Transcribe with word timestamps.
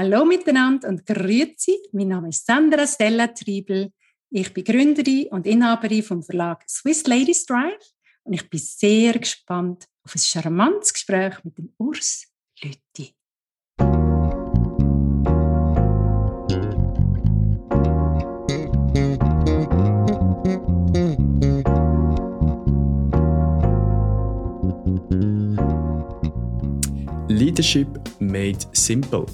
Hallo 0.00 0.24
miteinander 0.24 0.90
und 0.90 1.04
grüezi. 1.04 1.76
Mein 1.90 2.06
Name 2.06 2.28
ist 2.28 2.46
Sandra 2.46 2.86
Stella 2.86 3.26
Triebel. 3.26 3.90
Ich 4.30 4.54
bin 4.54 4.62
Gründerin 4.62 5.26
und 5.32 5.44
Inhaberin 5.44 6.04
vom 6.04 6.22
Verlag 6.22 6.62
Swiss 6.68 7.04
Ladies 7.08 7.44
Drive 7.46 7.84
und 8.22 8.34
ich 8.34 8.48
bin 8.48 8.60
sehr 8.60 9.18
gespannt 9.18 9.88
auf 10.04 10.14
ein 10.14 10.20
charmantes 10.20 10.92
Gespräch 10.92 11.42
mit 11.42 11.58
dem 11.58 11.72
Urs 11.78 12.28
Lütti. 12.62 13.12
Leadership 27.26 27.88
made 28.20 28.58
simple. 28.70 29.26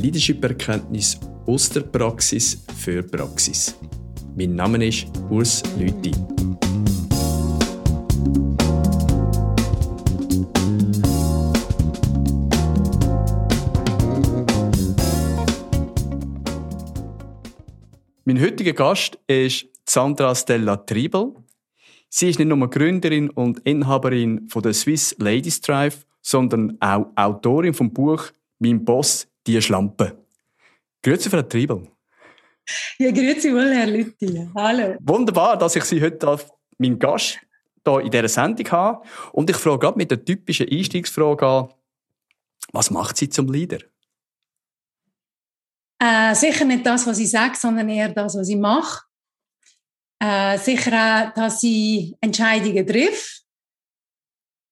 Leadership-Erkenntnis 0.00 1.20
aus 1.46 1.68
der 1.68 1.82
Praxis 1.82 2.64
für 2.78 3.02
Praxis. 3.02 3.76
Mein 4.34 4.54
Name 4.54 4.86
ist 4.86 5.06
Urs 5.28 5.62
Lüthi. 5.78 6.12
Mein 18.24 18.40
heutiger 18.40 18.72
Gast 18.72 19.18
ist 19.26 19.66
Sandra 19.84 20.34
Stella 20.34 20.78
Triebel. 20.78 21.34
Sie 22.08 22.30
ist 22.30 22.38
nicht 22.38 22.48
nur 22.48 22.70
Gründerin 22.70 23.28
und 23.28 23.58
Inhaberin 23.60 24.48
von 24.48 24.62
der 24.62 24.72
Swiss 24.72 25.14
Ladies 25.18 25.60
Drive, 25.60 26.06
sondern 26.22 26.78
auch 26.80 27.08
Autorin 27.16 27.74
vom 27.74 27.92
Buch 27.92 28.30
Mein 28.58 28.82
Boss, 28.84 29.29
die 29.46 29.60
Schlampe. 29.60 30.24
Grüezi, 31.02 31.30
Frau 31.30 31.42
Triebel. 31.42 31.88
Ja, 32.98 33.10
grüezi 33.10 33.52
wohl, 33.52 33.72
Herr 33.74 33.86
Lütti. 33.86 34.48
Hallo. 34.54 34.96
Wunderbar, 35.00 35.56
dass 35.56 35.76
ich 35.76 35.84
Sie 35.84 36.00
heute 36.00 36.28
auf 36.28 36.52
meinen 36.78 36.98
Gast 36.98 37.38
hier 37.84 38.00
in 38.00 38.10
dieser 38.10 38.28
Sendung 38.28 38.70
habe. 38.70 39.02
Und 39.32 39.50
ich 39.50 39.56
frage 39.56 39.78
gerade 39.78 39.96
mit 39.96 40.10
der 40.10 40.24
typischen 40.24 40.68
Einstiegsfrage 40.70 41.46
an, 41.46 41.68
was 42.72 42.90
macht 42.90 43.16
Sie 43.16 43.28
zum 43.28 43.50
Leader? 43.50 43.78
Äh, 45.98 46.34
sicher 46.34 46.64
nicht 46.64 46.86
das, 46.86 47.06
was 47.06 47.18
ich 47.18 47.30
sage, 47.30 47.56
sondern 47.56 47.88
eher 47.88 48.08
das, 48.08 48.36
was 48.36 48.48
ich 48.48 48.56
mache. 48.56 49.04
Äh, 50.18 50.58
sicher 50.58 50.92
auch, 50.92 51.34
dass 51.34 51.62
ich 51.62 52.14
Entscheidungen 52.20 52.86
treffe 52.86 53.40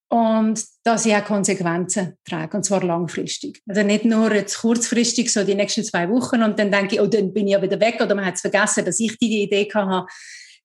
und 0.09 0.65
dass 0.85 1.05
ich 1.05 1.15
auch 1.15 1.25
Konsequenzen 1.25 2.15
trage, 2.25 2.57
und 2.57 2.65
zwar 2.65 2.83
langfristig. 2.83 3.63
Also 3.69 3.83
nicht 3.83 4.05
nur 4.05 4.35
jetzt 4.35 4.59
kurzfristig, 4.59 5.31
so 5.33 5.45
die 5.45 5.55
nächsten 5.55 5.85
zwei 5.85 6.09
Wochen 6.09 6.43
und 6.43 6.59
dann 6.59 6.71
denke 6.71 6.95
ich, 6.95 7.01
oh, 7.01 7.07
dann 7.07 7.33
bin 7.33 7.47
ich 7.47 7.53
ja 7.53 7.63
wieder 7.63 7.79
weg 7.79 8.01
oder 8.01 8.15
man 8.15 8.25
hat 8.25 8.37
es 8.37 8.41
vergessen, 8.41 8.85
dass 8.85 9.01
ich 9.01 9.19
die 9.19 9.43
Idee 9.43 9.69
hatte. 9.75 10.07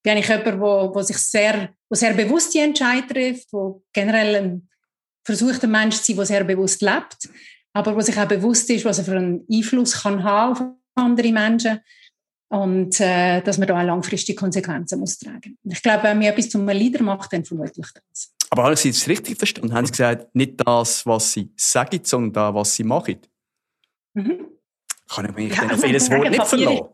Bin 0.02 0.18
ich 0.18 0.28
jemand, 0.28 0.60
wo, 0.60 0.96
wo 0.96 1.02
sich 1.02 1.18
sehr, 1.18 1.70
wo 1.90 1.96
sehr 1.96 2.14
bewusst 2.14 2.54
die 2.54 2.60
Entscheidung 2.60 3.08
trifft, 3.08 3.48
wo 3.52 3.84
generell 3.94 4.36
ein 4.36 4.70
versucht, 5.26 5.64
ein 5.64 5.72
Mensch 5.72 5.98
zu 5.98 6.04
sein, 6.04 6.16
der 6.18 6.26
sehr 6.26 6.44
bewusst 6.44 6.82
lebt, 6.82 7.30
aber 7.74 7.96
wo 7.96 8.02
sich 8.02 8.18
auch 8.18 8.28
bewusst 8.28 8.70
ist, 8.70 8.86
was 8.86 9.00
er 9.00 9.06
für 9.06 9.18
einen 9.18 9.46
Einfluss 9.52 10.02
kann 10.02 10.24
haben 10.24 10.52
auf 10.52 10.64
andere 10.96 11.32
Menschen 11.32 11.80
und 12.50 13.00
äh, 13.00 13.42
dass 13.42 13.58
man 13.58 13.68
da 13.68 13.80
auch 13.80 13.86
langfristige 13.86 14.38
Konsequenzen 14.38 15.00
muss 15.00 15.18
tragen. 15.18 15.58
Ich 15.64 15.82
glaube, 15.82 16.04
wenn 16.04 16.20
man 16.20 16.28
etwas 16.28 16.50
zum 16.50 16.68
Leader 16.68 17.04
macht, 17.04 17.34
dann 17.34 17.46
vermutlich 17.46 17.88
das. 18.10 18.34
Aber 18.54 18.66
haben 18.66 18.76
Sie 18.76 18.90
es 18.90 19.08
richtig 19.08 19.36
verstanden? 19.36 19.74
Haben 19.74 19.88
Sie 19.88 19.94
gesagt, 19.94 20.36
nicht 20.36 20.62
das, 20.64 21.08
was 21.08 21.34
Sie 21.34 21.52
sagen, 21.56 22.00
sondern 22.04 22.34
das, 22.34 22.54
was 22.54 22.76
Sie 22.76 22.84
machen? 22.84 23.18
Mhm. 24.14 24.46
Kann 25.10 25.26
ich 25.26 25.32
mich 25.32 25.56
ja, 25.56 25.72
auf 25.72 25.84
jedes 25.88 26.08
Wort 26.12 26.30
nicht 26.30 26.46
verlassen? 26.46 26.88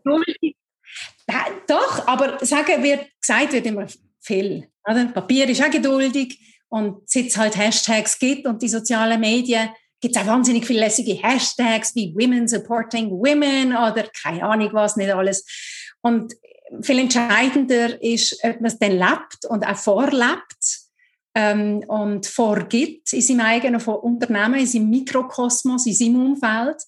Ja, 1.28 1.46
doch, 1.68 2.08
aber 2.08 2.42
sagen 2.46 2.82
wird, 2.82 3.08
gesagt 3.20 3.52
wird 3.52 3.66
immer 3.66 3.86
viel. 4.20 4.70
Oder? 4.88 5.04
Papier 5.08 5.50
ist 5.50 5.62
auch 5.62 5.70
geduldig 5.70 6.62
und 6.70 7.02
seit 7.10 7.26
es 7.26 7.36
halt 7.36 7.58
Hashtags 7.58 8.18
gibt 8.18 8.46
und 8.46 8.62
die 8.62 8.68
sozialen 8.68 9.20
Medien, 9.20 9.68
gibt 10.00 10.16
es 10.16 10.22
auch 10.22 10.28
wahnsinnig 10.28 10.66
viele 10.66 10.80
lässige 10.80 11.12
Hashtags 11.12 11.94
wie 11.94 12.14
Women 12.14 12.48
Supporting 12.48 13.10
Women 13.10 13.76
oder 13.76 14.08
keine 14.22 14.44
Ahnung 14.44 14.70
was, 14.72 14.96
nicht 14.96 15.10
alles. 15.10 15.44
Und 16.00 16.32
viel 16.80 17.00
entscheidender 17.00 18.02
ist, 18.02 18.42
ob 18.44 18.62
man 18.62 18.70
es 18.70 18.78
dann 18.78 18.92
lebt 18.92 19.44
und 19.46 19.66
auch 19.66 19.76
vorlebt 19.76 20.79
ähm, 21.34 21.78
und 21.86 22.26
vorgibt 22.26 23.12
in 23.12 23.20
seinem 23.20 23.40
eigenen 23.40 23.80
Unternehmen, 23.80 24.60
in 24.60 24.66
seinem 24.66 24.90
Mikrokosmos, 24.90 25.86
in 25.86 25.94
seinem 25.94 26.26
Umfeld. 26.26 26.82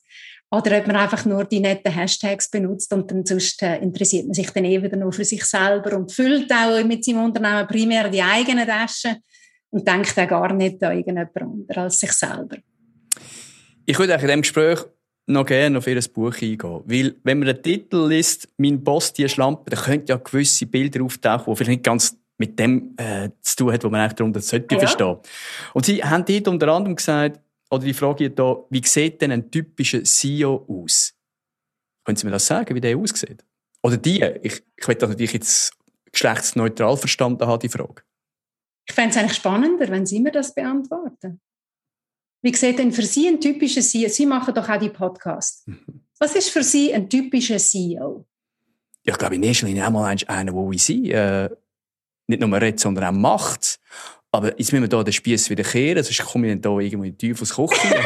Oder 0.51 0.79
ob 0.79 0.87
man 0.87 0.97
einfach 0.97 1.25
nur 1.25 1.45
die 1.45 1.61
netten 1.61 1.93
Hashtags 1.93 2.51
benutzt 2.51 2.93
und 2.93 3.11
dann 3.11 3.25
sonst 3.25 3.63
äh, 3.63 3.79
interessiert 3.79 4.27
man 4.27 4.35
sich 4.35 4.51
dann 4.51 4.67
eh 4.67 4.83
wieder 4.83 4.99
nur 4.99 5.13
für 5.13 5.25
sich 5.25 5.45
selber 5.45 5.97
und 5.97 6.13
füllt 6.13 6.53
auch 6.53 6.85
mit 6.85 7.05
seinem 7.05 7.25
Unternehmen 7.25 7.67
primär 7.67 8.11
die 8.11 8.23
eigenen 8.23 8.67
Taschen 8.67 9.17
und 9.71 9.89
denkt 9.89 10.19
auch 10.19 10.29
gar 10.29 10.53
nicht 10.53 10.83
an 10.83 10.93
irgendjemand 10.93 11.35
anderes 11.37 11.77
als 11.79 12.01
sich 12.01 12.13
selber. 12.13 12.59
Ich 13.87 13.99
würde 13.99 14.13
in 14.13 14.21
diesem 14.21 14.43
Gespräch 14.43 14.81
noch 15.27 15.47
gerne 15.47 15.79
auf 15.79 15.87
Ihr 15.87 16.01
Buch 16.13 16.35
eingehen. 16.35 16.83
Weil, 16.85 17.15
wenn 17.23 17.39
man 17.39 17.49
den 17.49 17.63
Titel 17.63 18.09
liest, 18.09 18.49
«Mein 18.59 18.83
Boss, 18.83 19.13
die 19.13 19.29
Schlampe», 19.29 19.71
dann 19.71 19.83
könnte 19.83 20.13
ja 20.13 20.17
gewisse 20.19 20.67
Bilder 20.67 21.03
auftauchen, 21.03 21.53
die 21.53 21.57
vielleicht 21.57 21.71
nicht 21.71 21.85
ganz 21.85 22.17
mit 22.43 22.59
dem 22.59 22.95
äh, 22.97 23.31
zu 23.41 23.57
tun 23.57 23.73
hat, 23.73 23.85
was 23.85 23.91
man 23.91 24.01
eigentlich 24.01 24.15
darunter 24.15 24.41
sollte 24.41 24.75
ja. 24.75 24.81
verstehen. 24.81 25.17
Und 25.75 25.87
Sie 25.87 26.03
haben 26.03 26.25
dort 26.25 26.49
unter 26.49 26.69
anderem 26.69 26.97
gesagt, 26.97 27.41
oder 27.71 27.85
die 27.85 27.95
Frage 27.95 28.25
hier, 28.25 28.65
wie 28.69 28.83
sieht 28.85 29.23
denn 29.23 29.31
ein 29.31 29.49
typischer 29.49 30.03
CEO 30.03 30.67
aus? 30.69 31.15
Können 32.05 32.17
Sie 32.17 32.27
mir 32.27 32.33
das 32.33 32.45
sagen, 32.45 32.75
wie 32.75 32.81
der 32.81 32.99
aussieht? 32.99 33.45
Oder 33.81 33.97
die? 33.97 34.21
Ich, 34.43 34.61
ich 34.77 34.89
will 34.89 34.97
das 34.97 35.09
natürlich 35.09 35.35
jetzt 35.35 35.73
geschlechtsneutral 36.11 36.97
verstanden 36.97 37.47
haben, 37.47 37.61
die 37.61 37.69
Frage. 37.69 38.03
Ich 38.89 38.95
fände 38.95 39.11
es 39.11 39.17
eigentlich 39.17 39.37
spannender, 39.37 39.89
wenn 39.89 40.05
Sie 40.05 40.19
mir 40.19 40.33
das 40.33 40.53
beantworten. 40.53 41.41
Wie 42.43 42.55
sieht 42.55 42.81
denn 42.81 42.91
für 42.91 43.05
Sie 43.05 43.29
ein 43.29 43.41
typischer 43.41 43.83
CEO? 43.83 44.09
Sie 44.09 44.27
machen 44.27 44.53
doch 44.53 44.69
auch 44.69 44.79
die 44.81 44.91
Podcasts. 44.91 45.65
Mhm. 45.67 46.03
Was 46.19 46.35
ist 46.35 46.51
für 46.51 46.65
Sie 46.65 46.93
ein 46.93 47.09
typischer 47.09 47.59
CEO? 47.59 48.27
Ja, 49.05 49.15
ich 49.15 49.19
glaube, 49.19 49.37
in 49.37 49.45
erster 49.45 49.67
Linie 49.67 49.87
einmal 49.87 50.17
einer, 50.27 50.53
wo 50.53 50.73
ich 50.73 50.83
Sie 50.83 51.13
äh, 51.13 51.49
nicht 52.27 52.41
nur 52.41 52.60
redet, 52.60 52.81
sondern 52.81 53.05
auch 53.05 53.12
macht. 53.19 53.78
Aber 54.34 54.59
jetzt 54.59 54.72
müssen 54.72 54.91
wir 54.91 54.97
hier 54.97 55.05
den 55.05 55.12
Spieß 55.12 55.50
wieder 55.50 55.62
kehren, 55.62 56.03
sonst 56.03 56.25
komme 56.25 56.50
ich 56.50 56.60
dann 56.60 56.72
hier 56.72 56.87
irgendwo 56.87 57.05
in 57.05 57.16
die 57.16 57.28
Teufelsküche. 57.28 57.75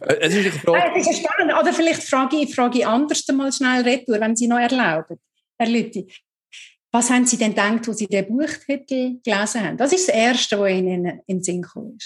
es 0.00 0.34
ist 0.34 0.40
eine 0.40 0.50
Frage. 0.50 0.98
Das 0.98 1.08
ist 1.08 1.18
spannend. 1.18 1.54
Oder 1.60 1.72
vielleicht 1.72 2.02
frage 2.02 2.36
ich, 2.36 2.52
frage 2.52 2.78
ich 2.78 2.86
anders 2.86 3.24
mal 3.28 3.52
schnell 3.52 3.82
retour, 3.82 4.18
wenn 4.18 4.34
Sie 4.34 4.48
noch 4.48 4.58
erlauben. 4.58 5.20
Herr 5.56 5.68
Lütti, 5.68 6.08
was 6.90 7.08
haben 7.10 7.24
Sie 7.24 7.36
denn 7.36 7.50
gedacht, 7.50 7.88
als 7.88 7.98
Sie 7.98 8.08
den 8.08 8.26
Buchtitel 8.26 9.20
gelesen 9.24 9.64
haben? 9.64 9.76
Das 9.76 9.92
ist 9.92 10.08
das 10.08 10.14
Erste, 10.16 10.58
was 10.58 10.70
Ihnen 10.70 11.06
in 11.26 11.36
den 11.36 11.42
Sinn 11.44 11.62
kam. 11.62 11.96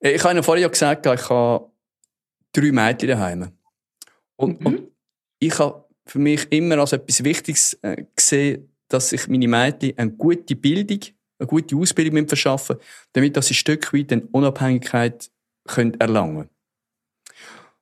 Äh, 0.00 0.12
ich 0.12 0.22
habe 0.22 0.34
Ihnen 0.34 0.42
vorhin 0.42 0.62
ja 0.62 0.68
gesagt, 0.68 1.06
ich 1.06 1.30
habe 1.30 1.70
drei 2.52 2.72
Mädchen 2.72 3.08
daheim. 3.08 3.52
Und, 4.36 4.60
mhm. 4.60 4.66
und 4.66 4.88
ich 5.38 5.58
habe 5.58 5.87
für 6.08 6.18
mich 6.18 6.46
immer 6.50 6.78
als 6.78 6.92
etwas 6.92 7.22
Wichtiges 7.22 7.74
äh, 7.82 8.04
gesehen, 8.16 8.68
dass 8.88 9.10
sich 9.10 9.28
meine 9.28 9.46
Mädchen 9.46 9.96
eine 9.98 10.10
gute 10.10 10.56
Bildung, 10.56 11.00
eine 11.38 11.46
gute 11.46 11.76
Ausbildung 11.76 12.26
verschaffen 12.26 12.76
damit 13.12 13.34
sie 13.42 13.50
ein 13.50 13.54
Stück 13.54 13.92
weit 13.92 14.12
eine 14.12 14.26
Unabhängigkeit 14.32 15.30
können 15.66 16.00
erlangen 16.00 16.48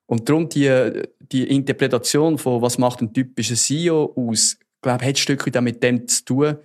Und 0.07 0.29
darum 0.29 0.49
die, 0.49 1.03
die 1.21 1.45
Interpretation 1.45 2.37
von, 2.37 2.61
was 2.61 2.79
macht 2.79 3.01
ein 3.01 3.15
typischer 3.15 3.55
CEO 3.55 4.13
aus, 4.17 4.59
glaube 4.83 5.05
hat 5.05 5.15
ein 5.15 5.17
Stück 5.17 5.47
weit 5.47 5.63
mit 5.63 5.83
dem 5.83 6.07
zu 6.09 6.25
tun, 6.25 6.57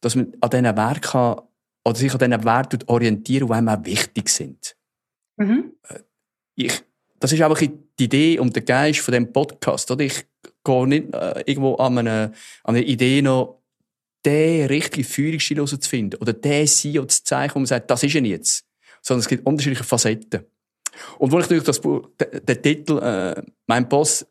dass 0.00 0.14
man 0.14 0.34
an 0.40 0.50
diesen 0.50 0.76
Werken 0.76 1.40
oder 1.84 1.96
sich 1.96 2.12
an 2.12 2.18
diesen 2.18 2.44
Werten 2.44 2.84
orientieren, 2.86 3.48
die 3.48 3.54
einem 3.54 3.68
auch 3.68 3.84
wichtig 3.84 4.28
sind. 4.28 4.76
Mhm. 5.36 5.72
Äh, 5.88 6.00
ich, 6.56 6.82
das 7.18 7.32
ist 7.32 7.40
einfach 7.40 7.58
die 7.98 8.04
Idee 8.04 8.38
und 8.38 8.54
der 8.54 8.62
Geist 8.62 9.00
von 9.00 9.12
dem 9.12 9.32
Podcast. 9.32 9.90
Oder? 9.90 10.04
Ich 10.04 10.26
gehe 10.66 10.86
nicht 10.86 11.14
äh, 11.14 11.42
irgendwo 11.46 11.76
an 11.76 11.98
einer, 11.98 12.32
an 12.64 12.76
einer 12.76 12.86
Idee 12.86 13.22
noch, 13.22 13.62
den 14.24 14.66
richtigen 14.66 15.04
Führungsstil 15.04 15.56
herauszufinden 15.56 16.20
oder 16.20 16.32
den 16.32 16.66
CEO 16.66 17.04
zu 17.04 17.22
zeigen, 17.22 17.54
wo 17.54 17.60
man 17.60 17.66
sagt, 17.66 17.90
das 17.90 18.02
ist 18.02 18.14
er 18.14 18.22
jetzt. 18.22 18.66
Sondern 19.00 19.20
es 19.20 19.28
gibt 19.28 19.46
unterschiedliche 19.46 19.84
Facetten. 19.84 20.44
Und 21.18 21.30
wo 21.30 21.38
ich 21.38 21.44
natürlich 21.44 21.64
das, 21.64 21.80
den, 21.80 22.00
den 22.44 22.62
Titel 22.62 22.98
äh, 22.98 23.40
«Mein 23.66 23.88
Boss 23.88 24.26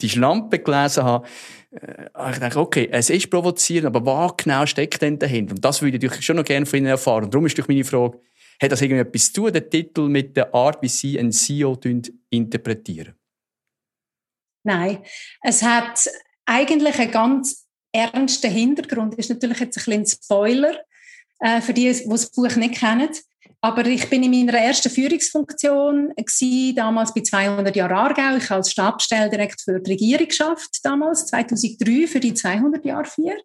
die 0.00 0.08
Schlampe 0.08 0.58
gelesen 0.58 1.04
habe, 1.04 1.26
äh, 1.70 2.06
habe 2.14 2.30
ich 2.30 2.34
gedacht, 2.34 2.56
okay, 2.56 2.88
es 2.90 3.10
ist 3.10 3.30
provozierend, 3.30 3.86
aber 3.94 4.04
was 4.04 4.36
genau 4.36 4.66
steckt 4.66 5.02
denn 5.02 5.18
dahinter? 5.18 5.54
Und 5.54 5.64
das 5.64 5.82
würde 5.82 6.04
ich 6.04 6.24
schon 6.24 6.36
noch 6.36 6.44
gerne 6.44 6.66
von 6.66 6.78
Ihnen 6.78 6.86
erfahren. 6.86 7.24
Und 7.24 7.34
darum 7.34 7.46
ist 7.46 7.68
meine 7.68 7.84
Frage, 7.84 8.18
hat 8.60 8.72
das 8.72 8.82
irgendetwas 8.82 9.32
zu 9.32 9.42
tun, 9.42 9.52
der 9.52 9.68
Titel, 9.68 10.08
mit 10.08 10.36
der 10.36 10.54
Art, 10.54 10.82
wie 10.82 10.88
Sie 10.88 11.18
einen 11.18 11.32
CEO 11.32 11.78
interpretieren? 12.30 13.14
Nein, 14.64 15.02
es 15.42 15.62
hat 15.62 16.08
eigentlich 16.44 16.98
einen 16.98 17.10
ganz 17.10 17.66
ernsten 17.92 18.50
Hintergrund. 18.50 19.12
Das 19.12 19.26
ist 19.26 19.30
natürlich 19.30 19.60
jetzt 19.60 19.76
ein 19.76 19.84
bisschen 19.84 20.02
ein 20.02 20.06
Spoiler 20.06 20.80
äh, 21.40 21.60
für 21.60 21.74
die, 21.74 21.92
die 21.92 22.08
das 22.08 22.30
Buch 22.30 22.56
nicht 22.56 22.76
kennen. 22.76 23.10
Aber 23.64 23.86
ich 23.86 24.10
bin 24.10 24.24
in 24.24 24.32
meiner 24.32 24.58
ersten 24.58 24.90
Führungsfunktion 24.90 26.12
gewesen, 26.16 26.74
damals 26.74 27.14
bei 27.14 27.20
200 27.20 27.76
Jahre 27.76 27.94
Aargau. 27.94 28.36
Ich 28.36 28.50
als 28.50 28.72
Stabsstelle 28.72 29.30
für 29.56 29.78
die 29.78 29.92
Regierung 29.92 30.26
geschafft, 30.26 30.80
damals, 30.82 31.26
2003, 31.26 32.08
für 32.08 32.18
die 32.18 32.34
200 32.34 32.84
Jahre 32.84 33.04
vier. 33.04 33.36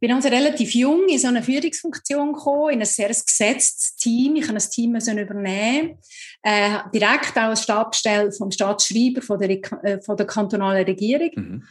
Bin 0.00 0.10
also 0.10 0.28
relativ 0.28 0.74
jung 0.74 1.06
in 1.08 1.20
so 1.20 1.28
eine 1.28 1.44
Führungsfunktion 1.44 2.32
gekommen, 2.32 2.72
in 2.72 2.80
ein 2.80 2.86
sehr 2.86 3.10
gesetztes 3.10 3.94
Team. 3.94 4.34
Ich 4.34 4.48
habe 4.48 4.58
ein 4.58 4.70
Team 4.70 4.96
übernehmen, 4.96 5.98
äh, 6.42 6.78
direkt 6.92 7.36
auch 7.36 7.42
als 7.42 7.62
Stabsstelle 7.62 8.32
vom 8.32 8.50
Staatsschreiber 8.50 9.22
von 9.22 9.38
der, 9.38 9.50
äh, 9.50 10.02
von 10.02 10.16
der 10.16 10.26
kantonalen 10.26 10.84
Regierung. 10.84 11.30
Mhm. 11.36 11.64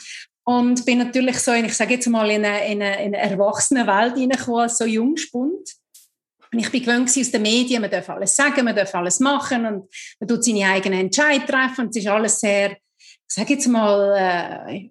Und 0.45 0.85
bin 0.85 0.99
natürlich 0.99 1.39
so, 1.39 1.51
in, 1.51 1.65
ich 1.65 1.73
sage 1.73 1.95
jetzt 1.95 2.07
mal, 2.07 2.29
in 2.31 2.45
eine, 2.45 2.65
in 2.71 2.81
eine, 2.81 3.03
in 3.03 3.13
eine 3.13 3.17
erwachsene 3.17 3.85
Welt 3.85 4.13
hineingekommen, 4.13 4.61
als 4.61 4.77
so 4.77 4.85
Jungspund. 4.85 5.67
Ich 6.51 6.71
bin 6.71 6.81
gewöhnt 6.81 7.09
aus 7.09 7.31
den 7.31 7.41
Medien, 7.41 7.81
man 7.81 7.91
darf 7.91 8.09
alles 8.09 8.35
sagen, 8.35 8.65
man 8.65 8.75
darf 8.75 8.93
alles 8.95 9.19
machen 9.19 9.65
und 9.65 9.89
man 10.19 10.27
tut 10.27 10.43
seine 10.43 10.69
eigenen 10.69 10.99
Entscheidungen 11.01 11.47
treffen 11.47 11.85
und 11.85 11.95
es 11.95 12.03
ist 12.03 12.07
alles 12.07 12.39
sehr, 12.39 12.71
ich 12.71 12.77
sage 13.27 13.53
jetzt 13.53 13.67
mal, 13.67 14.65
äh, 14.69 14.89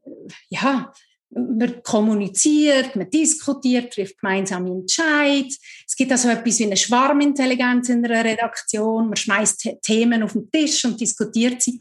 ja, 0.48 0.92
man 1.30 1.82
kommuniziert, 1.82 2.96
man 2.96 3.10
diskutiert, 3.10 3.92
trifft 3.92 4.18
gemeinsam 4.20 4.66
Entscheid. 4.66 5.46
Es 5.86 5.96
gibt 5.96 6.12
also 6.12 6.28
etwas 6.28 6.58
wie 6.58 6.64
eine 6.64 6.76
Schwarmintelligenz 6.76 7.88
in 7.88 8.04
einer 8.04 8.24
Redaktion. 8.24 9.08
Man 9.08 9.16
schmeißt 9.16 9.68
Themen 9.82 10.22
auf 10.22 10.32
den 10.32 10.50
Tisch 10.50 10.84
und 10.84 11.00
diskutiert 11.00 11.60
sie. 11.60 11.78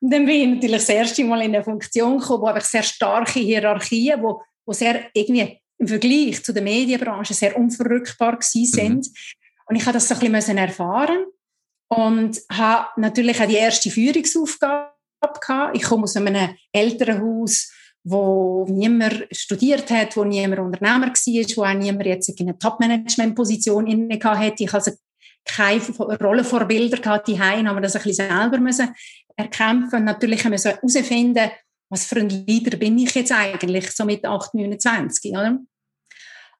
Und 0.00 0.12
dann 0.12 0.24
bin 0.24 0.34
ich 0.36 0.48
natürlich 0.48 0.76
das 0.76 0.88
erste 0.88 1.24
Mal 1.24 1.42
in 1.42 1.54
eine 1.54 1.64
Funktion 1.64 2.18
gekommen, 2.18 2.42
wo 2.42 2.46
einfach 2.46 2.66
sehr 2.66 2.82
starke 2.82 3.40
Hierarchien, 3.40 4.22
wo, 4.22 4.42
wo 4.64 4.72
sehr 4.72 5.10
irgendwie 5.12 5.60
im 5.78 5.88
Vergleich 5.88 6.42
zu 6.44 6.52
der 6.52 6.62
Medienbranche 6.62 7.34
sehr 7.34 7.56
unverrückbar 7.56 8.38
gewesen 8.38 8.66
sind. 8.66 9.06
Mhm. 9.06 9.14
Und 9.66 9.76
ich 9.76 9.82
habe 9.82 9.94
das 9.94 10.08
so 10.08 10.14
ein 10.14 10.32
bisschen 10.32 10.58
erfahren 10.58 11.24
und 11.88 12.40
habe 12.50 13.00
natürlich 13.00 13.40
auch 13.40 13.46
die 13.46 13.56
erste 13.56 13.90
Führungsaufgabe 13.90 14.92
gehabt. 15.40 15.76
Ich 15.76 15.82
komme 15.82 16.04
aus 16.04 16.16
einem 16.16 16.54
Elternhaus, 16.72 17.72
wo 18.04 18.66
niemand 18.68 19.26
studiert 19.32 19.90
hat, 19.90 20.16
wo 20.16 20.24
niemand 20.24 20.60
Unternehmer 20.60 21.06
war, 21.06 21.56
wo 21.56 21.64
auch 21.64 21.74
niemand 21.74 22.06
jetzt 22.06 22.28
in 22.28 22.48
einer 22.48 22.58
Top-Management-Position 22.58 23.86
inne 23.86 24.18
hatte. 24.22 24.64
Ich 24.64 24.74
also 24.74 24.92
keine 25.46 25.80
Rollenvorbilder 25.80 26.98
gehabt, 26.98 27.28
die 27.28 27.40
Heim, 27.40 27.66
aber 27.66 27.80
das 27.80 27.96
ein 27.96 28.02
bisschen 28.02 28.28
selber 28.28 28.58
müssen 28.58 28.94
erkämpfen. 29.36 30.04
Natürlich 30.04 30.44
müssen 30.44 30.70
wir 30.70 30.76
herausfinden, 30.76 31.50
was 31.90 32.06
für 32.06 32.16
ein 32.16 32.28
Leader 32.28 32.76
bin 32.76 32.98
ich 32.98 33.14
jetzt 33.14 33.32
eigentlich, 33.32 33.90
so 33.92 34.04
mit 34.04 34.24
8, 34.24 34.54
29, 34.54 35.32
oder? 35.32 35.58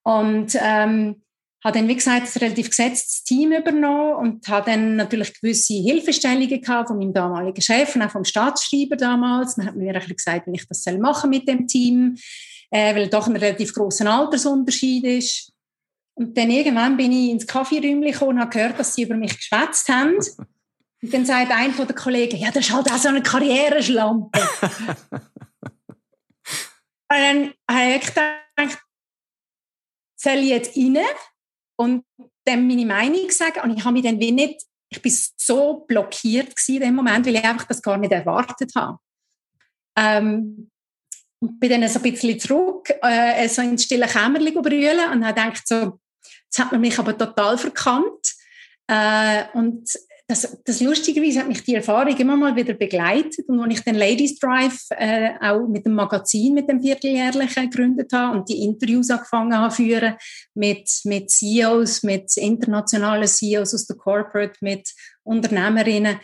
Und 0.02 0.56
ähm, 0.60 1.22
habe 1.64 1.78
dann, 1.78 1.88
wie 1.88 1.94
gesagt, 1.94 2.26
ein 2.26 2.38
relativ 2.40 2.68
gesetztes 2.68 3.24
Team 3.24 3.52
übernommen 3.52 4.14
und 4.16 4.48
habe 4.48 4.70
dann 4.70 4.96
natürlich 4.96 5.40
gewisse 5.40 5.72
Hilfestellungen 5.72 6.60
gehabt 6.60 6.88
von 6.88 6.98
meinem 6.98 7.14
damaligen 7.14 7.62
Chef 7.62 7.96
und 7.96 8.02
auch 8.02 8.10
vom 8.10 8.24
Staatsschreiber 8.24 8.96
damals. 8.96 9.56
Man 9.56 9.66
hat 9.66 9.74
mir 9.74 9.94
ein 9.94 10.00
bisschen 10.00 10.16
gesagt, 10.16 10.46
wie 10.46 10.56
ich 10.56 10.68
das 10.68 10.82
soll 10.82 10.98
machen 10.98 11.30
mit 11.30 11.48
dem 11.48 11.66
Team, 11.66 12.16
äh, 12.70 12.94
weil 12.94 13.08
doch 13.08 13.26
ein 13.26 13.36
relativ 13.36 13.72
großer 13.72 14.06
Altersunterschied 14.06 15.04
ist. 15.04 15.52
Und 16.16 16.36
dann 16.36 16.50
irgendwann 16.50 16.98
bin 16.98 17.12
ich 17.12 17.30
ins 17.30 17.46
Kaffeeräumchen 17.46 18.02
gekommen 18.02 18.30
und 18.32 18.40
habe 18.40 18.50
gehört, 18.50 18.78
dass 18.78 18.94
sie 18.94 19.02
über 19.02 19.16
mich 19.16 19.36
geschwätzt 19.36 19.88
haben. 19.88 20.18
Und 21.04 21.12
dann 21.12 21.26
sagt 21.26 21.50
ein 21.50 21.74
von 21.74 21.86
den 21.86 21.94
Kollegen, 21.94 22.38
ja, 22.38 22.50
das 22.50 22.64
ist 22.64 22.72
halt 22.72 22.90
auch 22.90 22.96
so 22.96 23.10
eine 23.10 23.22
Karriereschlampe. 23.22 24.40
und 25.12 25.20
dann 27.10 27.52
habe 27.70 27.96
ich 27.96 28.06
gedacht, 28.06 28.82
soll 30.16 30.38
ich 30.38 30.48
jetzt 30.48 30.74
rein 30.74 31.04
und 31.76 32.06
dem 32.48 32.66
meine 32.66 32.86
Meinung 32.86 33.30
sagen? 33.30 33.60
Und 33.64 33.76
ich 33.76 33.84
habe 33.84 33.92
mich 33.92 34.04
dann 34.04 34.18
wie 34.18 34.32
nicht, 34.32 34.62
ich 34.88 35.02
bin 35.02 35.14
so 35.36 35.84
blockiert 35.86 36.54
in 36.68 36.80
dem 36.80 36.94
Moment, 36.94 37.26
weil 37.26 37.36
ich 37.36 37.44
einfach 37.44 37.66
das 37.66 37.82
gar 37.82 37.98
nicht 37.98 38.12
erwartet 38.12 38.72
habe. 38.74 38.96
Ähm, 39.98 40.70
und 41.38 41.60
bin 41.60 41.68
dann 41.68 41.86
so 41.90 41.98
ein 41.98 42.02
bisschen 42.10 42.40
zurück, 42.40 42.88
äh, 43.02 43.46
so 43.46 43.60
ins 43.60 43.84
stille 43.84 44.06
Kämmerchen 44.06 44.62
brüllen 44.62 45.10
und 45.12 45.26
habe 45.26 45.38
gedacht, 45.38 45.68
so, 45.68 46.00
jetzt 46.22 46.58
hat 46.58 46.72
man 46.72 46.80
mich 46.80 46.98
aber 46.98 47.18
total 47.18 47.58
verkannt. 47.58 48.34
Äh, 48.86 49.44
und 49.52 49.86
das, 50.34 50.58
das 50.64 50.80
lustigerweise 50.80 51.40
hat 51.40 51.48
mich 51.48 51.62
die 51.62 51.76
Erfahrung 51.76 52.16
immer 52.16 52.36
mal 52.36 52.56
wieder 52.56 52.74
begleitet 52.74 53.48
und 53.48 53.60
als 53.60 53.74
ich 53.74 53.80
den 53.84 53.94
Ladies 53.94 54.38
Drive 54.38 54.86
äh, 54.90 55.30
auch 55.40 55.68
mit 55.68 55.86
dem 55.86 55.94
Magazin, 55.94 56.54
mit 56.54 56.68
dem 56.68 56.82
vierteljährlichen 56.82 57.70
gegründet 57.70 58.12
habe 58.12 58.36
und 58.36 58.48
die 58.48 58.64
Interviews 58.64 59.10
angefangen 59.10 59.56
habe 59.56 59.74
führen 59.74 60.14
mit, 60.54 60.90
mit 61.04 61.30
CEOs, 61.30 62.02
mit 62.02 62.36
internationalen 62.36 63.28
CEOs 63.28 63.74
aus 63.74 63.86
der 63.86 63.96
Corporate, 63.96 64.54
mit 64.60 64.92
Unternehmerinnen, 65.22 66.18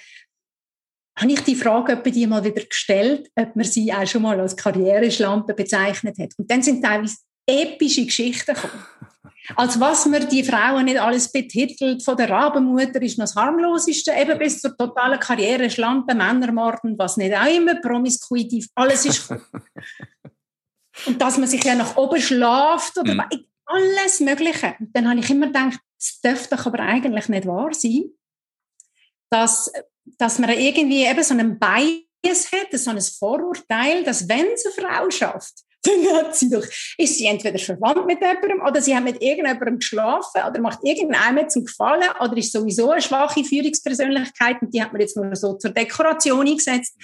habe 1.16 1.32
ich 1.32 1.40
die 1.40 1.54
Frage 1.54 1.92
etwa 1.92 2.10
die 2.10 2.26
mal 2.26 2.44
wieder 2.44 2.64
gestellt, 2.64 3.30
ob 3.36 3.54
man 3.54 3.64
sie 3.64 3.92
auch 3.92 4.06
schon 4.06 4.22
mal 4.22 4.40
als 4.40 4.56
Karriereschlampe 4.56 5.54
bezeichnet 5.54 6.18
hat. 6.18 6.32
Und 6.36 6.50
dann 6.50 6.62
sind 6.62 6.82
teilweise 6.82 7.18
epische 7.46 8.04
Geschichten 8.04 8.54
gekommen. 8.54 8.84
Als 9.56 9.80
was 9.80 10.06
man 10.06 10.28
die 10.28 10.44
Frauen 10.44 10.84
nicht 10.84 11.00
alles 11.00 11.30
betitelt, 11.30 12.02
von 12.02 12.16
der 12.16 12.30
Rabenmutter 12.30 13.02
ist 13.02 13.18
noch 13.18 13.24
das 13.24 13.36
harmloseste, 13.36 14.12
eben 14.12 14.38
bis 14.38 14.60
zur 14.60 14.76
totalen 14.76 15.18
Karriere, 15.18 15.70
Schlampe, 15.70 16.14
Männermorden, 16.14 16.98
was 16.98 17.16
nicht 17.16 17.34
auch 17.34 17.46
immer, 17.46 17.80
promiskuitiv, 17.80 18.68
alles 18.74 19.06
ist 19.06 19.30
Und 21.06 21.20
dass 21.20 21.38
man 21.38 21.48
sich 21.48 21.64
ja 21.64 21.74
nach 21.74 21.96
oben 21.96 22.20
schlaft 22.20 22.98
oder 22.98 23.14
mhm. 23.14 23.22
alles 23.64 24.20
Mögliche. 24.20 24.74
Und 24.78 24.94
dann 24.94 25.08
habe 25.08 25.20
ich 25.20 25.30
immer 25.30 25.46
gedacht, 25.46 25.80
das 25.98 26.20
dürfte 26.20 26.56
doch 26.56 26.66
aber 26.66 26.80
eigentlich 26.80 27.28
nicht 27.28 27.46
wahr 27.46 27.72
sein, 27.72 28.10
dass, 29.30 29.72
dass 30.18 30.38
man 30.38 30.50
irgendwie 30.50 31.04
eben 31.04 31.22
so 31.22 31.34
einen 31.34 31.58
Bias 31.58 32.52
hat, 32.52 32.78
so 32.78 32.90
ein 32.90 33.00
Vorurteil, 33.00 34.04
dass 34.04 34.28
wenn 34.28 34.46
es 34.52 34.66
eine 34.66 34.88
Frau 34.88 35.10
schafft, 35.10 35.64
dann 35.82 36.16
hat 36.16 36.36
sie 36.36 36.50
doch, 36.50 36.64
ist 36.98 37.18
sie 37.18 37.26
entweder 37.26 37.58
verwandt 37.58 38.06
mit 38.06 38.20
jemandem 38.20 38.60
oder 38.60 38.82
sie 38.82 38.94
hat 38.94 39.04
mit 39.04 39.22
irgendjemandem 39.22 39.78
geschlafen 39.78 40.42
oder 40.48 40.60
macht 40.60 40.80
irgendeinem 40.82 41.48
zum 41.48 41.64
Gefallen 41.64 42.10
oder 42.20 42.36
ist 42.36 42.52
sowieso 42.52 42.90
eine 42.90 43.00
schwache 43.00 43.44
Führungspersönlichkeit 43.44 44.60
und 44.60 44.74
die 44.74 44.82
hat 44.82 44.92
man 44.92 45.00
jetzt 45.00 45.16
nur 45.16 45.34
so 45.34 45.54
zur 45.54 45.70
Dekoration 45.70 46.46
eingesetzt. 46.46 46.94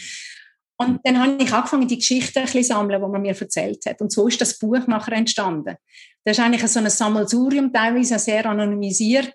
Und 0.79 1.01
dann 1.05 1.19
habe 1.19 1.43
ich 1.43 1.51
angefangen, 1.53 1.89
die 1.89 1.97
Geschichten 1.97 2.39
ein 2.39 2.45
bisschen 2.45 2.65
sammeln, 2.65 3.01
die 3.01 3.09
man 3.09 3.23
mir 3.23 3.35
erzählt 3.35 3.87
hat. 3.87 4.01
Und 4.03 4.13
so 4.13 4.29
ist 4.29 4.41
das 4.43 4.59
Buch 4.59 4.87
nachher 4.87 5.15
entstanden. 5.15 5.77
Das 6.23 6.37
ist 6.37 6.45
eigentlich 6.45 6.67
so 6.67 6.81
ein 6.81 6.91
Sammelsurium, 6.91 7.73
teilweise 7.73 8.19
sehr 8.19 8.45
anonymisiert, 8.45 9.33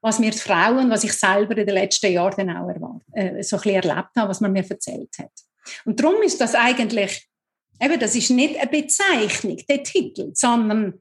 was 0.00 0.18
mir 0.18 0.30
die 0.30 0.38
Frauen, 0.38 0.88
was 0.88 1.04
ich 1.04 1.12
selber 1.12 1.54
in 1.58 1.66
den 1.66 1.74
letzten 1.74 2.10
Jahren 2.10 2.46
dann 2.46 2.56
auch 2.56 2.70
äh, 3.12 3.42
so 3.42 3.56
ein 3.56 3.62
bisschen 3.62 3.82
erlebt 3.82 4.08
habe, 4.16 4.30
was 4.30 4.40
man 4.40 4.52
mir 4.52 4.64
erzählt 4.66 5.10
hat. 5.18 5.32
Und 5.84 6.00
darum 6.00 6.22
ist 6.22 6.40
das 6.40 6.54
eigentlich 6.54 7.29
Eben, 7.80 7.98
das 7.98 8.14
ist 8.14 8.30
nicht 8.30 8.58
eine 8.58 8.70
Bezeichnung, 8.70 9.56
der 9.68 9.82
Titel, 9.82 10.30
sondern 10.34 11.00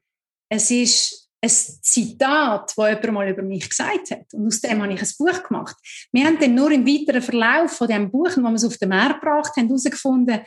es 0.50 0.72
ist 0.72 1.30
ein 1.42 1.50
Zitat, 1.50 2.74
das 2.76 2.90
jemand 2.90 3.12
mal 3.12 3.30
über 3.30 3.42
mich 3.42 3.70
gesagt 3.70 4.12
hat. 4.12 4.34
Und 4.34 4.48
aus 4.48 4.62
dem 4.62 4.82
habe 4.82 4.94
ich 4.94 5.02
ein 5.02 5.10
Buch 5.18 5.44
gemacht. 5.44 5.76
Wir 6.12 6.26
haben 6.26 6.40
dann 6.40 6.56
nur 6.56 6.72
im 6.72 6.86
weiteren 6.86 7.22
Verlauf 7.22 7.72
von 7.72 7.88
diesem 7.88 8.12
Buch, 8.12 8.36
wo 8.36 8.42
wir 8.42 8.54
es 8.54 8.66
auf 8.66 8.78
den 8.78 8.90
Markt 8.90 9.22
gebracht 9.22 9.56
haben, 9.56 9.68
herausgefunden, 9.68 10.42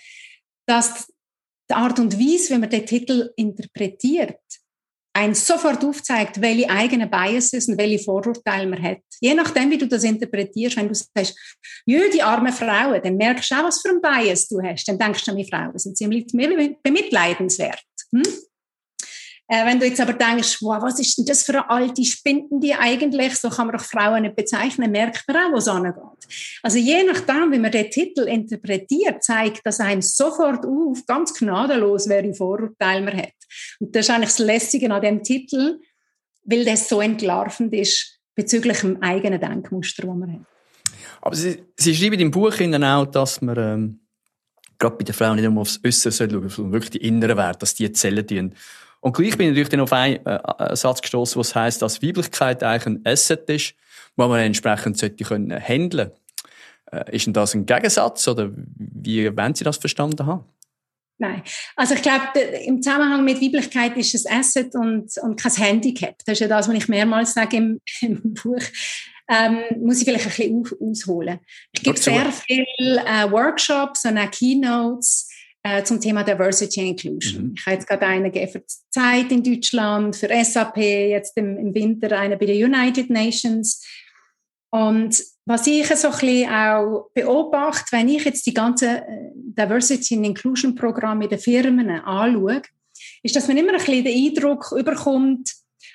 dass 0.66 1.06
die 1.70 1.74
Art 1.74 1.98
und 1.98 2.18
Weise, 2.18 2.54
wie 2.54 2.58
man 2.58 2.70
den 2.70 2.86
Titel 2.86 3.30
interpretiert, 3.36 4.38
ein 5.14 5.34
sofort 5.34 5.84
aufzeigt, 5.84 6.40
welche 6.40 6.70
eigenen 6.70 7.10
Biases 7.10 7.68
und 7.68 7.78
welche 7.78 8.02
Vorurteile 8.04 8.66
man 8.66 8.82
hat. 8.82 9.02
Je 9.22 9.34
nachdem, 9.34 9.70
wie 9.70 9.78
du 9.78 9.86
das 9.86 10.02
interpretierst, 10.02 10.76
wenn 10.76 10.88
du 10.88 10.94
sagst, 10.94 11.38
jö, 11.86 12.10
die 12.12 12.22
armen 12.22 12.52
Frauen, 12.52 13.00
dann 13.00 13.16
merkst 13.16 13.52
du 13.52 13.54
auch, 13.54 13.64
was 13.64 13.80
für 13.80 13.90
ein 13.90 14.02
Bias 14.02 14.48
du 14.48 14.60
hast. 14.60 14.84
Dann 14.88 14.98
denkst 14.98 15.24
du, 15.24 15.34
die 15.36 15.48
Frauen 15.48 15.78
sind 15.78 15.96
ziemlich 15.96 16.26
bemitleidenswert. 16.26 17.84
Hm? 18.10 18.22
Äh, 19.46 19.64
wenn 19.64 19.78
du 19.78 19.86
jetzt 19.86 20.00
aber 20.00 20.14
denkst, 20.14 20.58
wow, 20.60 20.82
was 20.82 20.98
ist 20.98 21.18
denn 21.18 21.24
das 21.24 21.44
für 21.44 21.52
eine 21.52 21.70
alte 21.70 22.04
Spinden, 22.04 22.60
die 22.60 22.74
eigentlich, 22.74 23.36
so 23.36 23.48
kann 23.48 23.68
man 23.68 23.76
doch 23.76 23.84
Frauen 23.84 24.22
nicht 24.22 24.34
bezeichnen, 24.34 24.90
merkt 24.90 25.22
man 25.28 25.36
auch, 25.36 25.52
wo 25.52 25.56
es 25.58 25.68
angeht. 25.68 25.94
Also 26.64 26.78
je 26.78 27.04
nachdem, 27.04 27.52
wie 27.52 27.60
man 27.60 27.70
den 27.70 27.90
Titel 27.90 28.22
interpretiert, 28.22 29.22
zeigt 29.22 29.60
das 29.64 29.78
einem 29.78 30.02
sofort 30.02 30.66
auf, 30.66 31.06
ganz 31.06 31.32
gnadenlos, 31.34 32.08
welche 32.08 32.34
Vorurteile 32.34 33.04
man 33.04 33.16
hat. 33.16 33.34
Und 33.78 33.94
das 33.94 34.06
ist 34.06 34.10
eigentlich 34.10 34.30
das 34.30 34.38
Lässige 34.40 34.92
an 34.92 35.02
dem 35.02 35.22
Titel, 35.22 35.78
weil 36.44 36.64
das 36.64 36.88
so 36.88 37.00
entlarvend 37.00 37.72
ist 37.72 38.21
bezüglich 38.42 38.80
dem 38.80 39.02
eigenen 39.02 39.40
Denkmuster, 39.40 40.06
das 40.06 40.16
man 40.16 40.32
hat. 40.32 40.40
Aber 41.20 41.36
Sie, 41.36 41.62
Sie 41.76 41.94
schreiben 41.94 42.20
im 42.20 42.30
Buch 42.30 42.54
auch, 42.60 43.06
dass 43.06 43.40
man 43.40 43.56
ähm, 43.56 44.00
gerade 44.78 44.96
bei 44.96 45.04
den 45.04 45.14
Frauen 45.14 45.36
nicht 45.36 45.48
nur 45.48 45.60
aufs 45.60 45.80
Äußere 45.84 46.12
schauen 46.12 46.30
sollte, 46.30 46.48
sondern 46.48 46.72
wirklich 46.72 46.90
die 46.90 47.06
inneren 47.06 47.36
Werte, 47.36 47.60
dass 47.60 47.74
die 47.74 47.90
zählen 47.92 48.26
tun. 48.26 48.54
Und 49.00 49.16
gleich 49.16 49.36
bin 49.36 49.46
ich 49.46 49.50
natürlich 49.50 49.68
dann 49.68 49.80
auf 49.80 49.92
einen, 49.92 50.24
äh, 50.26 50.76
Satz 50.76 51.00
gestoßen, 51.00 51.38
was 51.38 51.54
heißt, 51.54 51.82
dass 51.82 52.02
Weiblichkeit 52.02 52.62
eigentlich 52.62 52.86
ein 52.86 53.00
Asset 53.04 53.48
ist, 53.50 53.74
wo 54.16 54.28
man 54.28 54.40
entsprechend 54.40 54.98
sollte 54.98 55.24
können 55.24 55.50
handeln. 55.50 56.10
Äh, 56.90 57.16
ist 57.16 57.26
denn 57.26 57.32
das 57.32 57.54
ein 57.54 57.66
Gegensatz 57.66 58.26
oder 58.28 58.50
wie 58.54 59.36
wollen 59.36 59.54
Sie 59.54 59.64
das 59.64 59.76
verstanden 59.76 60.26
haben? 60.26 60.44
Nein. 61.22 61.42
Also 61.76 61.94
ich 61.94 62.02
glaube, 62.02 62.40
im 62.66 62.82
Zusammenhang 62.82 63.24
mit 63.24 63.40
Weiblichkeit 63.40 63.96
ist 63.96 64.12
es 64.12 64.26
Asset 64.26 64.74
und, 64.74 65.08
und 65.22 65.40
kein 65.40 65.52
Handicap. 65.52 66.16
Das 66.26 66.32
ist 66.32 66.40
ja 66.40 66.48
das, 66.48 66.68
was 66.68 66.74
ich 66.74 66.88
mehrmals 66.88 67.34
sage 67.34 67.58
im, 67.58 67.80
im 68.00 68.34
Buch. 68.34 68.60
Ähm, 69.30 69.60
muss 69.80 69.98
ich 69.98 70.04
vielleicht 70.04 70.26
ein 70.26 70.30
bisschen 70.30 70.60
auf, 70.60 70.74
ausholen. 70.80 71.38
Ich 71.70 71.84
gebe 71.84 71.96
sehr 71.96 72.32
viele 72.32 73.04
äh, 73.06 73.30
Workshops 73.30 74.04
und 74.04 74.18
auch 74.18 74.30
Keynotes 74.32 75.30
äh, 75.62 75.84
zum 75.84 76.00
Thema 76.00 76.24
Diversity 76.24 76.80
and 76.80 76.90
Inclusion. 76.90 77.44
Mhm. 77.44 77.54
Ich 77.56 77.66
habe 77.66 77.76
jetzt 77.76 77.86
gerade 77.86 78.04
einen 78.04 78.32
für 78.32 78.58
die 78.58 78.90
Zeit 78.90 79.30
in 79.30 79.44
Deutschland, 79.44 80.16
für 80.16 80.28
SAP, 80.44 80.76
jetzt 80.76 81.36
im, 81.36 81.56
im 81.56 81.72
Winter 81.72 82.18
eine 82.18 82.36
bei 82.36 82.46
den 82.46 82.64
United 82.64 83.10
Nations. 83.10 83.86
Und 84.72 85.22
was 85.44 85.66
ich 85.66 85.86
so 85.86 86.08
ein 86.08 86.12
bisschen 86.12 86.50
auch 86.50 87.10
beobachte, 87.14 87.92
wenn 87.92 88.08
ich 88.08 88.24
jetzt 88.24 88.46
die 88.46 88.54
ganzen 88.54 88.88
äh, 88.88 89.30
Diversity 89.34 90.16
and 90.16 90.26
Inclusion 90.26 90.74
Programme 90.74 91.24
in 91.24 91.30
den 91.30 91.38
Firmen 91.38 91.90
anschaue, 91.90 92.62
ist, 93.22 93.36
dass 93.36 93.48
man 93.48 93.58
immer 93.58 93.72
ein 93.72 93.78
bisschen 93.78 94.04
den 94.04 94.28
Eindruck 94.28 94.72
überkommt, 94.72 95.52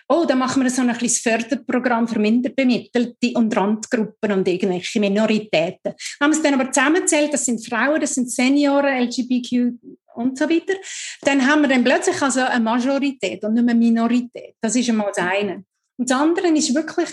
oh, 0.09 0.25
da 0.25 0.35
machen 0.35 0.63
wir 0.63 0.69
so 0.69 0.83
ein 0.83 0.93
kleines 0.93 1.19
Förderprogramm 1.19 2.07
für 2.07 2.19
Minderbemittelte 2.19 3.31
und 3.33 3.55
Randgruppen 3.55 4.31
und 4.31 4.47
irgendwelche 4.47 4.99
Minoritäten. 4.99 5.93
Wenn 6.19 6.29
man 6.29 6.31
es 6.31 6.41
dann 6.41 6.53
aber 6.53 6.71
zusammenzählt, 6.71 7.33
das 7.33 7.45
sind 7.45 7.65
Frauen, 7.65 7.99
das 7.99 8.13
sind 8.13 8.31
Senioren, 8.31 9.07
LGBTQ 9.07 9.73
und 10.15 10.37
so 10.37 10.49
weiter, 10.49 10.73
dann 11.21 11.45
haben 11.45 11.61
wir 11.61 11.69
dann 11.69 11.83
plötzlich 11.83 12.21
also 12.21 12.41
eine 12.41 12.63
Majorität 12.63 13.43
und 13.43 13.55
nicht 13.55 13.65
mehr 13.65 13.75
Minorität. 13.75 14.55
Das 14.61 14.75
ist 14.75 14.89
einmal 14.89 15.11
das 15.15 15.25
eine. 15.25 15.63
Und 15.97 16.09
das 16.09 16.19
andere 16.19 16.47
ist 16.49 16.75
wirklich, 16.75 17.09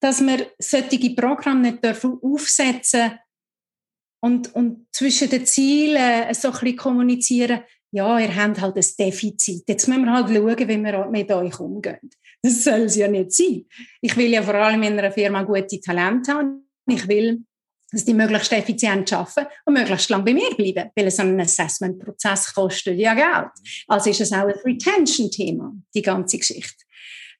dass 0.00 0.20
wir 0.20 0.50
solche 0.58 1.10
Programme 1.14 1.70
nicht 1.70 1.84
dürfen 1.84 2.18
aufsetzen 2.22 3.18
und, 4.20 4.54
und 4.54 4.86
zwischen 4.92 5.30
den 5.30 5.46
Zielen 5.46 6.34
so 6.34 6.48
ein 6.48 6.54
bisschen 6.54 6.76
kommunizieren, 6.76 7.60
ja, 7.90 8.18
ihr 8.18 8.34
habt 8.34 8.60
halt 8.60 8.76
ein 8.76 8.84
Defizit. 8.98 9.64
Jetzt 9.66 9.88
müssen 9.88 10.04
wir 10.04 10.12
halt 10.12 10.28
schauen, 10.28 10.58
wie 10.58 10.84
wir 10.84 11.06
mit 11.06 11.30
euch 11.30 11.60
umgehen. 11.60 12.10
Das 12.42 12.64
soll 12.64 12.82
es 12.82 12.96
ja 12.96 13.08
nicht 13.08 13.32
sein. 13.32 13.64
Ich 14.00 14.16
will 14.16 14.30
ja 14.30 14.42
vor 14.42 14.54
allem 14.54 14.82
in 14.82 14.98
einer 14.98 15.10
Firma 15.10 15.42
gute 15.42 15.80
Talente 15.80 16.32
haben. 16.32 16.68
Ich 16.86 17.08
will, 17.08 17.44
dass 17.90 18.04
die 18.04 18.14
möglichst 18.14 18.52
effizient 18.52 19.12
arbeiten 19.12 19.48
und 19.64 19.74
möglichst 19.74 20.10
lange 20.10 20.24
bei 20.24 20.34
mir 20.34 20.50
bleiben, 20.54 20.90
weil 20.94 21.10
so 21.10 21.22
ein 21.22 21.40
Assessment-Prozess 21.40 22.54
kostet 22.54 22.98
ja 22.98 23.14
Geld. 23.14 23.52
Also 23.88 24.10
ist 24.10 24.20
es 24.20 24.32
auch 24.32 24.46
ein 24.46 24.54
Retention-Thema, 24.64 25.72
die 25.94 26.02
ganze 26.02 26.38
Geschichte. 26.38 26.84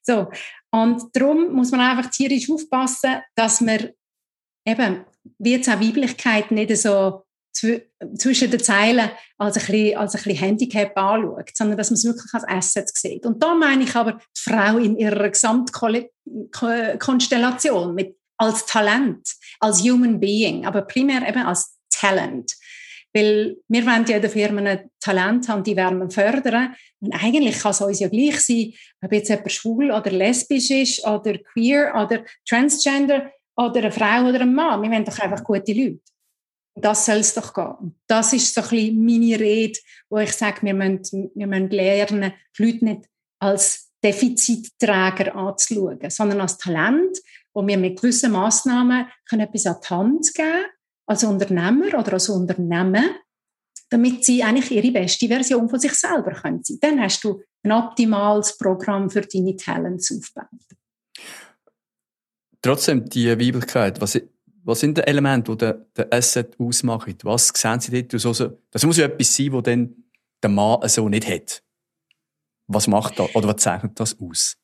So. 0.01 0.27
Und 0.71 1.03
darum 1.13 1.53
muss 1.53 1.71
man 1.71 1.81
einfach 1.81 2.11
tierisch 2.11 2.49
aufpassen, 2.49 3.17
dass 3.35 3.61
man 3.61 3.89
eben, 4.65 5.05
wie 5.39 5.51
jetzt 5.51 5.69
auch 5.69 5.81
Weiblichkeit 5.81 6.51
nicht 6.51 6.75
so 6.77 7.23
zwischen 7.51 8.51
den 8.51 8.59
Zeilen 8.59 9.09
als 9.37 9.57
ein, 9.57 9.65
bisschen, 9.65 9.97
als 9.97 10.13
ein 10.15 10.23
bisschen 10.23 10.39
Handicap 10.39 10.97
anschaut, 10.97 11.49
sondern 11.53 11.77
dass 11.77 11.89
man 11.89 11.95
es 11.95 12.05
wirklich 12.05 12.33
als 12.33 12.47
Asset 12.47 12.89
sieht. 12.95 13.25
Und 13.25 13.43
da 13.43 13.53
meine 13.55 13.83
ich 13.83 13.93
aber 13.95 14.13
die 14.13 14.41
Frau 14.41 14.77
in 14.77 14.97
ihrer 14.97 15.29
Gesamtkonstellation 15.29 17.95
mit, 17.95 18.15
als 18.37 18.65
Talent, 18.65 19.29
als 19.59 19.81
Human 19.81 20.17
Being, 20.19 20.65
aber 20.65 20.81
primär 20.83 21.27
eben 21.27 21.45
als 21.45 21.77
Talent. 21.89 22.55
Weil 23.13 23.57
wir 23.67 23.85
wollen 23.85 24.05
ja 24.05 24.19
den 24.19 24.29
Firmen 24.29 24.67
ein 24.67 24.89
Talent 24.99 25.49
haben, 25.49 25.63
die 25.63 25.75
werden 25.75 26.11
fördern. 26.11 26.75
Und 26.99 27.13
eigentlich 27.13 27.59
kann 27.59 27.71
es 27.71 27.81
uns 27.81 27.99
ja 27.99 28.07
gleich 28.07 28.39
sein, 28.41 28.73
ob 29.01 29.11
jetzt 29.11 29.29
jemand 29.29 29.51
schwul 29.51 29.91
oder 29.91 30.11
lesbisch 30.11 30.69
ist 30.69 31.05
oder 31.05 31.37
queer 31.37 31.93
oder 31.95 32.23
transgender 32.47 33.31
oder 33.55 33.79
eine 33.79 33.91
Frau 33.91 34.29
oder 34.29 34.41
ein 34.41 34.53
Mann. 34.53 34.81
Wir 34.81 34.91
wollen 34.91 35.05
doch 35.05 35.19
einfach 35.19 35.43
gute 35.43 35.73
Leute. 35.73 35.99
Das 36.75 37.05
soll 37.05 37.17
es 37.17 37.33
doch 37.33 37.53
gehen. 37.53 37.99
Das 38.07 38.31
ist 38.31 38.53
so 38.53 38.61
ein 38.61 38.69
bisschen 38.69 39.05
meine 39.05 39.39
Rede, 39.39 39.79
wo 40.09 40.17
ich 40.19 40.31
sage, 40.31 40.61
wir 40.61 40.73
müssen, 40.73 41.31
wir 41.35 41.47
müssen 41.47 41.69
lernen, 41.71 42.33
die 42.57 42.63
Leute 42.63 42.85
nicht 42.85 43.01
als 43.39 43.89
Defizitträger 44.03 45.35
anzuschauen, 45.35 46.09
sondern 46.09 46.41
als 46.41 46.57
Talent, 46.57 47.17
wo 47.53 47.65
wir 47.65 47.77
mit 47.77 47.99
gewissen 47.99 48.31
Massnahmen 48.31 49.07
können 49.27 49.41
etwas 49.41 49.65
an 49.65 49.75
die 49.83 49.87
Hand 49.89 50.33
geben 50.33 50.51
können, 50.51 50.65
als 51.09 51.23
Unternehmer 51.23 51.87
oder 51.97 52.13
als 52.13 52.29
Unternehmen, 52.29 53.03
damit 53.89 54.23
sie 54.23 54.43
eigentlich 54.43 54.71
ihre 54.71 54.91
beste 54.91 55.27
Version 55.27 55.67
von 55.67 55.79
sich 55.79 55.93
selber 55.93 56.31
können 56.31 56.63
sein. 56.63 56.77
Dann 56.81 57.01
hast 57.01 57.23
du 57.23 57.41
ein 57.63 57.71
optimales 57.71 58.57
Programm 58.57 59.09
für 59.09 59.21
deine 59.21 59.55
Talents 59.55 60.15
aufgebaut. 60.15 60.47
Trotzdem, 62.61 63.09
die 63.09 63.29
Weiblichkeit, 63.29 63.99
was 63.99 64.19
was 64.63 64.81
sind 64.81 64.97
die 64.97 65.01
Elemente, 65.01 65.55
die 65.55 65.57
den, 65.57 65.85
den 65.97 66.11
Asset 66.11 66.55
ausmachen? 66.59 67.15
Was 67.23 67.47
sehen 67.47 67.79
Sie 67.79 67.91
dort? 67.91 68.25
Also, 68.25 68.59
das 68.69 68.85
muss 68.85 68.97
ja 68.97 69.05
etwas 69.05 69.35
sein, 69.35 69.51
das 69.51 69.63
dann 69.63 69.95
der 70.43 70.49
Mann 70.49 70.87
so 70.87 71.09
nicht 71.09 71.27
hat. 71.27 71.63
Was 72.67 72.87
macht 72.87 73.17
das 73.17 73.33
oder 73.33 73.47
was 73.47 73.63
zeichnet 73.63 73.99
das 73.99 74.19
aus? 74.19 74.57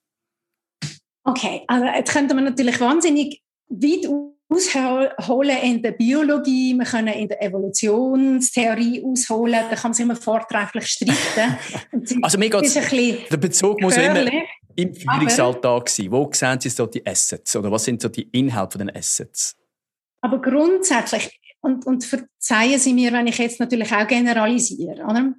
Okay, 1.24 1.64
also 1.68 1.86
jetzt 1.86 2.12
könnte 2.12 2.36
man 2.36 2.44
natürlich 2.44 2.80
wahnsinnig 2.80 3.42
weit 3.68 4.06
ausholen 4.50 5.58
in 5.64 5.82
der 5.82 5.92
Biologie, 5.92 6.74
wir 6.76 6.86
können 6.86 7.14
in 7.14 7.28
der 7.28 7.42
Evolutionstheorie 7.42 9.04
ausholen, 9.04 9.62
da 9.70 9.76
kann 9.76 9.90
man 9.90 9.94
sich 9.94 10.04
immer 10.04 10.16
vortrefflich 10.16 10.88
streiten. 10.88 11.58
also 12.22 12.38
mir 12.38 12.50
geht's, 12.50 12.74
der 12.74 13.38
Bezug 13.38 13.82
muss 13.82 13.98
immer 13.98 14.30
im 14.76 14.94
Führungsalltag 14.94 15.90
sein. 15.90 16.12
Wo 16.12 16.30
sehen 16.32 16.60
Sie 16.60 16.70
so 16.70 16.86
die 16.86 17.06
Assets 17.06 17.56
oder 17.56 17.72
was 17.72 17.86
sind 17.86 18.02
so 18.02 18.10
die 18.10 18.30
Inhalte 18.32 18.78
von 18.78 18.88
den 18.88 18.96
Assets? 18.96 19.56
Aber 20.22 20.42
grundsätzlich, 20.42 21.40
und, 21.62 21.86
und 21.86 22.04
verzeihen 22.04 22.80
Sie 22.80 22.94
mir, 22.94 23.12
wenn 23.14 23.28
ich 23.28 23.38
jetzt 23.38 23.60
natürlich 23.60 23.92
auch 23.94 24.08
generalisiere, 24.08 25.04
oder? 25.04 25.34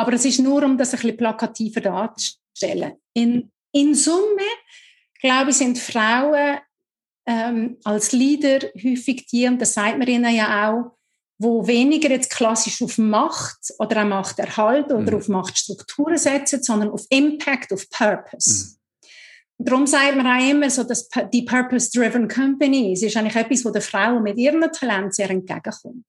aber 0.00 0.14
es 0.14 0.24
ist 0.24 0.40
nur, 0.40 0.62
um 0.62 0.78
das 0.78 0.94
ein 0.94 1.00
bisschen 1.00 1.16
plakativer 1.16 1.80
darzustellen. 1.80 2.94
In, 3.12 3.50
in 3.72 3.94
Summe, 3.94 4.48
glaube 5.20 5.50
ich, 5.50 5.56
sind 5.56 5.78
Frauen 5.78 6.58
ähm, 7.26 7.78
als 7.84 8.12
Leader 8.12 8.68
häufig 8.82 9.26
die, 9.26 9.46
und 9.46 9.60
das 9.60 9.74
sagt 9.74 9.98
man 9.98 10.08
ihnen 10.08 10.34
ja 10.34 10.70
auch, 10.70 10.96
wo 11.38 11.66
weniger 11.66 12.10
jetzt 12.10 12.30
klassisch 12.30 12.82
auf 12.82 12.98
Macht 12.98 13.72
oder 13.78 14.02
auch 14.02 14.08
Machterhalt 14.08 14.86
oder 14.92 15.12
mhm. 15.12 15.18
auf 15.18 15.28
Machtstrukturen 15.28 16.18
setzen, 16.18 16.62
sondern 16.62 16.90
auf 16.90 17.06
Impact, 17.08 17.72
auf 17.72 17.88
Purpose. 17.88 18.66
Mhm. 18.66 18.80
Darum 19.62 19.86
sagt 19.86 20.16
man 20.16 20.26
auch 20.26 20.50
immer 20.50 20.70
so, 20.70 20.84
dass 20.84 21.08
die 21.32 21.42
Purpose-Driven 21.42 22.28
Companies 22.28 23.02
ist 23.02 23.16
eigentlich 23.16 23.36
etwas, 23.36 23.64
wo 23.64 23.70
der 23.70 23.82
Frau 23.82 24.18
mit 24.20 24.38
ihrem 24.38 24.62
Talent 24.72 25.14
sehr 25.14 25.30
entgegenkommt. 25.30 26.06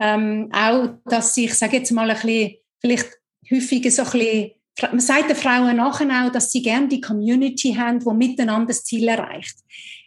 Ähm, 0.00 0.50
auch, 0.52 0.88
dass 1.04 1.36
ich 1.36 1.54
sage 1.54 1.76
jetzt 1.76 1.92
mal 1.92 2.10
ein 2.10 2.16
bisschen, 2.16 2.56
vielleicht 2.80 3.20
häufiger 3.48 3.90
so 3.90 4.02
ein 4.02 4.10
bisschen, 4.10 4.50
sagt 4.78 5.28
den 5.28 5.36
Frauen 5.36 5.76
nachher 5.76 6.26
auch, 6.26 6.32
dass 6.32 6.50
sie 6.50 6.62
gerne 6.62 6.88
die 6.88 7.00
Community 7.00 7.74
haben, 7.74 8.00
die 8.00 8.14
miteinander 8.14 8.68
das 8.68 8.84
Ziel 8.84 9.08
erreicht. 9.08 9.56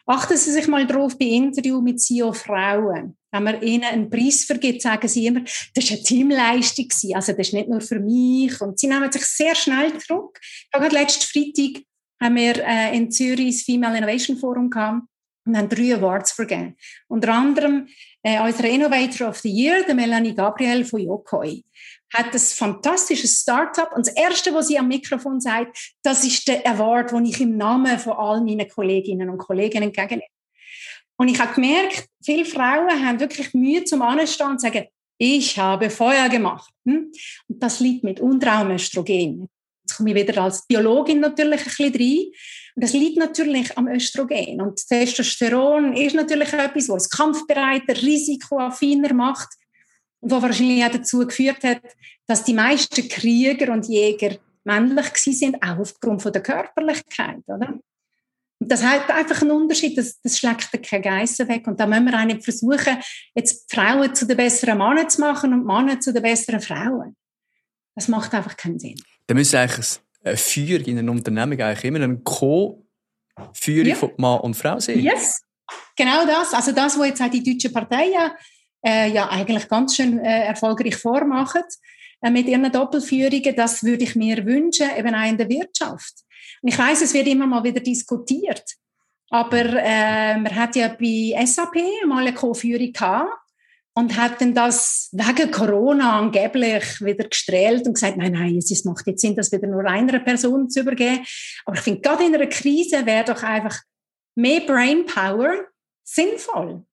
Achten 0.07 0.37
Sie 0.37 0.51
sich 0.51 0.67
mal 0.67 0.85
drauf 0.85 1.17
bei 1.17 1.25
Interview 1.25 1.81
mit 1.81 1.99
CEO-Frauen. 1.99 3.17
Wenn 3.31 3.43
man 3.43 3.61
ihnen 3.61 3.83
einen 3.83 4.09
Preis 4.09 4.45
vergibt, 4.45 4.81
sagen 4.81 5.07
sie 5.07 5.25
immer, 5.25 5.41
das 5.73 5.89
war 5.89 5.97
eine 5.97 6.03
Teamleistung, 6.03 6.87
also 7.13 7.31
das 7.31 7.47
ist 7.47 7.53
nicht 7.53 7.69
nur 7.69 7.81
für 7.81 7.99
mich. 7.99 8.61
Und 8.61 8.79
sie 8.79 8.87
nehmen 8.87 9.11
sich 9.11 9.25
sehr 9.25 9.55
schnell 9.55 9.97
zurück. 9.97 10.39
Ich 10.41 10.69
habe 10.73 10.85
gerade 10.85 11.01
letzten 11.01 11.23
Freitag 11.23 11.83
haben 12.21 12.35
wir 12.35 12.63
äh, 12.65 12.95
in 12.95 13.11
Zürich 13.11 13.57
das 13.57 13.63
Female 13.63 13.97
Innovation 13.97 14.37
Forum 14.37 14.69
gehabt 14.69 15.01
und 15.45 15.57
haben 15.57 15.69
drei 15.69 15.95
Awards 15.95 16.31
vergeben. 16.31 16.75
Unter 17.07 17.33
anderem 17.33 17.87
äh, 18.23 18.41
unser 18.41 18.67
Innovator 18.67 19.29
of 19.29 19.37
the 19.39 19.49
Year, 19.49 19.83
der 19.83 19.93
Melanie 19.95 20.33
Gabriel 20.33 20.83
von 20.83 20.99
Yokoi, 20.99 21.63
hat 22.13 22.33
ein 22.33 22.39
fantastisches 22.39 23.41
Startup 23.41 23.91
und 23.95 24.07
das 24.07 24.15
Erste, 24.15 24.53
was 24.53 24.67
sie 24.67 24.77
am 24.77 24.87
Mikrofon 24.87 25.41
sagt, 25.41 25.93
das 26.03 26.23
ist 26.23 26.47
der 26.47 26.65
Award, 26.67 27.11
den 27.11 27.25
ich 27.25 27.41
im 27.41 27.57
Namen 27.57 27.99
von 27.99 28.13
all 28.13 28.41
meinen 28.41 28.67
Kolleginnen 28.69 29.29
und 29.29 29.37
Kollegen 29.37 29.83
entgegennehme. 29.83 30.29
Und 31.17 31.29
ich 31.29 31.39
habe 31.39 31.53
gemerkt, 31.53 32.07
viele 32.23 32.45
Frauen 32.45 33.05
haben 33.05 33.19
wirklich 33.19 33.53
Mühe 33.53 33.83
zum 33.83 34.01
Anstehen 34.01 34.51
und 34.51 34.61
sagen, 34.61 34.85
ich 35.17 35.57
habe 35.57 35.89
Feuer 35.89 36.27
gemacht. 36.29 36.71
Hm? 36.85 37.11
Und 37.47 37.63
das 37.63 37.79
liegt 37.79 38.03
mit 38.03 38.19
Untraumöstrogen. 38.19 39.47
Jetzt 39.83 39.97
komme 39.97 40.09
ich 40.09 40.15
wieder 40.15 40.43
als 40.43 40.65
Biologin 40.67 41.21
natürlich 41.21 41.61
ein 41.61 41.65
bisschen 41.65 41.93
rein. 41.93 42.27
Und 42.75 42.83
das 42.83 42.93
liegt 42.93 43.17
natürlich 43.17 43.77
am 43.77 43.87
Östrogen. 43.87 44.59
Und 44.61 44.85
Testosteron 44.87 45.93
ist 45.93 46.15
natürlich 46.15 46.51
etwas, 46.51 46.89
was 46.89 47.03
es 47.03 47.09
kampfbereiter, 47.09 47.95
risikoaffiner 48.01 49.13
macht. 49.13 49.49
Was 50.27 50.41
wahrscheinlich 50.41 50.83
auch 50.83 50.91
dazu 50.91 51.19
geführt 51.19 51.63
hat, 51.63 51.81
dass 52.27 52.43
die 52.43 52.53
meisten 52.53 53.07
Krieger 53.07 53.71
und 53.71 53.87
Jäger 53.87 54.37
männlich 54.63 55.13
sind, 55.15 55.61
auch 55.61 55.77
aufgrund 55.77 56.21
von 56.21 56.33
der 56.33 56.41
Körperlichkeit. 56.41 57.43
Oder? 57.47 57.79
Und 58.59 58.71
das 58.71 58.83
hat 58.83 59.09
einfach 59.11 59.41
einen 59.41 59.51
Unterschied, 59.51 59.97
das, 59.97 60.19
das 60.21 60.37
schlägt 60.39 60.71
keine 60.83 61.03
Geissen 61.03 61.47
weg. 61.47 61.67
Und 61.67 61.79
da 61.79 61.85
müssen 61.85 62.05
wir 62.05 62.17
eigentlich 62.17 62.43
versuchen, 62.43 62.97
jetzt 63.35 63.71
Frauen 63.71 64.15
zu 64.15 64.25
den 64.25 64.37
besseren 64.37 64.77
Männern 64.77 65.09
zu 65.09 65.21
machen 65.21 65.53
und 65.53 65.65
Männer 65.65 65.99
zu 65.99 66.11
den 66.11 66.23
besseren 66.23 66.61
Frauen. 66.61 67.15
Das 67.93 68.07
macht 68.07 68.33
einfach 68.33 68.57
keinen 68.57 68.79
Sinn 68.79 68.97
dann 69.27 69.37
müsste 69.37 69.59
eigentlich 69.59 69.99
eine 70.23 70.37
Führung 70.37 70.85
in 70.85 70.99
einer 70.99 71.11
Unternehmung 71.11 71.59
eigentlich 71.59 71.83
immer 71.85 72.01
eine 72.01 72.17
Co-Führung 72.19 73.87
ja. 73.87 73.95
von 73.95 74.11
Mann 74.17 74.39
und 74.41 74.55
Frau 74.55 74.79
sein. 74.79 74.99
Yes, 74.99 75.41
genau 75.95 76.25
das. 76.25 76.53
Also 76.53 76.71
das, 76.71 76.97
was 76.97 77.07
jetzt 77.07 77.21
auch 77.21 77.29
die 77.29 77.43
deutschen 77.43 77.73
Parteien 77.73 78.31
äh, 78.85 79.09
ja 79.09 79.29
eigentlich 79.29 79.67
ganz 79.67 79.95
schön 79.95 80.19
äh, 80.19 80.45
erfolgreich 80.45 80.95
vormachen. 80.95 81.63
äh, 82.21 82.29
mit 82.29 82.47
ihren 82.47 82.71
Doppelführungen. 82.71 83.55
Das 83.55 83.83
würde 83.83 84.03
ich 84.03 84.15
mir 84.15 84.45
wünschen, 84.45 84.89
eben 84.97 85.15
auch 85.15 85.27
in 85.27 85.37
der 85.37 85.49
Wirtschaft. 85.49 86.13
Und 86.61 86.69
ich 86.69 86.77
weiß, 86.77 87.01
es 87.01 87.13
wird 87.13 87.27
immer 87.27 87.47
mal 87.47 87.63
wieder 87.63 87.79
diskutiert. 87.79 88.63
Aber 89.29 89.63
äh, 89.63 90.37
man 90.37 90.55
hat 90.55 90.75
ja 90.75 90.89
bei 90.89 91.35
SAP 91.45 91.75
mal 92.07 92.21
eine 92.21 92.33
Co-Führung 92.33 92.93
gehabt 92.93 93.29
und 93.95 94.15
hat 94.17 94.41
dann 94.41 94.53
das 94.53 95.09
wegen 95.13 95.51
Corona 95.51 96.19
angeblich 96.19 97.01
wieder 97.01 97.27
gestrahlt 97.27 97.87
und 97.87 97.93
gesagt, 97.93 98.17
nein, 98.17 98.33
nein, 98.33 98.57
es 98.57 98.85
macht 98.85 99.07
jetzt 99.07 99.21
Sinn, 99.21 99.35
das 99.35 99.51
wieder 99.51 99.67
nur 99.67 99.85
einer 99.85 100.19
Person 100.19 100.69
zu 100.69 100.81
übergeben. 100.81 101.25
Aber 101.65 101.77
ich 101.77 101.81
finde, 101.81 102.01
gerade 102.01 102.25
in 102.25 102.35
einer 102.35 102.47
Krise 102.47 103.05
wäre 103.05 103.25
doch 103.25 103.41
einfach 103.41 103.79
mehr 104.35 104.61
Brainpower 104.61 105.65
sinnvoll. 106.03 106.85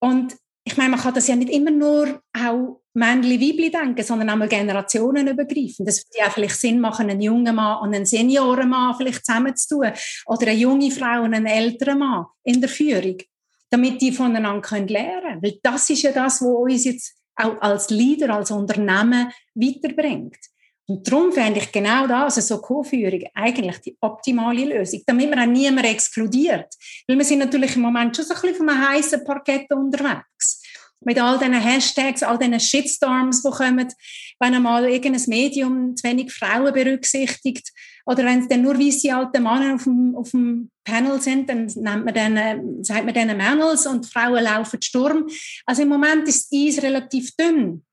Und 0.00 0.36
ich 0.64 0.76
meine, 0.76 0.90
man 0.90 1.00
kann 1.00 1.14
das 1.14 1.28
ja 1.28 1.36
nicht 1.36 1.50
immer 1.50 1.70
nur 1.70 2.22
auch 2.38 2.80
Männli, 2.94 3.40
Weibli 3.40 3.70
denken, 3.70 4.04
sondern 4.04 4.30
auch 4.30 4.36
mal 4.36 4.48
generationenübergreifend. 4.48 5.88
Das 5.88 6.04
würde 6.04 6.18
ja 6.18 6.30
vielleicht 6.30 6.56
Sinn 6.56 6.78
machen, 6.78 7.10
einen 7.10 7.20
jungen 7.20 7.54
Mann 7.54 7.82
und 7.82 7.94
einen 7.94 8.06
Seniorenmann 8.06 8.94
vielleicht 8.96 9.24
zusammenzutun. 9.24 9.92
Oder 10.26 10.48
eine 10.48 10.56
junge 10.56 10.90
Frau 10.90 11.22
und 11.22 11.34
einen 11.34 11.46
älteren 11.46 11.98
Mann 11.98 12.26
in 12.44 12.60
der 12.60 12.68
Führung 12.68 13.16
damit 13.72 14.02
die 14.02 14.12
voneinander 14.12 14.80
lernen 14.80 15.22
können. 15.22 15.42
Weil 15.42 15.58
das 15.62 15.88
ist 15.88 16.02
ja 16.02 16.12
das, 16.12 16.42
was 16.42 16.72
uns 16.72 16.84
jetzt 16.84 17.14
auch 17.34 17.60
als 17.60 17.88
Leader, 17.90 18.34
als 18.34 18.50
Unternehmen 18.50 19.32
weiterbringt. 19.54 20.36
Und 20.86 21.06
darum 21.06 21.32
fände 21.32 21.60
ich 21.60 21.70
genau 21.70 22.06
das, 22.06 22.36
also 22.36 22.56
so 22.56 22.60
Co-Führung, 22.60 23.22
eigentlich 23.34 23.78
die 23.78 23.96
optimale 24.00 24.64
Lösung, 24.64 25.00
damit 25.06 25.30
man 25.30 25.38
auch 25.38 25.52
niemand 25.52 25.86
exkludiert. 25.86 26.74
Weil 27.06 27.18
wir 27.18 27.24
sind 27.24 27.38
natürlich 27.38 27.76
im 27.76 27.82
Moment 27.82 28.16
schon 28.16 28.24
so 28.24 28.34
ein 28.34 28.40
bisschen 28.40 28.68
auf 28.68 28.76
einem 28.76 28.88
heißen 28.88 29.24
Parkett 29.24 29.70
unterwegs 29.72 30.62
mit 31.04 31.20
all 31.20 31.38
diesen 31.38 31.54
Hashtags, 31.54 32.22
all 32.22 32.38
diesen 32.38 32.60
Shitstorms, 32.60 33.42
die 33.42 33.50
kommen, 33.50 33.88
wenn 34.40 34.54
einmal 34.54 34.84
irgendein 34.88 35.22
Medium 35.26 35.96
zu 35.96 36.08
wenig 36.08 36.32
Frauen 36.32 36.72
berücksichtigt 36.72 37.72
oder 38.06 38.24
wenn 38.24 38.40
es 38.40 38.48
dann 38.48 38.62
nur 38.62 38.78
weiße 38.78 39.14
alte 39.14 39.40
Männer 39.40 39.74
auf 39.74 39.84
dem, 39.84 40.14
auf 40.16 40.30
dem 40.30 40.70
Panel 40.84 41.20
sind, 41.20 41.48
dann 41.48 41.66
nennt 41.66 42.04
man 42.04 42.14
denen, 42.14 42.84
sagt 42.84 43.04
man 43.04 43.14
denen 43.14 43.36
Manuals 43.36 43.86
und 43.86 44.06
Frauen 44.06 44.42
laufen 44.42 44.82
Sturm. 44.82 45.28
Also 45.66 45.82
im 45.82 45.88
Moment 45.88 46.28
ist 46.28 46.52
das 46.52 46.58
Eis 46.58 46.82
relativ 46.82 47.34
dünn. 47.36 47.84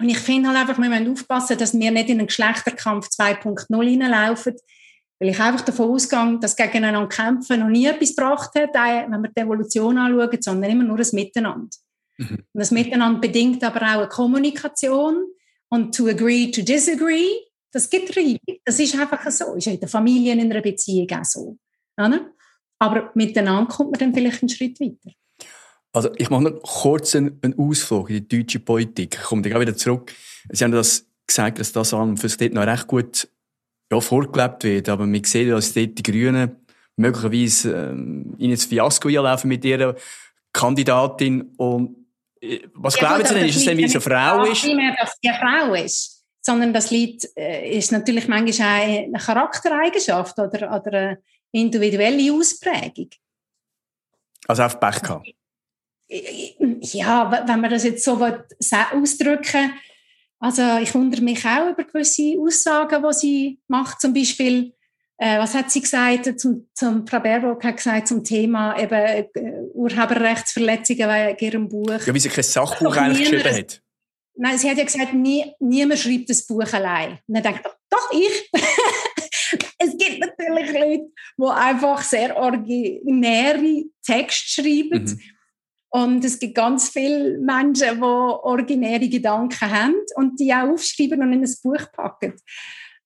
Und 0.00 0.08
ich 0.08 0.18
finde 0.18 0.48
halt 0.48 0.58
einfach, 0.58 0.80
wir 0.80 0.88
müssen 0.88 1.12
aufpassen, 1.12 1.56
dass 1.56 1.78
wir 1.78 1.90
nicht 1.90 2.08
in 2.08 2.18
einen 2.18 2.26
Geschlechterkampf 2.26 3.08
2.0 3.08 3.88
hineinlaufen, 3.88 4.56
weil 5.20 5.28
ich 5.28 5.40
einfach 5.40 5.64
davon 5.64 5.90
ausgehe, 5.90 6.38
dass 6.40 6.56
gegeneinander 6.56 7.08
kämpfen 7.08 7.60
noch 7.60 7.68
nie 7.68 7.86
etwas 7.86 8.16
gebracht 8.16 8.50
hat, 8.56 8.74
wenn 8.74 9.22
wir 9.22 9.30
die 9.30 9.40
Evolution 9.40 9.96
anschauen, 9.96 10.42
sondern 10.42 10.70
immer 10.70 10.84
nur 10.84 10.98
ein 10.98 11.06
Miteinander. 11.12 11.68
Mhm. 12.18 12.28
Und 12.52 12.60
das 12.60 12.70
Miteinander 12.72 13.20
bedingt 13.20 13.62
aber 13.62 13.80
auch 13.82 14.00
eine 14.00 14.08
Kommunikation 14.08 15.24
und 15.68 15.94
to 15.94 16.08
agree 16.08 16.50
to 16.50 16.62
disagree. 16.62 17.28
Das 17.72 17.88
gibt 17.88 18.16
Reibung. 18.16 18.58
Das 18.64 18.78
ist 18.78 18.98
einfach 18.98 19.30
so. 19.30 19.54
Ist 19.54 19.66
in 19.66 19.80
der 19.80 19.88
Familie, 19.88 20.32
in 20.32 20.40
einer 20.40 20.60
Beziehung 20.60 21.08
auch 21.12 21.24
so. 21.24 21.58
Aber 22.78 23.10
miteinander 23.14 23.72
kommt 23.72 23.92
man 23.92 24.00
dann 24.00 24.14
vielleicht 24.14 24.42
einen 24.42 24.48
Schritt 24.48 24.80
weiter. 24.80 25.10
Also 25.94 26.10
ich 26.16 26.28
mache 26.28 26.42
noch 26.42 26.60
kurz 26.60 27.14
einen, 27.14 27.40
Ausflug 27.56 28.10
in 28.10 28.26
die 28.26 28.28
deutsche 28.28 28.58
Politik. 28.58 29.14
Ich 29.14 29.22
komme 29.22 29.42
dann 29.42 29.60
wieder 29.60 29.76
zurück. 29.76 30.12
Sie 30.50 30.64
haben 30.64 30.72
das 30.72 31.06
gesagt, 31.24 31.60
dass 31.60 31.70
das 31.70 31.94
an 31.94 32.16
für 32.16 32.26
dort 32.26 32.52
noch 32.52 32.66
recht 32.66 32.88
gut 32.88 33.28
ja, 33.92 34.00
vorgelebt 34.00 34.64
wird. 34.64 34.88
Aber 34.88 35.06
wir 35.06 35.22
sehen, 35.24 35.50
dass 35.50 35.72
dort 35.72 35.96
die 35.96 36.02
Grünen 36.02 36.56
möglicherweise 36.96 37.90
ähm, 37.90 38.34
in 38.38 38.50
ein 38.50 38.56
Fiasko 38.56 39.08
laufen 39.08 39.46
mit 39.46 39.64
ihrer 39.64 39.94
Kandidatin. 40.52 41.54
Und 41.58 41.96
was 42.74 42.96
ja, 42.96 43.00
glauben 43.00 43.24
Sie 43.24 43.34
denn? 43.34 43.46
Ist 43.46 43.56
es 43.56 43.64
denn, 43.64 43.78
wie 43.78 43.84
es 43.84 43.92
eine 43.92 44.00
Frau 44.00 44.42
ist? 44.42 44.64
Nicht 44.64 44.76
mehr, 44.76 44.96
dass 45.00 45.16
sie 45.22 45.28
eine 45.28 45.38
Frau 45.38 45.74
ist, 45.74 46.24
sondern 46.40 46.72
das 46.72 46.90
Lied 46.90 47.24
äh, 47.36 47.78
ist 47.78 47.92
natürlich 47.92 48.26
manchmal 48.26 48.82
eine 48.82 49.18
Charaktereigenschaft 49.18 50.36
oder, 50.40 50.74
oder 50.74 50.92
eine 50.92 51.18
individuelle 51.52 52.32
Ausprägung. 52.32 53.10
Also 54.48 54.64
auf 54.64 54.80
Pech 54.80 55.00
gehabt? 55.00 55.34
Ja, 56.08 57.44
wenn 57.46 57.60
man 57.60 57.70
das 57.70 57.84
jetzt 57.84 58.04
so 58.04 58.20
ausdrücken 58.92 59.72
also 60.44 60.76
ich 60.76 60.94
wundere 60.94 61.22
mich 61.22 61.42
auch 61.46 61.70
über 61.70 61.84
gewisse 61.84 62.36
Aussagen, 62.38 63.02
die 63.02 63.14
sie 63.14 63.60
macht, 63.66 64.02
zum 64.02 64.12
Beispiel 64.12 64.74
äh, 65.16 65.38
was 65.38 65.54
hat 65.54 65.70
sie 65.70 65.80
gesagt 65.80 66.38
zum, 66.38 66.68
zum 66.74 67.06
Frau 67.06 67.20
Baerbock 67.20 67.64
hat 67.64 67.78
gesagt 67.78 68.08
zum 68.08 68.22
Thema 68.22 68.78
eben 68.78 68.94
äh, 68.94 69.28
Urheberrechtsverletzungen 69.72 71.08
wegen 71.08 71.44
ihrem 71.44 71.68
Buch? 71.68 72.04
Ja, 72.04 72.12
wie 72.12 72.20
sie 72.20 72.28
kein 72.28 72.44
Sachbuch 72.44 72.94
eigentlich 72.94 73.30
geschrieben 73.30 73.56
hat. 73.56 73.80
Nein, 74.36 74.58
sie 74.58 74.68
hat 74.68 74.76
ja 74.76 74.84
gesagt, 74.84 75.14
nie, 75.14 75.46
niemand 75.60 76.00
schreibt 76.00 76.28
das 76.28 76.46
Buch 76.46 76.70
allein. 76.72 77.20
Und 77.26 77.34
dann 77.34 77.42
denkt 77.42 77.60
ich, 77.64 77.72
doch 77.88 78.12
ich. 78.12 78.50
es 79.78 79.96
gibt 79.96 80.18
natürlich 80.18 80.72
Leute, 80.72 81.10
die 81.38 81.44
einfach 81.46 82.02
sehr 82.02 82.36
originäre 82.36 83.84
Texte 84.04 84.60
schreiben. 84.60 85.04
Mhm. 85.04 85.20
Und 85.94 86.24
es 86.24 86.40
gibt 86.40 86.56
ganz 86.56 86.88
viele 86.88 87.38
Menschen, 87.38 88.00
die 88.00 88.02
originäre 88.02 89.08
Gedanken 89.08 89.70
haben 89.70 89.94
und 90.16 90.40
die 90.40 90.52
auch 90.52 90.70
aufschreiben 90.70 91.22
und 91.22 91.32
in 91.32 91.44
ein 91.44 91.54
Buch 91.62 91.92
packen. 91.92 92.34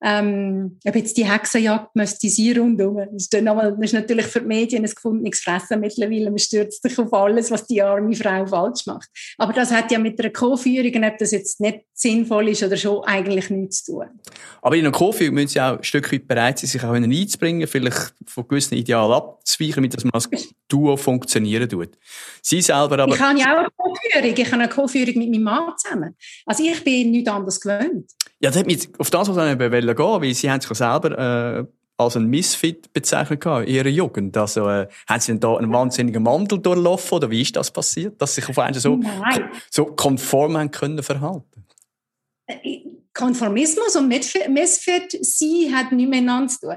Ähm, 0.00 0.78
ob 0.87 0.94
jetzt 0.94 1.16
die 1.16 1.28
Hexenjagd 1.28 1.96
müsste 1.96 2.28
sie 2.28 2.52
rundum. 2.52 2.96
Das 2.96 3.08
ist, 3.14 3.34
dann 3.34 3.44
nochmal, 3.44 3.72
das 3.72 3.87
ist 3.87 3.94
natürlich 3.94 4.26
für 4.26 4.40
die 4.40 4.46
Medien 4.46 4.84
ein 4.84 4.90
gefundenes 4.90 5.40
Fressen 5.40 5.80
mittlerweile. 5.80 6.30
Man 6.30 6.38
stürzt 6.38 6.82
sich 6.82 6.98
auf 6.98 7.12
alles, 7.12 7.50
was 7.50 7.66
die 7.66 7.82
arme 7.82 8.14
Frau 8.14 8.46
falsch 8.46 8.87
macht. 8.87 9.08
Aber 9.38 9.52
das 9.52 9.72
hat 9.72 9.90
ja 9.90 9.98
mit 9.98 10.20
einer 10.20 10.30
Co-Führung, 10.30 11.04
ob 11.04 11.18
das 11.18 11.32
jetzt 11.32 11.61
nicht 11.61 11.80
sinnvoll 11.94 12.50
ist 12.50 12.62
oder 12.62 12.76
schon, 12.76 13.02
eigentlich 13.04 13.50
nichts 13.50 13.84
zu 13.84 13.94
tun. 13.94 14.06
Aber 14.62 14.76
in 14.76 14.84
einer 14.84 14.92
Co-Führung 14.92 15.34
müssen 15.34 15.48
Sie 15.48 15.61
auch 15.61 15.78
ein 15.78 15.84
Stück 15.84 16.12
weit 16.12 16.28
bereit 16.28 16.58
sein, 16.61 16.68
sich 16.68 16.84
auch 16.84 16.92
einzubringen, 16.92 17.66
vielleicht 17.66 18.14
von 18.26 18.46
gewissen 18.46 18.74
Idealen 18.74 19.12
abzuweichen, 19.12 19.82
damit 19.82 20.04
man 20.04 20.12
als 20.12 20.28
Duo 20.68 20.96
funktionieren 20.96 21.68
tut. 21.68 21.90
Sie 22.42 22.61
selber 22.61 23.00
aber... 23.00 23.14
Ich 23.14 23.20
habe 23.20 23.38
ja 23.38 23.54
auch 23.54 23.58
eine 23.58 23.68
Co-Führung. 23.76 24.34
Ich 24.37 24.52
habe 24.52 24.62
eine 24.62 24.68
Co-Führung 24.68 25.18
mit 25.18 25.30
meinem 25.30 25.42
Mann 25.42 25.72
zusammen. 25.76 26.14
Also 26.46 26.62
ich 26.62 26.84
bin 26.84 27.11
nichts 27.11 27.30
anderes 27.30 27.61
gewöhnt. 27.61 28.11
Ja, 28.40 28.51
das 28.51 28.59
hat 28.59 28.66
mich 28.66 28.88
auf 28.98 29.11
das, 29.11 29.29
was 29.29 29.37
ich 29.37 29.59
gehen 29.59 29.72
weil 29.72 30.35
sie 30.35 30.51
haben 30.51 30.61
sich 30.61 30.77
selber 30.77 31.18
äh, 31.18 31.64
als 31.96 32.16
ein 32.16 32.27
Misfit 32.27 32.92
bezeichnet 32.92 33.44
in 33.44 33.66
ihrer 33.66 33.88
Jugend. 33.88 34.37
Also, 34.37 34.68
äh, 34.68 34.87
haben 35.09 35.20
sie 35.20 35.33
denn 35.33 35.40
da 35.40 35.57
einen 35.57 35.72
wahnsinnigen 35.72 36.22
Mandel 36.22 36.61
durchlaufen 36.61 37.16
oder 37.16 37.31
wie 37.31 37.42
ist 37.42 37.57
das 37.57 37.72
passiert, 37.72 38.20
dass 38.22 38.35
sie 38.35 38.40
sich 38.40 38.51
auf 38.51 38.59
einmal 38.59 38.79
so, 38.81 39.01
so 39.70 39.87
konform 39.87 40.57
haben 40.57 40.70
können 40.70 41.03
verhalten? 41.03 41.66
Äh, 42.46 42.83
Konformismus 43.12 43.96
und 43.96 44.07
Misfit 44.07 45.18
sie 45.22 45.74
hat 45.74 45.90
nichts 45.90 46.11
miteinander 46.11 46.46
zu 46.46 46.61
tun. 46.61 46.77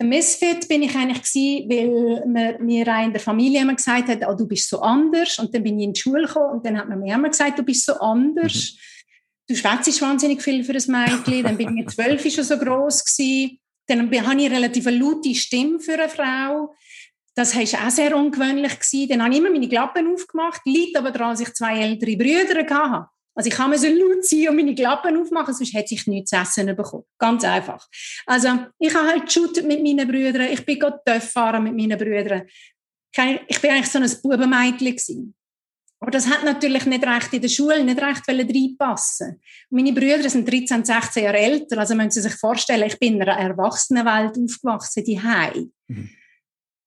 Der 0.00 0.08
Misfit 0.08 0.66
bin 0.66 0.82
ich 0.82 0.94
eigentlich 0.96 1.22
gewesen, 1.22 1.70
weil 1.70 2.26
man 2.26 2.66
mir 2.66 2.86
in 3.04 3.12
der 3.12 3.20
Familie 3.20 3.62
immer 3.62 3.76
gesagt 3.76 4.08
hat, 4.08 4.18
oh, 4.28 4.34
du 4.34 4.48
bist 4.48 4.68
so 4.68 4.80
anders. 4.80 5.38
Und 5.38 5.54
dann 5.54 5.62
bin 5.62 5.78
ich 5.78 5.84
in 5.84 5.92
die 5.92 6.00
Schule 6.00 6.26
gekommen 6.26 6.56
und 6.56 6.66
dann 6.66 6.76
hat 6.76 6.88
man 6.88 6.98
mir 6.98 7.14
immer 7.14 7.28
gesagt, 7.28 7.60
du 7.60 7.62
bist 7.62 7.86
so 7.86 7.92
anders. 7.94 8.74
Mhm 8.74 8.78
du 9.48 9.54
schwätzt 9.54 10.00
wahnsinnig 10.02 10.42
viel 10.42 10.62
für 10.62 10.72
ein 10.72 10.82
Mädchen, 10.86 11.42
dann 11.42 11.56
bin 11.56 11.76
ich 11.78 11.88
zwölf 11.88 12.22
schon 12.32 12.44
so 12.44 12.58
groß 12.58 13.04
gewesen, 13.04 13.58
dann 13.86 14.02
habe 14.02 14.14
ich 14.14 14.26
eine 14.26 14.50
relativ 14.50 14.84
laute 14.86 15.34
Stimme 15.34 15.80
für 15.80 15.94
eine 15.94 16.08
Frau. 16.08 16.74
Das 17.34 17.56
war 17.56 17.86
auch 17.86 17.90
sehr 17.90 18.16
ungewöhnlich. 18.16 18.78
Gewesen. 18.78 19.08
Dann 19.08 19.22
habe 19.22 19.32
ich 19.32 19.38
immer 19.38 19.50
meine 19.50 19.68
Klappen 19.68 20.12
aufgemacht, 20.12 20.60
liegt 20.66 20.96
aber 20.96 21.10
daran, 21.10 21.30
dass 21.30 21.40
ich 21.40 21.54
zwei 21.54 21.80
ältere 21.80 22.16
Brüder 22.16 22.64
hatte. 22.68 23.08
Also 23.34 23.48
ich 23.48 23.54
kann 23.54 23.70
mir 23.70 23.78
so 23.78 23.86
laut 23.86 24.24
sein 24.24 24.48
und 24.48 24.56
meine 24.56 24.74
Klappen 24.74 25.16
aufmachen, 25.16 25.54
sonst 25.54 25.72
hätte 25.72 25.94
ich 25.94 26.06
nichts 26.08 26.30
zu 26.30 26.36
essen 26.36 26.74
bekommen. 26.74 27.04
Ganz 27.18 27.44
einfach. 27.44 27.86
Also 28.26 28.48
ich 28.80 28.92
habe 28.92 29.08
halt 29.08 29.26
geshootet 29.26 29.64
mit 29.64 29.80
meinen 29.80 30.08
Brüdern, 30.08 30.52
ich 30.52 30.66
bin 30.66 30.80
gerade 30.80 31.20
fahren 31.20 31.62
mit 31.62 31.76
meinen 31.76 31.96
Brüdern. 31.96 32.42
Ich 33.46 33.60
bin 33.60 33.70
eigentlich 33.70 33.86
so 33.86 34.00
ein 34.00 34.10
Bubenmädchen 34.22 35.34
aber 36.00 36.10
das 36.12 36.28
hat 36.28 36.44
natürlich 36.44 36.86
nicht 36.86 37.04
recht 37.04 37.32
in 37.32 37.42
der 37.42 37.48
Schule, 37.48 37.82
nicht 37.82 38.00
recht 38.00 38.22
reinpassen. 38.28 39.40
Meine 39.70 39.92
Brüder 39.92 40.28
sind 40.30 40.48
13, 40.48 40.84
16 40.84 41.24
Jahre 41.24 41.38
älter, 41.38 41.78
also 41.78 41.94
müssen 41.94 42.12
Sie 42.12 42.20
sich 42.20 42.34
vorstellen, 42.34 42.86
ich 42.86 42.98
bin 42.98 43.14
in 43.14 43.22
einer 43.22 43.38
Erwachsenenwelt 43.38 44.38
aufgewachsen, 44.38 45.04
die 45.04 45.18
mhm. 45.88 46.10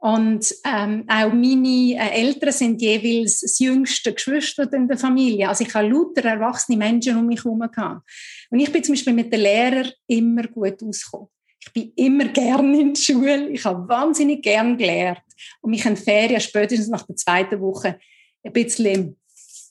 Und 0.01 0.55
ähm, 0.65 1.05
auch 1.07 1.31
meine 1.31 1.93
äh, 1.93 2.21
Eltern 2.21 2.51
sind 2.51 2.81
jeweils 2.81 3.41
das 3.41 3.59
jüngste 3.59 4.13
Geschwister 4.13 4.71
in 4.73 4.87
der 4.87 4.97
Familie. 4.97 5.47
Also 5.47 5.63
ich 5.63 5.75
habe 5.75 5.89
lauter 5.89 6.25
erwachsene 6.25 6.75
Menschen 6.75 7.17
um 7.17 7.27
mich 7.27 7.43
herum 7.43 7.59
gehabt. 7.59 8.01
Und 8.49 8.59
ich 8.59 8.71
bin 8.71 8.83
zum 8.83 8.93
Beispiel 8.93 9.13
mit 9.13 9.31
den 9.31 9.41
Lehrern 9.41 9.91
immer 10.07 10.47
gut 10.47 10.81
ausgekommen. 10.81 11.27
Ich 11.59 11.71
bin 11.71 11.93
immer 11.95 12.25
gerne 12.29 12.81
in 12.81 12.93
der 12.95 12.99
Schule. 12.99 13.49
Ich 13.49 13.63
habe 13.63 13.87
wahnsinnig 13.87 14.41
gern 14.41 14.75
gelernt. 14.75 15.21
Und 15.61 15.69
mich 15.69 15.85
in 15.85 15.95
Ferien, 15.95 16.41
spätestens 16.41 16.89
nach 16.89 17.05
der 17.05 17.15
zweiten 17.15 17.61
Woche, 17.61 17.99
ein 18.43 18.53
bisschen 18.53 19.17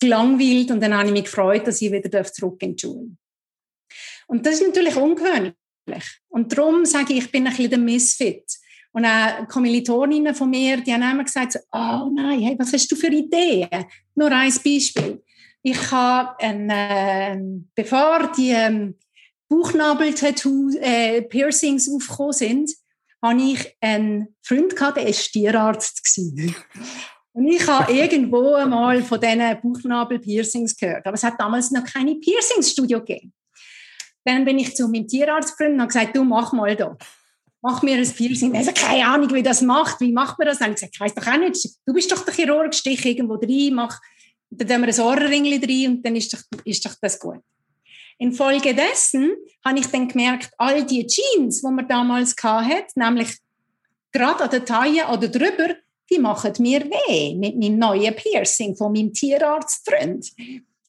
gelangweilt 0.00 0.70
und 0.70 0.80
dann 0.80 0.94
habe 0.94 1.08
ich 1.08 1.12
mich 1.12 1.24
gefreut, 1.24 1.66
dass 1.66 1.82
ich 1.82 1.92
wieder 1.92 2.24
zurück 2.24 2.62
in 2.62 2.76
die 2.76 2.80
Schule 2.80 3.10
Und 4.26 4.46
das 4.46 4.54
ist 4.54 4.66
natürlich 4.66 4.96
ungewöhnlich. 4.96 5.54
Und 6.28 6.56
darum 6.56 6.84
sage 6.84 7.12
ich, 7.12 7.24
ich 7.24 7.30
bin 7.30 7.46
ein 7.46 7.52
bisschen 7.52 7.70
der 7.70 7.78
Misfit. 7.78 8.44
Und 8.92 9.04
auch 9.04 9.46
Kommilitoninnen 9.46 10.34
von 10.34 10.50
mir, 10.50 10.78
die 10.78 10.92
haben 10.92 11.02
immer 11.02 11.22
gesagt, 11.24 11.56
oh 11.72 12.10
nein, 12.12 12.40
hey, 12.40 12.56
was 12.58 12.72
hast 12.72 12.90
du 12.90 12.96
für 12.96 13.06
Ideen? 13.08 13.68
Nur 14.14 14.32
ein 14.32 14.52
Beispiel. 14.52 15.22
Ich 15.62 15.92
habe, 15.92 16.36
ein, 16.40 16.70
äh, 16.70 17.38
bevor 17.74 18.32
die 18.36 18.50
ähm, 18.50 18.96
Bauchnabel-Tattoo-Piercings 19.48 21.88
äh, 21.88 21.94
aufgekommen 21.94 22.32
sind, 22.32 22.72
hatte 23.22 23.42
ich 23.42 23.76
einen 23.80 24.34
Freund, 24.42 24.74
gehabt, 24.74 24.96
der 24.96 25.04
war 25.04 25.12
Tierarzt. 25.12 26.18
Und 27.32 27.46
ich 27.46 27.66
habe 27.66 27.92
irgendwo 27.92 28.54
einmal 28.54 29.02
von 29.02 29.20
diesen 29.20 29.60
Bauchnabel-Piercings 29.62 30.76
gehört. 30.76 31.06
Aber 31.06 31.14
es 31.14 31.22
hat 31.22 31.38
damals 31.38 31.70
noch 31.70 31.84
keine 31.84 32.16
Piercings-Studio 32.16 33.00
gegeben. 33.00 33.32
Dann 34.24 34.44
bin 34.44 34.58
ich 34.58 34.74
zu 34.74 34.88
meinem 34.88 35.06
Tierarztfreund 35.06 35.74
und 35.74 35.80
habe 35.80 35.88
gesagt, 35.88 36.16
du 36.16 36.24
mach 36.24 36.52
mal 36.52 36.74
da. 36.74 36.96
Mach 37.62 37.82
mir 37.82 37.96
ein 37.96 38.10
Piercing. 38.10 38.54
Er 38.54 38.66
hat 38.66 38.74
keine 38.74 39.06
Ahnung, 39.06 39.32
wie 39.32 39.42
das 39.42 39.62
macht. 39.62 40.00
Wie 40.00 40.12
macht 40.12 40.38
man 40.38 40.48
das? 40.48 40.58
Dann 40.58 40.66
habe 40.66 40.74
ich 40.74 40.80
gesagt, 40.80 40.94
ich 40.94 41.00
weiss 41.00 41.14
doch 41.14 41.26
auch 41.26 41.38
nicht. 41.38 41.68
Du 41.86 41.92
bist 41.92 42.10
doch 42.10 42.24
der 42.24 42.34
Chirurg, 42.34 42.74
stich 42.74 43.04
irgendwo 43.04 43.34
rein, 43.34 43.74
mach, 43.74 44.00
dann 44.50 44.66
tun 44.66 44.86
wir 44.86 44.94
ein 44.94 45.00
Ohrringli 45.00 45.56
rein 45.56 45.96
und 45.96 46.02
dann 46.04 46.16
ist 46.16 46.32
doch, 46.32 46.40
ist 46.64 46.84
doch 46.84 46.94
das 47.00 47.18
gut. 47.18 47.40
Infolgedessen 48.18 49.32
habe 49.64 49.78
ich 49.78 49.86
dann 49.86 50.08
gemerkt, 50.08 50.50
all 50.58 50.84
die 50.84 51.06
Jeans, 51.06 51.62
die 51.62 51.70
man 51.70 51.88
damals 51.88 52.34
hatte, 52.42 52.86
nämlich 52.94 53.38
gerade 54.12 54.44
an 54.44 54.50
der 54.50 54.64
Taille 54.64 55.06
oder 55.08 55.28
drüber, 55.28 55.74
die 56.10 56.18
machen 56.18 56.52
mir 56.58 56.84
weh 56.84 57.34
mit 57.34 57.56
meinem 57.56 57.78
neuen 57.78 58.14
Piercing 58.14 58.76
von 58.76 58.92
meinem 58.92 59.12
Tierarztfreund. 59.12 60.30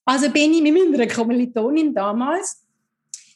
Also 0.05 0.29
bin 0.29 0.53
ich 0.53 0.61
mit 0.61 0.91
meiner 0.91 1.07
Kommilitonin 1.07 1.93
damals, 1.93 2.65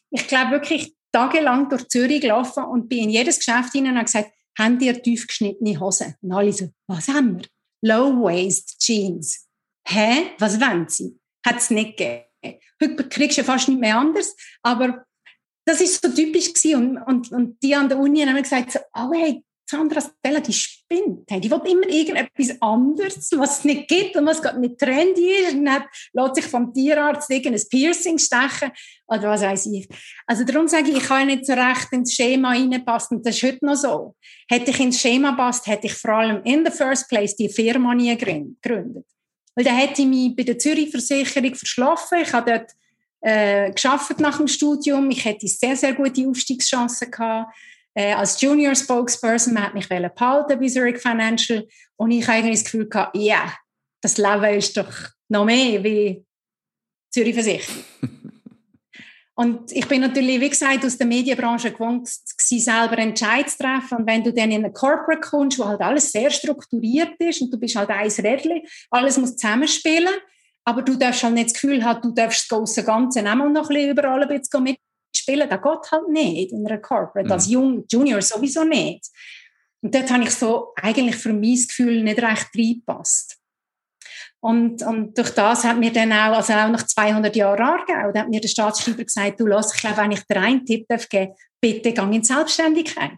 ich 0.10 0.28
glaube 0.28 0.52
wirklich 0.52 0.96
tagelang 1.12 1.70
durch 1.70 1.88
Zürich 1.88 2.22
gelaufen 2.22 2.64
und 2.64 2.90
bin 2.90 3.06
in 3.06 3.10
jedes 3.10 3.38
Geschäft 3.38 3.72
hinein 3.74 3.92
und 3.92 3.98
habe 3.98 4.06
gesagt, 4.06 4.32
haben 4.58 4.80
ihr 4.80 5.02
tief 5.02 5.28
geschnittene 5.28 5.80
Hosen? 5.80 6.16
Und 6.22 6.32
alle 6.32 6.52
so, 6.52 6.70
was 6.88 7.08
haben 7.08 7.38
wir? 7.38 7.46
Low-Waist 7.82 8.80
Jeans. 8.80 9.48
Hä? 9.88 10.32
Was 10.40 10.60
wollen 10.60 10.88
sie? 10.90 11.18
Hat 11.46 11.58
es 11.58 11.70
nicht 11.70 11.98
gegeben. 11.98 12.26
Heute 12.82 13.10
kriegst 13.10 13.38
du 13.38 13.44
fast 13.44 13.70
nicht 13.70 13.80
mehr 13.80 13.98
anders. 13.98 14.36
Aber 14.64 15.06
das 15.66 15.82
ist 15.82 16.02
so 16.02 16.10
typisch 16.10 16.54
gewesen. 16.54 16.98
Und, 16.98 16.98
und, 17.08 17.32
und 17.32 17.64
die 17.64 17.76
an 17.76 17.90
der 17.90 18.00
Uni 18.00 18.22
haben 18.26 18.42
gesagt, 18.42 18.72
so, 18.72 18.80
oh 18.94 19.12
hey, 19.14 19.44
Sandra 19.68 20.00
Stella, 20.00 20.40
die 20.42 20.54
spinnt. 20.54 21.30
Die 21.30 21.50
will 21.50 21.62
immer 21.66 21.90
irgendetwas 21.90 22.62
anderes, 22.62 23.32
was 23.36 23.60
es 23.60 23.66
nicht 23.66 23.88
gibt 23.88 24.16
und 24.16 24.26
was 24.28 24.42
gerade 24.42 24.60
nicht 24.60 24.78
trendy 24.78 25.32
ist. 25.42 25.56
Und 25.56 25.66
dann 25.66 25.84
lässt 26.14 26.36
sich 26.36 26.46
vom 26.46 26.72
Tierarzt 26.72 27.30
irgendein 27.32 27.68
Piercing 27.70 28.20
stechen 28.20 28.72
oder 29.08 29.30
was 29.30 29.42
weiß 29.42 29.66
ich. 29.68 29.88
Also 30.28 30.44
darum 30.44 30.68
sage 30.68 30.92
ich, 30.92 30.98
ich 30.98 31.04
kann 31.04 31.28
nicht 31.28 31.46
so 31.46 31.54
recht 31.54 31.92
ins 31.92 32.14
Schema 32.14 32.52
reinpassen. 32.52 33.24
Das 33.24 33.36
ist 33.36 33.44
heute 33.44 33.66
noch 33.66 33.76
so. 33.76 34.16
Hätte 34.48 34.70
ich 34.70 34.80
ins 34.80 35.00
Schema 35.00 35.32
passt, 35.32 35.66
hätte 35.66 35.88
ich 35.88 35.94
vor 35.94 36.12
allem 36.12 36.44
in 36.44 36.64
the 36.64 36.72
first 36.72 37.10
place 37.10 37.36
die 37.36 37.50
Firma 37.50 37.96
nie 37.96 38.16
gegründet. 38.16 39.06
Weil 39.56 39.66
dann 39.66 39.78
hätte 39.78 40.04
ich 40.04 40.08
mich 40.08 40.36
bei 40.36 40.44
der 40.44 40.60
Zürich-Versicherung 40.60 41.56
verschlafen. 41.56 42.20
Ich 42.22 42.34
habe 42.34 42.52
dort 42.52 42.72
äh, 43.22 43.72
nach 44.20 44.38
dem 44.38 44.48
Studium. 44.48 45.10
Ich 45.10 45.26
hätte 45.26 45.48
sehr, 45.48 45.76
sehr 45.76 45.94
gute 45.94 46.28
Aufstiegschancen 46.28 47.10
gehabt. 47.10 47.56
Äh, 47.98 48.14
als 48.14 48.40
Junior 48.42 48.76
Spokesperson, 48.76 49.54
man 49.54 49.64
hat 49.64 49.74
mich 49.74 49.88
behalten 49.88 50.60
bei 50.60 50.68
Zurich 50.68 50.98
Financial. 50.98 51.66
Und 51.96 52.12
ich 52.12 52.28
habe 52.28 52.40
eigentlich 52.40 52.62
das 52.62 52.66
Gefühl 52.66 52.90
gehabt, 52.90 53.16
ja, 53.16 53.36
yeah, 53.36 53.54
das 54.02 54.18
Leben 54.18 54.58
ist 54.58 54.76
doch 54.76 54.94
noch 55.30 55.46
mehr 55.46 55.84
wie 55.84 56.26
Zürich 57.10 57.34
Versicherung. 57.34 57.84
Und 59.38 59.70
ich 59.74 59.86
bin 59.88 60.00
natürlich, 60.00 60.40
wie 60.40 60.50
gesagt, 60.50 60.86
aus 60.86 60.98
der 60.98 61.08
Medienbranche 61.08 61.72
gewohnt, 61.72 62.08
selber 62.08 62.98
Entscheid 62.98 63.50
zu 63.50 63.58
treffen. 63.58 63.98
Und 63.98 64.08
wenn 64.08 64.24
du 64.24 64.32
dann 64.32 64.50
in 64.50 64.64
eine 64.64 64.72
Corporate 64.72 65.20
kommst, 65.20 65.60
wo 65.60 65.66
halt 65.66 65.82
alles 65.82 66.10
sehr 66.10 66.30
strukturiert 66.30 67.20
ist 67.20 67.42
und 67.42 67.52
du 67.52 67.60
bist 67.60 67.76
halt 67.76 67.90
ein 67.90 68.10
Rädchen, 68.10 68.62
alles 68.90 69.18
muss 69.18 69.36
zusammenspielen, 69.36 70.14
aber 70.64 70.82
du 70.82 70.96
darfst 70.96 71.24
halt 71.24 71.34
nicht 71.34 71.48
das 71.48 71.54
Gefühl 71.54 71.84
haben, 71.84 72.02
du 72.02 72.12
darfst 72.12 72.44
das 72.44 72.58
große 72.58 72.86
Ganze 72.86 73.20
auch 73.20 73.36
noch 73.36 73.46
ein 73.46 73.54
bisschen 73.54 73.90
überall 73.92 74.24
ein 74.24 74.42
bisschen 74.42 74.78
mitspielen. 75.16 75.50
Das 75.50 75.62
geht 75.62 75.92
halt 75.92 76.10
nicht 76.10 76.52
in 76.52 76.66
einer 76.66 76.78
Corporate, 76.78 77.26
mhm. 77.26 77.32
als 77.32 77.50
Jung, 77.50 77.86
Junior 77.90 78.22
sowieso 78.22 78.64
nicht. 78.64 79.08
Und 79.82 79.94
dort 79.94 80.12
habe 80.12 80.24
ich 80.24 80.32
so 80.32 80.74
eigentlich 80.82 81.16
für 81.16 81.34
mein 81.34 81.56
Gefühl 81.56 82.04
nicht 82.04 82.22
recht 82.22 82.50
reingepasst. 82.58 83.38
Und, 84.40 84.84
und 84.84 85.18
durch 85.18 85.32
das 85.32 85.64
hat 85.64 85.78
mir 85.78 85.92
dann 85.92 86.12
auch, 86.12 86.38
also 86.38 86.54
auch 86.54 86.70
nach 86.70 86.86
200 86.86 87.36
Jahren 87.36 87.62
Aargau, 87.62 88.12
da 88.12 88.22
hat 88.22 88.30
mir 88.30 88.42
der 88.42 88.48
Staatsschreiber 88.48 89.04
gesagt, 89.04 89.40
du 89.40 89.48
lass, 89.48 89.74
ich 89.74 89.82
glaube, 89.82 89.98
wenn 89.98 90.12
ich 90.12 90.24
dir 90.24 90.40
einen 90.40 90.66
Tipp 90.66 90.86
darf 90.88 91.10
geben, 91.10 91.34
bitte 91.60 91.94
gang 91.94 92.14
in 92.14 92.24
Selbstständigkeit. 92.24 93.18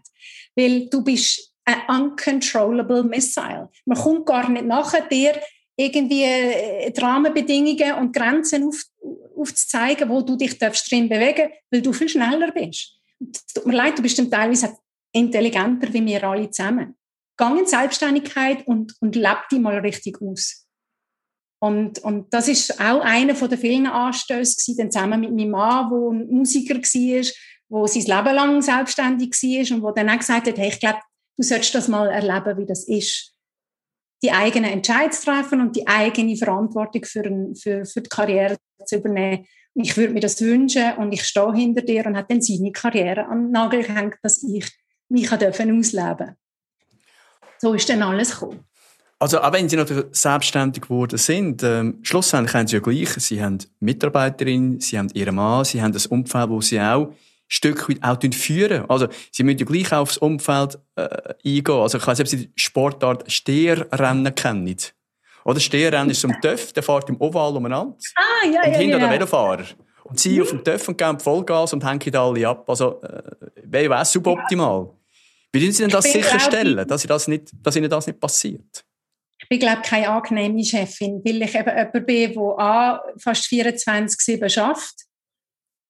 Weil 0.56 0.88
du 0.88 1.04
bist 1.04 1.52
ein 1.64 1.82
uncontrollable 1.88 3.04
missile. 3.04 3.68
Man 3.84 3.98
kommt 3.98 4.26
gar 4.26 4.48
nicht 4.48 4.64
nachher, 4.64 5.02
dir 5.02 5.38
irgendwie 5.78 6.24
äh, 6.24 6.92
Rahmenbedingungen 7.00 7.94
und 7.94 8.12
Grenzen 8.12 8.64
auf, 8.64 8.82
aufzuzeigen, 9.36 10.08
wo 10.08 10.20
du 10.22 10.36
dich 10.36 10.58
darfst 10.58 10.90
drin 10.90 11.08
bewegen 11.08 11.50
weil 11.70 11.82
du 11.82 11.92
viel 11.92 12.08
schneller 12.08 12.50
bist. 12.50 12.98
Es 13.20 13.46
tut 13.46 13.66
mir 13.66 13.76
leid, 13.76 13.96
du 13.96 14.02
bist 14.02 14.18
dann 14.18 14.30
teilweise 14.30 14.76
intelligenter 15.12 15.92
wie 15.92 16.04
wir 16.04 16.24
alle 16.24 16.50
zusammen. 16.50 16.96
Gang 17.36 17.60
in 17.60 17.66
Selbstständigkeit 17.66 18.66
und, 18.66 18.94
und 19.00 19.14
leb 19.14 19.48
die 19.50 19.60
mal 19.60 19.78
richtig 19.78 20.20
aus. 20.20 20.66
Und, 21.60 22.00
und 22.00 22.32
das 22.32 22.48
ist 22.48 22.80
auch 22.80 23.00
einer 23.00 23.34
von 23.34 23.48
den 23.48 23.58
vielen 23.58 23.86
Anstößen 23.86 24.74
gewesen, 24.74 24.90
zusammen 24.90 25.20
mit 25.20 25.32
meinem 25.32 25.50
Mann, 25.50 25.90
der 25.90 26.10
ein 26.10 26.28
Musiker 26.30 26.74
war, 26.74 27.24
wo 27.68 27.86
sein 27.86 28.02
Leben 28.02 28.34
lang 28.34 28.62
selbstständig 28.62 29.30
war 29.30 29.76
und 29.76 29.82
wo 29.82 29.90
dann 29.92 30.10
auch 30.10 30.18
gesagt 30.18 30.48
hat, 30.48 30.58
hey, 30.58 30.68
ich 30.68 30.80
glaube, 30.80 31.00
du 31.36 31.42
solltest 31.44 31.74
das 31.74 31.88
mal 31.88 32.08
erleben, 32.08 32.58
wie 32.58 32.66
das 32.66 32.86
ist. 32.88 33.34
Die 34.22 34.32
eigenen 34.32 34.70
Entscheidungen 34.70 35.12
zu 35.12 35.24
treffen 35.26 35.60
und 35.60 35.76
die 35.76 35.86
eigene 35.86 36.36
Verantwortung 36.36 37.04
für, 37.04 37.22
für, 37.54 37.84
für 37.84 38.00
die 38.00 38.08
Karriere 38.08 38.56
zu 38.84 38.96
übernehmen. 38.96 39.46
Ich 39.74 39.96
würde 39.96 40.12
mir 40.12 40.20
das 40.20 40.40
wünschen 40.40 40.94
und 40.96 41.12
ich 41.12 41.22
stehe 41.22 41.54
hinter 41.54 41.82
dir 41.82 42.04
und 42.06 42.16
hat 42.16 42.30
dann 42.30 42.42
seine 42.42 42.72
Karriere 42.72 43.26
an 43.26 43.44
den 43.44 43.50
Nagel 43.52 43.84
gehängt, 43.84 44.16
dass 44.22 44.42
ich 44.42 44.68
mich 45.08 45.30
ausleben 45.30 45.82
durfte. 45.82 46.36
So 47.58 47.74
ist 47.74 47.88
dann 47.88 48.02
alles 48.02 48.32
gekommen. 48.32 48.64
Also, 49.20 49.40
auch 49.40 49.52
wenn 49.52 49.68
sie 49.68 49.76
noch 49.76 49.88
selbstständig 50.12 50.82
geworden 50.82 51.18
sind, 51.18 51.64
ähm, 51.64 51.98
schlussendlich 52.02 52.54
haben 52.54 52.68
sie 52.68 52.76
ja 52.76 52.80
gleich. 52.80 53.10
Sie 53.10 53.42
haben 53.42 53.58
Mitarbeiterin, 53.80 54.78
sie 54.80 54.96
haben 54.96 55.08
ihren 55.12 55.34
Mann, 55.34 55.64
sie 55.64 55.82
haben 55.82 55.92
das 55.92 56.06
Umfeld, 56.06 56.48
wo 56.50 56.60
sie 56.60 56.80
auch 56.80 57.12
Stück 57.48 57.88
weit 57.88 58.02
auch 58.02 58.34
führen. 58.34 58.84
Also, 58.88 59.08
sie 59.32 59.42
müssen 59.42 59.58
ja 59.58 59.64
gleich 59.64 59.92
auch 59.92 60.02
aufs 60.02 60.18
Umfeld 60.18 60.78
äh, 60.96 61.34
eingehen. 61.44 61.74
Also, 61.74 61.98
ich 61.98 62.06
weiß 62.06 62.18
nicht, 62.18 62.26
ob 62.26 62.28
sie 62.28 62.46
die 62.46 62.52
Sportart 62.56 63.30
Steherrennen 63.30 64.34
kennen. 64.34 64.76
Oder 65.44 65.60
Steherrennen 65.60 66.10
ist 66.10 66.20
so 66.20 66.28
ein 66.28 66.40
Töff, 66.40 66.72
der 66.72 66.82
fährt 66.82 67.08
im 67.08 67.20
Oval 67.20 67.56
umeinander. 67.56 67.96
Ah, 68.14 68.46
ja, 68.46 68.62
und 68.62 68.72
ja, 68.72 68.78
hinter 68.78 68.98
ja. 68.98 69.08
der 69.08 69.10
Velofahrer. 69.18 69.64
Und 70.04 70.20
sie 70.20 70.36
mhm. 70.36 70.42
auf 70.42 70.48
dem 70.50 70.64
Töff 70.64 70.88
und 70.88 70.98
geben 70.98 71.20
Vollgas 71.20 71.72
und 71.72 71.84
hängen 71.84 72.14
alle 72.16 72.48
ab. 72.48 72.68
Also, 72.68 73.00
äh, 73.02 73.22
wäre 73.64 74.04
suboptimal. 74.04 74.90
Wie 75.52 75.62
würden 75.62 75.72
Sie 75.72 75.82
denn 75.82 75.90
das 75.90 76.04
sicherstellen, 76.04 76.86
dass, 76.86 77.02
das 77.04 77.26
nicht, 77.26 77.50
dass 77.62 77.74
Ihnen 77.74 77.88
das 77.88 78.06
nicht 78.06 78.20
passiert? 78.20 78.84
ich 79.40 79.48
bin, 79.48 79.60
glaube 79.60 79.82
keine 79.82 80.10
angenehme 80.10 80.62
Chefin, 80.62 81.22
weil 81.24 81.42
ich 81.42 81.54
eben 81.54 81.68
jemand 81.68 82.06
bin, 82.06 82.34
der 82.34 82.58
A, 82.58 83.02
fast 83.18 83.44
24-7 83.44 84.48
schafft, 84.48 85.06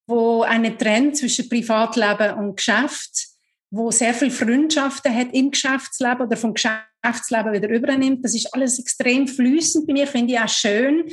wo 0.08 0.42
einen 0.42 0.78
Trend 0.78 1.16
zwischen 1.16 1.48
Privatleben 1.48 2.38
und 2.38 2.56
Geschäft, 2.56 3.28
wo 3.70 3.90
sehr 3.90 4.14
viele 4.14 4.30
Freundschaften 4.30 5.14
hat 5.14 5.34
im 5.34 5.50
Geschäftsleben 5.50 6.26
oder 6.26 6.36
vom 6.36 6.54
Geschäftsleben 6.54 7.52
wieder 7.52 7.68
übernimmt. 7.68 8.24
Das 8.24 8.34
ist 8.34 8.52
alles 8.54 8.78
extrem 8.78 9.28
flüssend 9.28 9.86
bei 9.86 9.92
mir, 9.92 10.06
finde 10.06 10.32
ich 10.32 10.40
auch 10.40 10.48
schön, 10.48 11.04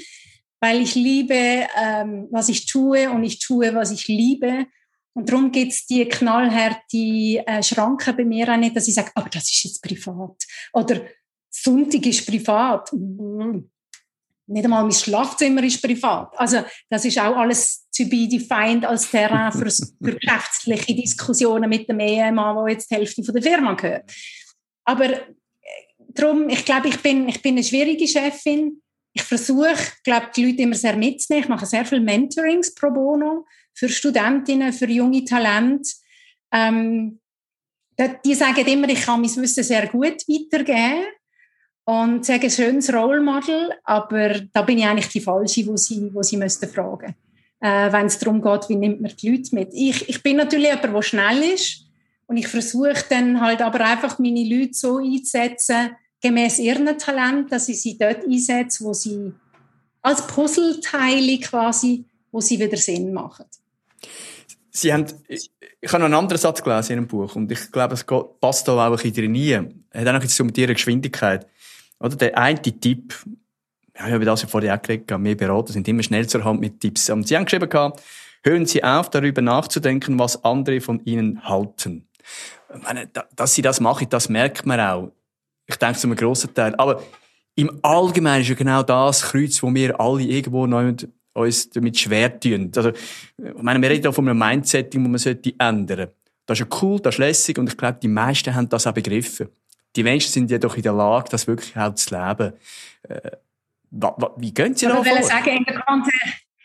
weil 0.61 0.81
ich 0.81 0.95
liebe, 0.95 1.67
ähm, 1.77 2.27
was 2.31 2.47
ich 2.47 2.65
tue 2.65 3.09
und 3.11 3.23
ich 3.23 3.39
tue, 3.39 3.75
was 3.75 3.91
ich 3.91 4.07
liebe. 4.07 4.65
Und 5.13 5.29
darum 5.29 5.51
gibt 5.51 5.73
es 5.73 5.85
die 5.85 6.05
knallharte 6.05 7.43
äh, 7.45 7.61
Schranken 7.61 8.15
bei 8.15 8.23
mir 8.23 8.49
auch 8.49 8.57
nicht, 8.57 8.75
dass 8.75 8.87
ich 8.87 8.95
sage, 8.95 9.11
aber 9.15 9.29
das 9.29 9.43
ist 9.43 9.63
jetzt 9.65 9.83
privat. 9.83 10.41
Oder 10.73 11.01
Sonntag 11.49 12.05
ist 12.05 12.25
privat. 12.25 12.91
Nicht 14.47 14.65
einmal 14.65 14.83
mein 14.83 14.91
Schlafzimmer 14.91 15.63
ist 15.63 15.81
privat. 15.81 16.37
Also 16.37 16.63
das 16.89 17.05
ist 17.05 17.19
auch 17.19 17.35
alles 17.35 17.87
to 17.95 18.05
be 18.05 18.27
defined 18.27 18.85
als 18.85 19.09
Terrain 19.09 19.51
für, 19.51 19.69
für 20.03 20.15
geschäftliche 20.15 20.95
Diskussionen 20.95 21.69
mit 21.69 21.89
dem 21.89 21.99
Ehemann, 21.99 22.55
der 22.55 22.73
jetzt 22.73 22.91
die 22.91 22.95
Hälfte 22.95 23.23
von 23.23 23.33
der 23.33 23.43
Firma 23.43 23.73
gehört. 23.73 24.11
Aber 24.83 25.05
äh, 25.05 25.21
darum, 26.09 26.47
ich 26.49 26.63
glaube, 26.63 26.89
ich 26.89 26.99
bin, 26.99 27.27
ich 27.27 27.41
bin 27.41 27.55
eine 27.55 27.63
schwierige 27.63 28.07
Chefin. 28.07 28.81
Ich 29.13 29.23
versuche, 29.23 29.75
glaube 30.03 30.27
die 30.35 30.45
Leute 30.45 30.63
immer 30.63 30.75
sehr 30.75 30.95
mitzunehmen. 30.95 31.45
Ich 31.45 31.49
mache 31.49 31.65
sehr 31.65 31.85
viel 31.85 32.01
Mentorings 32.01 32.75
pro 32.75 32.91
bono 32.91 33.45
für 33.73 33.89
Studentinnen, 33.89 34.73
für 34.73 34.89
junge 34.89 35.25
Talente. 35.25 35.89
Ähm, 36.51 37.19
die 38.25 38.33
sagen 38.35 38.67
immer, 38.67 38.89
ich 38.89 39.01
kann 39.01 39.21
mein 39.21 39.35
Wissen 39.37 39.63
sehr 39.63 39.87
gut 39.87 40.21
weitergeben 40.27 41.05
und 41.85 42.25
sagen, 42.25 42.49
schönes 42.49 42.93
Role 42.93 43.21
Model, 43.21 43.71
aber 43.83 44.41
da 44.51 44.61
bin 44.63 44.79
ich 44.79 44.85
eigentlich 44.85 45.09
die 45.09 45.21
Falsche, 45.21 45.65
wo 45.67 45.77
sie, 45.77 46.13
wo 46.13 46.21
sie 46.21 46.37
müssten 46.37 46.67
fragen 46.67 47.15
äh, 47.65 47.91
wenn 47.91 48.05
es 48.05 48.19
darum 48.19 48.41
geht, 48.41 48.69
wie 48.69 48.75
nimmt 48.75 49.01
man 49.01 49.11
die 49.15 49.29
Leute 49.29 49.55
mit. 49.55 49.69
Ich, 49.73 50.07
ich 50.07 50.21
bin 50.21 50.37
natürlich 50.37 50.67
jemand, 50.67 50.95
der 50.95 51.01
schnell 51.01 51.41
ist 51.41 51.85
und 52.27 52.37
ich 52.37 52.47
versuche 52.47 53.03
dann 53.09 53.41
halt 53.41 53.61
aber 53.61 53.81
einfach 53.81 54.19
meine 54.19 54.43
Leute 54.43 54.73
so 54.73 54.97
einzusetzen, 54.97 55.95
gemäß 56.21 56.59
ihrem 56.59 56.97
Talent, 56.97 57.51
dass 57.51 57.69
ich 57.69 57.81
sie 57.81 57.97
dort 57.97 58.23
einsetze, 58.23 58.83
wo 58.83 58.93
sie 58.93 59.33
als 60.01 60.25
Puzzleteile 60.27 61.39
quasi, 61.39 62.05
wo 62.31 62.39
sie 62.39 62.59
wieder 62.59 62.77
Sinn 62.77 63.13
machen. 63.13 63.45
Sie 64.69 64.93
haben, 64.93 65.05
ich, 65.27 65.49
habe 65.87 65.99
noch 65.99 66.05
einen 66.05 66.13
anderen 66.15 66.39
Satz 66.39 66.61
gelesen 66.61 66.93
in 66.93 66.97
einem 66.99 67.07
Buch 67.07 67.35
und 67.35 67.51
ich 67.51 67.71
glaube, 67.71 67.93
es 67.93 68.05
passt 68.41 68.67
da 68.67 68.73
auch 68.73 68.91
ein 68.91 69.11
bisschen 69.11 69.33
rein. 69.33 69.85
Er 69.89 70.01
hat 70.01 70.07
auch 70.09 70.13
noch 70.13 70.21
jetzt 70.21 70.39
mit 70.43 70.57
ihrer 70.57 70.73
Geschwindigkeit. 70.73 71.47
Oder 71.99 72.15
der 72.15 72.37
eine 72.37 72.61
Tipp, 72.61 73.13
ja, 73.97 74.07
ich 74.07 74.13
habe 74.13 74.25
das 74.25 74.41
ja 74.41 74.47
vorher 74.47 74.75
auch 74.75 74.81
geredet, 74.81 75.17
mehr 75.19 75.35
Berater 75.35 75.73
sind 75.73 75.87
immer 75.87 76.03
schnell 76.03 76.27
zur 76.27 76.43
Hand 76.43 76.59
mit 76.59 76.79
Tipps. 76.79 77.09
Und 77.09 77.27
sie 77.27 77.35
haben 77.35 77.45
geschrieben, 77.45 77.69
hören 78.43 78.65
Sie 78.65 78.83
auf, 78.83 79.09
darüber 79.09 79.41
nachzudenken, 79.41 80.19
was 80.19 80.43
andere 80.43 80.79
von 80.79 81.03
Ihnen 81.05 81.43
halten. 81.47 82.07
Ich 82.73 82.83
meine, 82.83 83.09
dass 83.35 83.55
Sie 83.55 83.61
das 83.61 83.79
machen, 83.79 84.07
das 84.09 84.29
merkt 84.29 84.65
man 84.65 84.79
auch. 84.79 85.11
Ich 85.65 85.77
denke 85.77 85.97
zu 85.97 86.07
einem 86.07 86.15
grossen 86.15 86.53
Teil. 86.53 86.75
Aber 86.75 87.01
im 87.55 87.79
Allgemeinen 87.81 88.41
ist 88.41 88.49
ja 88.49 88.55
genau 88.55 88.83
das 88.83 89.23
Kreuz, 89.23 89.63
wo 89.63 89.73
wir 89.73 89.99
alle 89.99 90.23
irgendwo 90.23 90.67
neu 90.67 90.93
uns 91.33 91.69
damit 91.69 91.99
schwer 91.99 92.39
tun. 92.39 92.71
Also, 92.75 92.89
ich 92.89 93.61
meine, 93.61 93.81
wir 93.81 93.89
reden 93.89 94.07
auch 94.07 94.13
von 94.13 94.27
einem 94.27 94.37
Mindsetting, 94.37 95.03
das 95.03 95.09
man 95.09 95.17
sollte 95.17 95.53
ändern. 95.57 96.09
Das 96.45 96.59
ist 96.59 96.67
ja 96.69 96.77
cool, 96.81 96.99
das 96.99 97.15
ist 97.15 97.19
lässig 97.19 97.57
und 97.57 97.67
ich 97.67 97.77
glaube, 97.77 97.97
die 98.01 98.07
meisten 98.07 98.53
haben 98.53 98.69
das 98.69 98.85
auch 98.85 98.93
begriffen. 98.93 99.49
Die 99.95 100.03
Menschen 100.03 100.31
sind 100.31 100.51
jedoch 100.51 100.75
in 100.75 100.83
der 100.83 100.93
Lage, 100.93 101.29
das 101.29 101.47
wirklich 101.47 101.75
auch 101.77 101.93
zu 101.95 102.15
leben. 102.15 102.53
Äh, 103.03 103.31
wie 104.37 104.53
gehen 104.53 104.75
Sie 104.75 104.85
da 104.85 105.01
vor? 105.03 105.05
Ich 105.05 105.25
sagen, 105.25 105.57
in 105.57 105.63
der, 105.63 105.79
Konse 105.81 106.11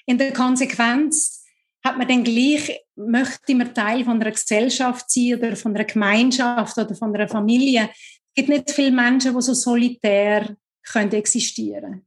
in 0.06 0.18
der 0.18 0.32
Konsequenz 0.32 1.44
hat 1.84 1.96
man 1.96 2.08
dann 2.08 2.24
gleich, 2.24 2.80
möchte 2.96 3.54
man 3.54 3.74
Teil 3.74 4.04
von 4.04 4.20
einer 4.20 4.32
Gesellschaft 4.32 5.10
sein 5.10 5.36
oder 5.36 5.56
von 5.56 5.74
einer 5.74 5.84
Gemeinschaft 5.84 6.76
oder 6.76 6.94
von 6.94 7.14
einer 7.14 7.28
Familie. 7.28 7.88
Es 7.92 8.34
gibt 8.34 8.48
nicht 8.48 8.70
viele 8.70 8.90
Menschen, 8.90 9.34
die 9.34 9.42
so 9.42 9.54
solitär 9.54 10.56
können 10.82 11.12
existieren 11.12 12.06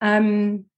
ähm, 0.00 0.68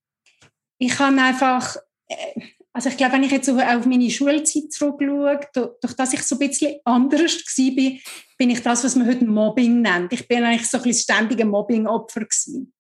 Ich 0.78 0.92
kann 0.92 1.18
einfach, 1.18 1.76
äh, 2.06 2.40
also 2.72 2.90
ich 2.90 2.96
glaube, 2.96 3.14
wenn 3.14 3.24
ich 3.24 3.32
jetzt 3.32 3.48
auf 3.48 3.86
meine 3.86 4.10
Schulzeit 4.10 4.72
zurückschaue, 4.72 5.40
durch 5.80 5.94
das 5.94 6.12
ich 6.12 6.22
so 6.22 6.36
ein 6.36 6.38
bisschen 6.40 6.80
anders 6.84 7.34
war, 7.34 7.92
bin 8.36 8.50
ich 8.50 8.62
das, 8.62 8.84
was 8.84 8.96
man 8.96 9.06
heute 9.06 9.24
Mobbing 9.24 9.82
nennt. 9.82 10.12
Ich 10.12 10.26
bin 10.26 10.42
eigentlich 10.42 10.68
so 10.68 10.78
ein 10.78 10.84
bisschen 10.84 11.14
ständiger 11.14 11.44
Mobbing-Opfer 11.44 12.20
gewesen. 12.20 12.72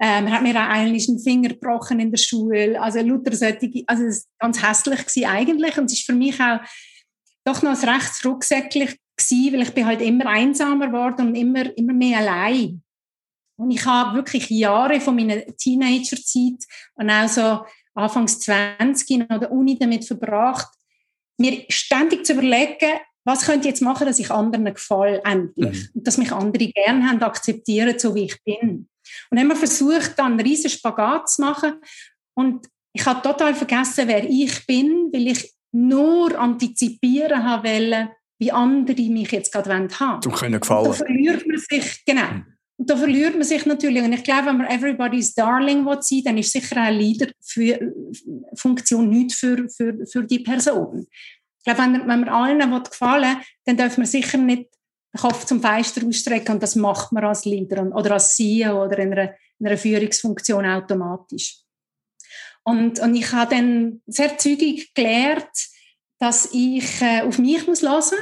Ähm, 0.00 0.26
er 0.26 0.32
hat 0.32 0.42
mir 0.42 0.54
auch 0.54 0.68
einmal 0.68 0.94
einen 0.94 1.18
Finger 1.18 1.48
gebrochen 1.48 2.00
in 2.00 2.10
der 2.10 2.18
Schule. 2.18 2.80
Also 2.80 3.00
lauter 3.00 3.34
solche, 3.34 3.82
also 3.86 4.04
es 4.04 4.28
war 4.38 4.48
ganz 4.48 4.62
hässlich 4.62 5.06
gewesen 5.06 5.24
eigentlich. 5.24 5.78
Und 5.78 5.86
es 5.86 5.94
ist 5.94 6.06
für 6.06 6.14
mich 6.14 6.40
auch 6.40 6.60
doch 7.44 7.62
noch 7.62 7.82
recht 7.82 8.24
rücksäcklich 8.24 8.96
gewesen, 9.16 9.52
weil 9.52 9.62
ich 9.62 9.74
bin 9.74 9.86
halt 9.86 10.00
immer 10.02 10.26
einsamer 10.26 10.86
geworden 10.86 11.28
und 11.28 11.34
immer, 11.34 11.76
immer 11.76 11.92
mehr 11.92 12.18
allein. 12.18 12.82
Und 13.56 13.72
ich 13.72 13.84
habe 13.84 14.14
wirklich 14.14 14.48
Jahre 14.50 15.00
von 15.00 15.16
meiner 15.16 15.44
Teenagerzeit 15.56 16.64
und 16.94 17.10
auch 17.10 17.28
so 17.28 17.64
Anfangs 17.94 18.38
20 18.40 19.10
in 19.10 19.26
der 19.26 19.50
Uni 19.50 19.76
damit 19.76 20.04
verbracht, 20.04 20.68
mir 21.36 21.64
ständig 21.68 22.24
zu 22.24 22.34
überlegen, 22.34 23.00
was 23.28 23.42
könnte 23.42 23.68
ich 23.68 23.74
jetzt 23.74 23.82
machen, 23.82 24.06
dass 24.06 24.18
ich 24.18 24.30
anderen 24.30 24.64
gefalle, 24.64 25.20
endlich. 25.22 25.82
Mhm. 25.82 25.90
Und 25.94 26.06
dass 26.06 26.16
mich 26.16 26.32
andere 26.32 26.68
gerne 26.68 27.06
haben, 27.06 27.22
akzeptieren, 27.22 27.98
so 27.98 28.14
wie 28.14 28.24
ich 28.24 28.42
bin. 28.42 28.88
Und 29.30 29.38
haben 29.38 29.48
wir 29.48 29.56
versucht, 29.56 30.18
dann 30.18 30.32
einen 30.32 30.40
riesen 30.40 30.70
Spagat 30.70 31.28
zu 31.28 31.42
machen. 31.42 31.74
Und 32.34 32.66
ich 32.94 33.04
habe 33.04 33.20
total 33.20 33.54
vergessen, 33.54 34.08
wer 34.08 34.24
ich 34.24 34.66
bin, 34.66 35.10
weil 35.12 35.28
ich 35.28 35.52
nur 35.72 36.38
antizipieren 36.38 37.44
wollte, 37.44 38.12
wie 38.40 38.50
andere 38.50 39.02
mich 39.10 39.30
jetzt 39.30 39.52
gerade 39.52 39.74
haben 39.74 39.88
Du 40.22 40.30
können 40.30 40.58
gefallen. 40.58 40.86
Und 40.86 40.98
da 40.98 41.04
verliert 41.04 41.46
man 41.46 41.58
sich, 41.58 42.02
genau. 42.06 42.32
Mhm. 42.32 42.46
Und 42.78 42.88
da 42.88 42.96
verliert 42.96 43.34
man 43.34 43.42
sich 43.42 43.66
natürlich. 43.66 44.02
Und 44.02 44.14
ich 44.14 44.24
glaube, 44.24 44.46
wenn 44.46 44.56
man 44.58 44.68
Everybody's 44.68 45.34
Darling 45.34 45.84
will 45.84 45.98
sein, 46.00 46.22
dann 46.24 46.38
ist 46.38 46.52
sicher 46.52 46.76
eine 46.76 46.96
Leader-Funktion 46.96 49.10
nicht 49.10 49.34
für, 49.34 49.68
für, 49.68 50.06
für 50.06 50.22
die 50.24 50.38
Person. 50.38 51.08
Glaube, 51.74 51.82
wenn, 51.82 52.08
wenn 52.08 52.20
man 52.20 52.28
allen 52.30 52.82
gefallen 52.82 53.36
will, 53.36 53.44
dann 53.66 53.76
darf 53.76 53.98
man 53.98 54.06
sicher 54.06 54.38
nicht 54.38 54.70
den 55.14 55.20
Kopf 55.20 55.44
zum 55.44 55.60
Fenster 55.60 56.06
ausstrecken 56.06 56.54
und 56.54 56.62
das 56.62 56.76
macht 56.76 57.12
man 57.12 57.24
als 57.24 57.44
Leader 57.44 57.94
oder 57.94 58.12
als 58.12 58.36
CEO 58.36 58.84
oder 58.84 58.98
in 58.98 59.12
einer, 59.12 59.34
in 59.58 59.66
einer 59.66 59.76
Führungsfunktion 59.76 60.64
automatisch. 60.64 61.58
Und, 62.64 63.00
und 63.00 63.14
ich 63.14 63.30
habe 63.32 63.54
dann 63.54 64.00
sehr 64.06 64.38
zügig 64.38 64.94
gelernt, 64.94 65.50
dass 66.18 66.48
ich 66.52 67.02
äh, 67.02 67.20
auf 67.20 67.38
mich 67.38 67.66
muss 67.66 67.82
hören 67.82 68.18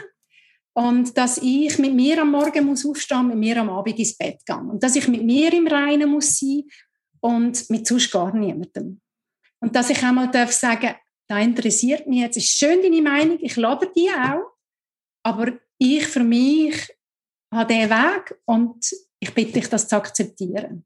und 0.74 1.16
dass 1.16 1.38
ich 1.38 1.78
mit 1.78 1.94
mir 1.94 2.22
am 2.22 2.32
Morgen 2.32 2.66
muss 2.66 2.84
aufstehen, 2.84 3.28
mit 3.28 3.38
mir 3.38 3.58
am 3.60 3.70
Abend 3.70 3.96
ins 3.96 4.16
Bett 4.16 4.44
gehen 4.44 4.70
und 4.70 4.82
dass 4.82 4.96
ich 4.96 5.06
mit 5.06 5.22
mir 5.22 5.52
im 5.52 5.68
Reinen 5.68 6.10
muss 6.10 6.36
sein 6.36 6.64
und 7.20 7.70
mit 7.70 7.86
sonst 7.86 8.10
gar 8.10 8.34
niemandem. 8.34 9.00
Und 9.60 9.76
dass 9.76 9.90
ich 9.90 10.02
einmal 10.02 10.32
darf 10.32 10.50
sagen, 10.50 10.96
da 11.28 11.38
interessiert 11.38 12.06
mich 12.06 12.20
jetzt, 12.20 12.36
ist 12.36 12.56
schön 12.56 12.80
deine 12.82 13.02
Meinung, 13.02 13.38
ich 13.40 13.56
lade 13.56 13.90
die 13.94 14.08
auch, 14.10 14.52
aber 15.24 15.52
ich 15.78 16.06
für 16.06 16.24
mich 16.24 16.88
habe 17.52 17.72
diesen 17.72 17.90
Weg 17.90 18.38
und 18.44 18.86
ich 19.20 19.34
bitte 19.34 19.52
dich, 19.52 19.68
das 19.68 19.88
zu 19.88 19.96
akzeptieren. 19.96 20.84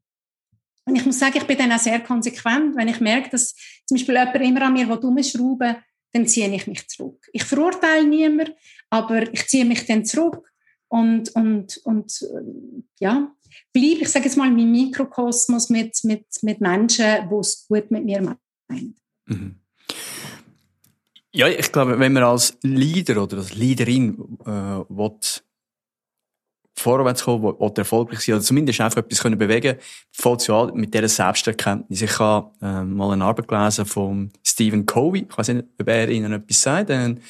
Und 0.85 0.95
ich 0.95 1.05
muss 1.05 1.19
sagen, 1.19 1.37
ich 1.37 1.45
bin 1.45 1.57
dann 1.57 1.71
auch 1.71 1.79
sehr 1.79 1.99
konsequent, 1.99 2.75
wenn 2.75 2.87
ich 2.87 2.99
merke, 2.99 3.29
dass 3.29 3.53
zum 3.85 3.95
Beispiel 3.95 4.15
jemand 4.15 4.35
immer 4.35 4.61
an 4.63 4.73
mir 4.73 4.89
rumschrauben 4.89 5.77
dann 6.13 6.27
ziehe 6.27 6.53
ich 6.53 6.67
mich 6.67 6.87
zurück. 6.87 7.25
Ich 7.31 7.43
verurteile 7.43 8.05
niemanden, 8.05 8.53
aber 8.89 9.33
ich 9.33 9.47
ziehe 9.47 9.65
mich 9.65 9.85
dann 9.85 10.05
zurück 10.05 10.51
und, 10.89 11.33
und, 11.35 11.77
und 11.85 12.25
ja, 12.99 13.33
bleibe, 13.71 14.01
ich 14.01 14.09
sage 14.09 14.25
jetzt 14.25 14.35
mal, 14.37 14.47
in 14.47 14.55
meinem 14.55 14.71
Mikrokosmos 14.71 15.69
mit, 15.69 16.03
mit, 16.03 16.25
mit 16.41 16.59
Menschen, 16.59 17.29
die 17.29 17.35
es 17.35 17.65
gut 17.67 17.89
mit 17.91 18.03
mir 18.03 18.21
meinen. 18.67 18.99
Mhm. 19.25 19.60
Ja, 21.33 21.47
ich 21.47 21.71
glaube, 21.71 21.97
wenn 21.97 22.13
man 22.13 22.23
als 22.23 22.57
Leader 22.61 23.23
oder 23.23 23.37
als 23.37 23.53
Leaderin 23.53 24.37
äh, 24.45 24.49
will, 24.89 25.11
vorwärts 26.77 27.23
kommen 27.23 27.45
oder 27.45 27.79
erfolgreich 27.79 28.19
sein 28.21 28.35
oder 28.35 28.43
zumindest 28.43 28.81
einfach 28.81 28.97
etwas 28.97 29.21
können 29.21 29.37
bewegen 29.37 29.77
fängt 30.11 30.49
an 30.49 30.73
mit 30.73 30.93
dieser 30.93 31.07
Selbsterkenntnis. 31.07 32.01
Ich 32.01 32.19
habe 32.19 32.51
äh, 32.61 32.83
mal 32.83 33.13
eine 33.13 33.23
Arbeit 33.23 33.47
gelesen 33.47 33.85
von 33.85 34.31
Stephen 34.43 34.85
Covey, 34.85 35.27
ich 35.29 35.37
weiß 35.37 35.49
nicht, 35.49 35.67
ob 35.79 35.87
er 35.87 36.09
Ihnen 36.09 36.33
etwas 36.33 36.61
sagt, 36.61 36.91
ein 36.91 37.21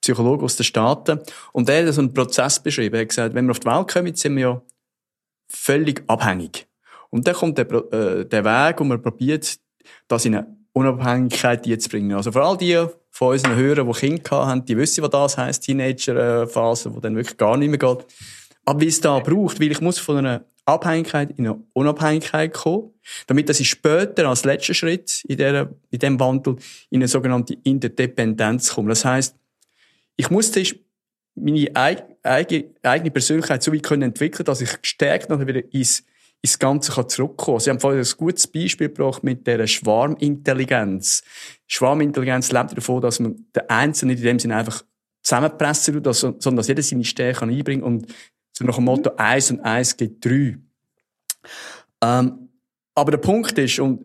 Psychologe 0.00 0.44
aus 0.44 0.56
den 0.56 0.64
Staaten, 0.64 1.20
und 1.52 1.68
er 1.68 1.86
hat 1.86 1.94
so 1.94 2.00
einen 2.00 2.14
Prozess 2.14 2.60
beschrieben. 2.60 2.94
Er 2.94 3.00
hat 3.02 3.08
gesagt, 3.08 3.34
wenn 3.34 3.46
wir 3.46 3.50
auf 3.50 3.60
die 3.60 3.66
Welt 3.66 3.88
kommen, 3.88 4.14
sind 4.14 4.36
wir 4.36 4.42
ja 4.42 4.62
völlig 5.48 6.04
abhängig. 6.06 6.68
Und 7.10 7.26
dann 7.26 7.34
kommt 7.34 7.58
der, 7.58 7.70
äh, 7.70 8.24
der 8.24 8.44
Weg, 8.44 8.78
wo 8.78 8.84
man 8.84 9.02
probiert, 9.02 9.58
das 10.06 10.24
in 10.24 10.36
eine 10.36 10.56
Unabhängigkeit 10.72 11.64
zu 11.82 11.88
bringen. 11.88 12.14
Also 12.14 12.30
vor 12.30 12.42
allem 12.42 12.58
die 12.58 12.86
von 13.18 13.32
unseren 13.32 13.56
Hörern, 13.56 13.90
die 13.92 13.98
Kinder 13.98 14.46
haben, 14.46 14.64
die 14.64 14.76
wissen, 14.76 15.02
was 15.02 15.10
das 15.10 15.36
heisst, 15.36 15.64
Teenager-Phase, 15.64 16.94
wo 16.94 17.00
dann 17.00 17.16
wirklich 17.16 17.36
gar 17.36 17.56
nicht 17.56 17.68
mehr 17.68 17.76
geht. 17.76 18.06
Aber 18.64 18.80
wie 18.80 18.86
es 18.86 19.00
da 19.00 19.18
braucht, 19.18 19.60
weil 19.60 19.72
ich 19.72 19.80
muss 19.80 19.98
von 19.98 20.18
einer 20.18 20.44
Abhängigkeit 20.66 21.36
in 21.36 21.48
eine 21.48 21.60
Unabhängigkeit 21.72 22.54
kommen, 22.54 22.94
damit 23.26 23.48
dass 23.48 23.58
ich 23.58 23.70
später 23.70 24.28
als 24.28 24.44
letzter 24.44 24.72
Schritt 24.72 25.24
in, 25.26 25.36
der, 25.36 25.68
in 25.90 25.98
dem 25.98 26.20
Wandel 26.20 26.58
in 26.90 27.00
eine 27.00 27.08
sogenannte 27.08 27.58
Interdependenz 27.64 28.72
komme. 28.72 28.90
Das 28.90 29.04
heißt, 29.04 29.34
ich 30.16 30.30
muss 30.30 30.52
zuerst 30.52 30.76
meine 31.34 31.74
eigene 31.74 33.10
Persönlichkeit 33.10 33.64
so 33.64 33.72
weit 33.72 33.82
können 33.82 34.02
entwickeln, 34.02 34.44
dass 34.44 34.60
ich 34.60 34.80
gestärkt 34.80 35.28
nachher 35.28 35.48
wieder 35.48 35.62
ins 35.74 36.04
ins 36.40 36.58
Ganze 36.58 36.92
kann 36.92 37.08
zurückkommen. 37.08 37.60
Sie 37.60 37.70
haben 37.70 37.80
vorhin 37.80 38.00
ein 38.00 38.16
gutes 38.16 38.46
Beispiel 38.46 38.88
gebracht 38.88 39.24
mit 39.24 39.46
der 39.46 39.66
Schwarmintelligenz. 39.66 41.22
Schwarmintelligenz 41.66 42.52
lebt 42.52 42.76
davon, 42.76 43.00
dass 43.00 43.18
man 43.20 43.46
den 43.54 43.68
Einzelnen 43.68 44.16
in 44.16 44.22
dem 44.22 44.38
Sinne 44.38 44.56
einfach 44.56 44.84
zusammenpressen 45.22 46.02
tut, 46.02 46.14
sondern 46.14 46.56
dass 46.56 46.68
jeder 46.68 46.82
seine 46.82 47.04
Stärke 47.04 47.44
einbringen 47.44 47.82
kann 47.82 47.94
und 47.94 48.14
so 48.56 48.64
nach 48.64 48.76
dem 48.76 48.84
Motto 48.84 49.10
eins 49.16 49.50
und 49.50 49.60
eins 49.60 49.96
gibt 49.96 50.24
drei. 50.24 50.58
Ähm, 52.02 52.48
aber 52.94 53.10
der 53.12 53.18
Punkt 53.18 53.56
ist, 53.58 53.78
und 53.78 54.04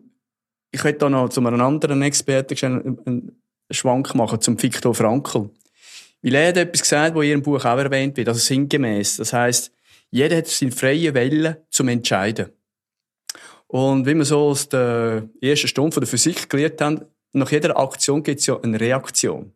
ich 0.70 0.82
möchte 0.82 0.98
da 0.98 1.10
noch 1.10 1.28
zu 1.28 1.40
einem 1.40 1.60
anderen 1.60 2.02
Experten 2.02 3.00
einen 3.04 3.42
Schwank 3.70 4.14
machen, 4.14 4.40
zum 4.40 4.60
Viktor 4.60 4.94
Frankl. 4.94 5.50
Weil 6.22 6.34
er 6.34 6.48
hat 6.48 6.56
etwas 6.56 6.82
gesagt, 6.82 7.14
was 7.14 7.24
in 7.24 7.30
Ihrem 7.30 7.42
Buch 7.42 7.64
auch 7.64 7.78
erwähnt 7.78 8.16
wird, 8.16 8.28
also 8.28 8.40
sinngemäß. 8.40 9.16
Das 9.16 9.32
heißt, 9.32 9.72
jeder 10.10 10.36
hat 10.36 10.46
seine 10.46 10.72
freie 10.72 11.14
Welle 11.14 11.66
zum 11.70 11.88
Entscheiden. 11.88 12.50
Und 13.66 14.06
wie 14.06 14.14
wir 14.14 14.24
so 14.24 14.38
aus 14.38 14.68
der 14.68 15.28
ersten 15.40 15.68
Stunde 15.68 15.92
von 15.92 16.00
der 16.00 16.08
Physik 16.08 16.48
gelernt 16.48 16.80
haben, 16.80 17.00
nach 17.32 17.50
jeder 17.50 17.76
Aktion 17.76 18.22
gibt 18.22 18.40
es 18.40 18.46
ja 18.46 18.60
eine 18.60 18.78
Reaktion. 18.78 19.52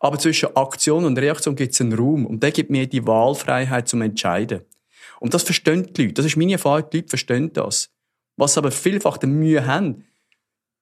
Aber 0.00 0.18
zwischen 0.18 0.56
Aktion 0.56 1.04
und 1.04 1.18
Reaktion 1.18 1.54
gibt 1.54 1.72
es 1.72 1.80
einen 1.80 1.92
Raum. 1.92 2.26
Und 2.26 2.42
der 2.42 2.50
gibt 2.50 2.70
mir 2.70 2.86
die 2.86 3.06
Wahlfreiheit 3.06 3.88
zum 3.88 4.02
Entscheiden. 4.02 4.62
Und 5.20 5.34
das 5.34 5.42
verstehen 5.42 5.92
die 5.92 6.02
Leute. 6.02 6.14
Das 6.14 6.26
ist 6.26 6.36
meine 6.36 6.52
Erfahrung, 6.52 6.90
die 6.90 6.98
Leute 6.98 7.08
verstehen 7.08 7.52
das. 7.52 7.90
Was 8.36 8.58
aber 8.58 8.70
vielfach 8.70 9.18
die 9.18 9.26
Mühe 9.26 9.66
haben, 9.66 10.04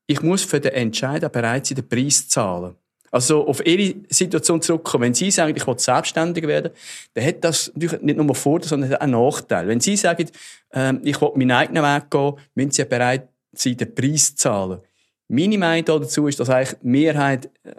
ich 0.06 0.22
muss 0.22 0.42
für 0.42 0.60
den 0.60 0.72
Entscheiden 0.72 1.30
bereit 1.30 1.66
sein, 1.66 1.76
den 1.76 1.88
Preis 1.88 2.28
zahlen. 2.28 2.76
Also 3.12 3.46
auf 3.46 3.64
ihre 3.64 3.94
Situation 4.08 4.60
zurückkommen. 4.62 5.04
Wenn 5.04 5.14
sie 5.14 5.30
sagen, 5.30 5.54
ich 5.54 5.66
will 5.66 5.78
selbstständig 5.78 6.46
werden, 6.46 6.72
dann 7.12 7.24
hat 7.24 7.44
das 7.44 7.70
natürlich 7.74 8.00
nicht 8.00 8.16
nur 8.16 8.34
Vorteile, 8.34 8.68
sondern 8.68 8.94
auch 8.94 9.00
einen 9.00 9.12
Nachteil. 9.12 9.68
Wenn 9.68 9.80
sie 9.80 9.96
sagen, 9.96 10.30
ähm, 10.72 11.00
ich 11.04 11.20
will 11.20 11.30
meinen 11.36 11.52
eigenen 11.52 11.84
Weg 11.84 12.10
gehen, 12.10 12.34
müssen 12.54 12.70
sie 12.70 12.84
bereit 12.86 13.28
sie 13.52 13.76
den 13.76 13.94
Preis 13.94 14.34
zahlen. 14.34 14.80
Meine 15.28 15.58
Meinung 15.58 15.84
dazu 15.84 16.26
ist, 16.26 16.40
dass 16.40 16.50
eigentlich 16.50 16.78
die 16.80 16.88
Mehrheit 16.88 17.50
äh, 17.64 17.74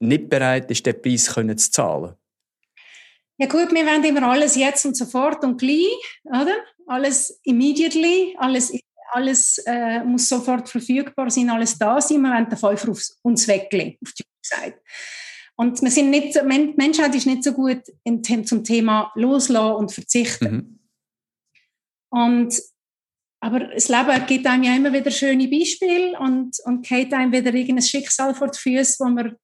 nicht 0.00 0.28
bereit 0.28 0.70
ist, 0.70 0.86
den 0.86 1.00
Preis 1.00 1.24
zu 1.24 1.70
zahlen. 1.70 2.14
Ja 3.38 3.46
gut, 3.46 3.72
wir 3.72 3.86
wollen 3.86 4.04
immer 4.04 4.28
alles 4.28 4.56
jetzt 4.56 4.84
und 4.84 4.96
sofort 4.96 5.44
und 5.44 5.58
gleich, 5.58 5.86
oder? 6.24 6.56
Alles 6.86 7.40
immediately, 7.44 8.34
alles, 8.38 8.72
alles 9.12 9.58
äh, 9.66 10.02
muss 10.02 10.28
sofort 10.28 10.68
verfügbar 10.68 11.30
sein, 11.30 11.50
alles 11.50 11.78
da 11.78 12.00
sein. 12.00 12.22
Wir 12.22 12.30
wollen 12.30 12.48
den 12.48 12.58
Pfeifer 12.58 12.90
auf 12.90 13.02
uns 13.22 13.46
weglegen, 13.46 13.96
auf 14.04 14.12
die 14.12 14.24
Seite. 14.48 14.80
Und 15.56 15.82
wir 15.82 15.90
sind 15.90 16.10
nicht, 16.10 16.36
die 16.36 16.74
Menschheit 16.76 17.14
ist 17.14 17.26
nicht 17.26 17.42
so 17.42 17.52
gut 17.52 17.82
in, 18.04 18.22
zum 18.44 18.62
Thema 18.62 19.10
Loslassen 19.16 19.76
und 19.76 19.92
Verzichten. 19.92 20.54
Mhm. 20.54 20.78
Und, 22.10 22.54
aber 23.40 23.60
das 23.60 23.88
Leben 23.88 24.26
gibt 24.26 24.46
einem 24.46 24.62
ja 24.62 24.76
immer 24.76 24.92
wieder 24.92 25.10
schöne 25.10 25.48
Beispiele 25.48 26.18
und, 26.18 26.56
und 26.64 26.86
geht 26.86 27.12
einem 27.12 27.32
wieder 27.32 27.52
irgendein 27.52 27.82
Schicksal 27.82 28.34
vor 28.34 28.48
die 28.48 28.58
Füße, 28.58 29.04
wo 29.04 29.08
man 29.10 29.36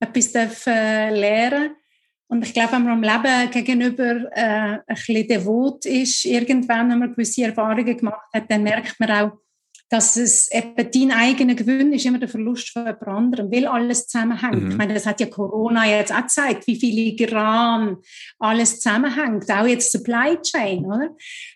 etwas 0.00 0.32
darf, 0.32 0.66
äh, 0.66 1.10
lernen 1.10 1.68
darf. 1.68 1.76
Und 2.26 2.44
ich 2.44 2.52
glaube, 2.52 2.72
wenn 2.72 2.84
man 2.84 3.04
am 3.04 3.22
Leben 3.22 3.50
gegenüber 3.50 4.30
äh, 4.32 4.78
ein 4.78 4.82
bisschen 4.88 5.28
devot 5.28 5.86
ist, 5.86 6.24
irgendwann, 6.24 6.90
wenn 6.90 6.98
man 6.98 7.12
gewisse 7.12 7.44
Erfahrungen 7.44 7.96
gemacht 7.96 8.28
hat, 8.32 8.50
dann 8.50 8.62
merkt 8.62 8.98
man 8.98 9.10
auch, 9.10 9.38
dass 9.90 10.16
es 10.16 10.50
eben 10.50 10.90
dein 10.90 11.12
eigener 11.12 11.54
Gewinn 11.54 11.92
ist 11.92 12.06
immer 12.06 12.18
der 12.18 12.28
Verlust 12.28 12.70
von 12.70 12.86
jemand 12.86 13.06
anderem, 13.06 13.52
weil 13.52 13.66
alles 13.66 14.08
zusammenhängt. 14.08 14.62
Mhm. 14.62 14.70
Ich 14.70 14.76
meine, 14.76 14.94
das 14.94 15.06
hat 15.06 15.20
ja 15.20 15.26
Corona 15.26 15.86
jetzt 15.86 16.12
auch 16.12 16.22
gezeigt, 16.22 16.66
wie 16.66 16.80
filigran 16.80 17.98
alles 18.38 18.80
zusammenhängt, 18.80 19.50
auch 19.50 19.66
jetzt 19.66 19.92
Supply 19.92 20.38
Chain, 20.42 20.86
oder? 20.86 21.10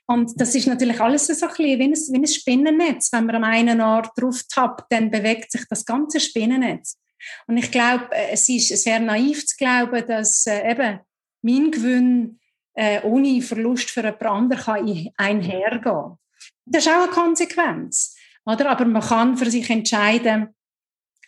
Und 0.06 0.40
das 0.40 0.54
ist 0.54 0.66
natürlich 0.66 1.00
alles 1.00 1.26
so 1.26 1.32
ein 1.32 1.48
bisschen 1.48 1.78
wie 1.78 1.84
ein, 1.84 1.92
wie 1.92 2.18
ein 2.18 2.26
Spinnennetz. 2.26 3.12
Wenn 3.12 3.26
man 3.26 3.36
am 3.36 3.44
einen 3.44 3.80
Ort 3.80 4.10
drauf 4.16 4.42
tappt, 4.48 4.92
dann 4.92 5.10
bewegt 5.10 5.50
sich 5.50 5.62
das 5.68 5.84
ganze 5.84 6.20
Spinnennetz. 6.20 6.98
Und 7.46 7.56
ich 7.56 7.70
glaube, 7.70 8.08
äh, 8.12 8.32
es 8.32 8.48
ist 8.48 8.68
sehr 8.68 9.00
naiv 9.00 9.46
zu 9.46 9.56
glauben, 9.56 10.06
dass 10.06 10.46
äh, 10.46 10.70
eben 10.70 11.00
mein 11.42 11.70
Gewinn 11.70 12.38
äh, 12.74 13.00
ohne 13.02 13.42
Verlust 13.42 13.90
für 13.90 14.02
jemand 14.02 14.22
anderen 14.22 14.62
kann 14.62 15.10
einhergehen. 15.16 16.18
Das 16.66 16.86
ist 16.86 16.92
auch 16.92 17.02
eine 17.02 17.12
Konsequenz. 17.12 18.17
Oder? 18.48 18.70
Aber 18.70 18.84
man 18.84 19.02
kann 19.02 19.37
für 19.37 19.50
sich 19.50 19.68
entscheiden, 19.68 20.48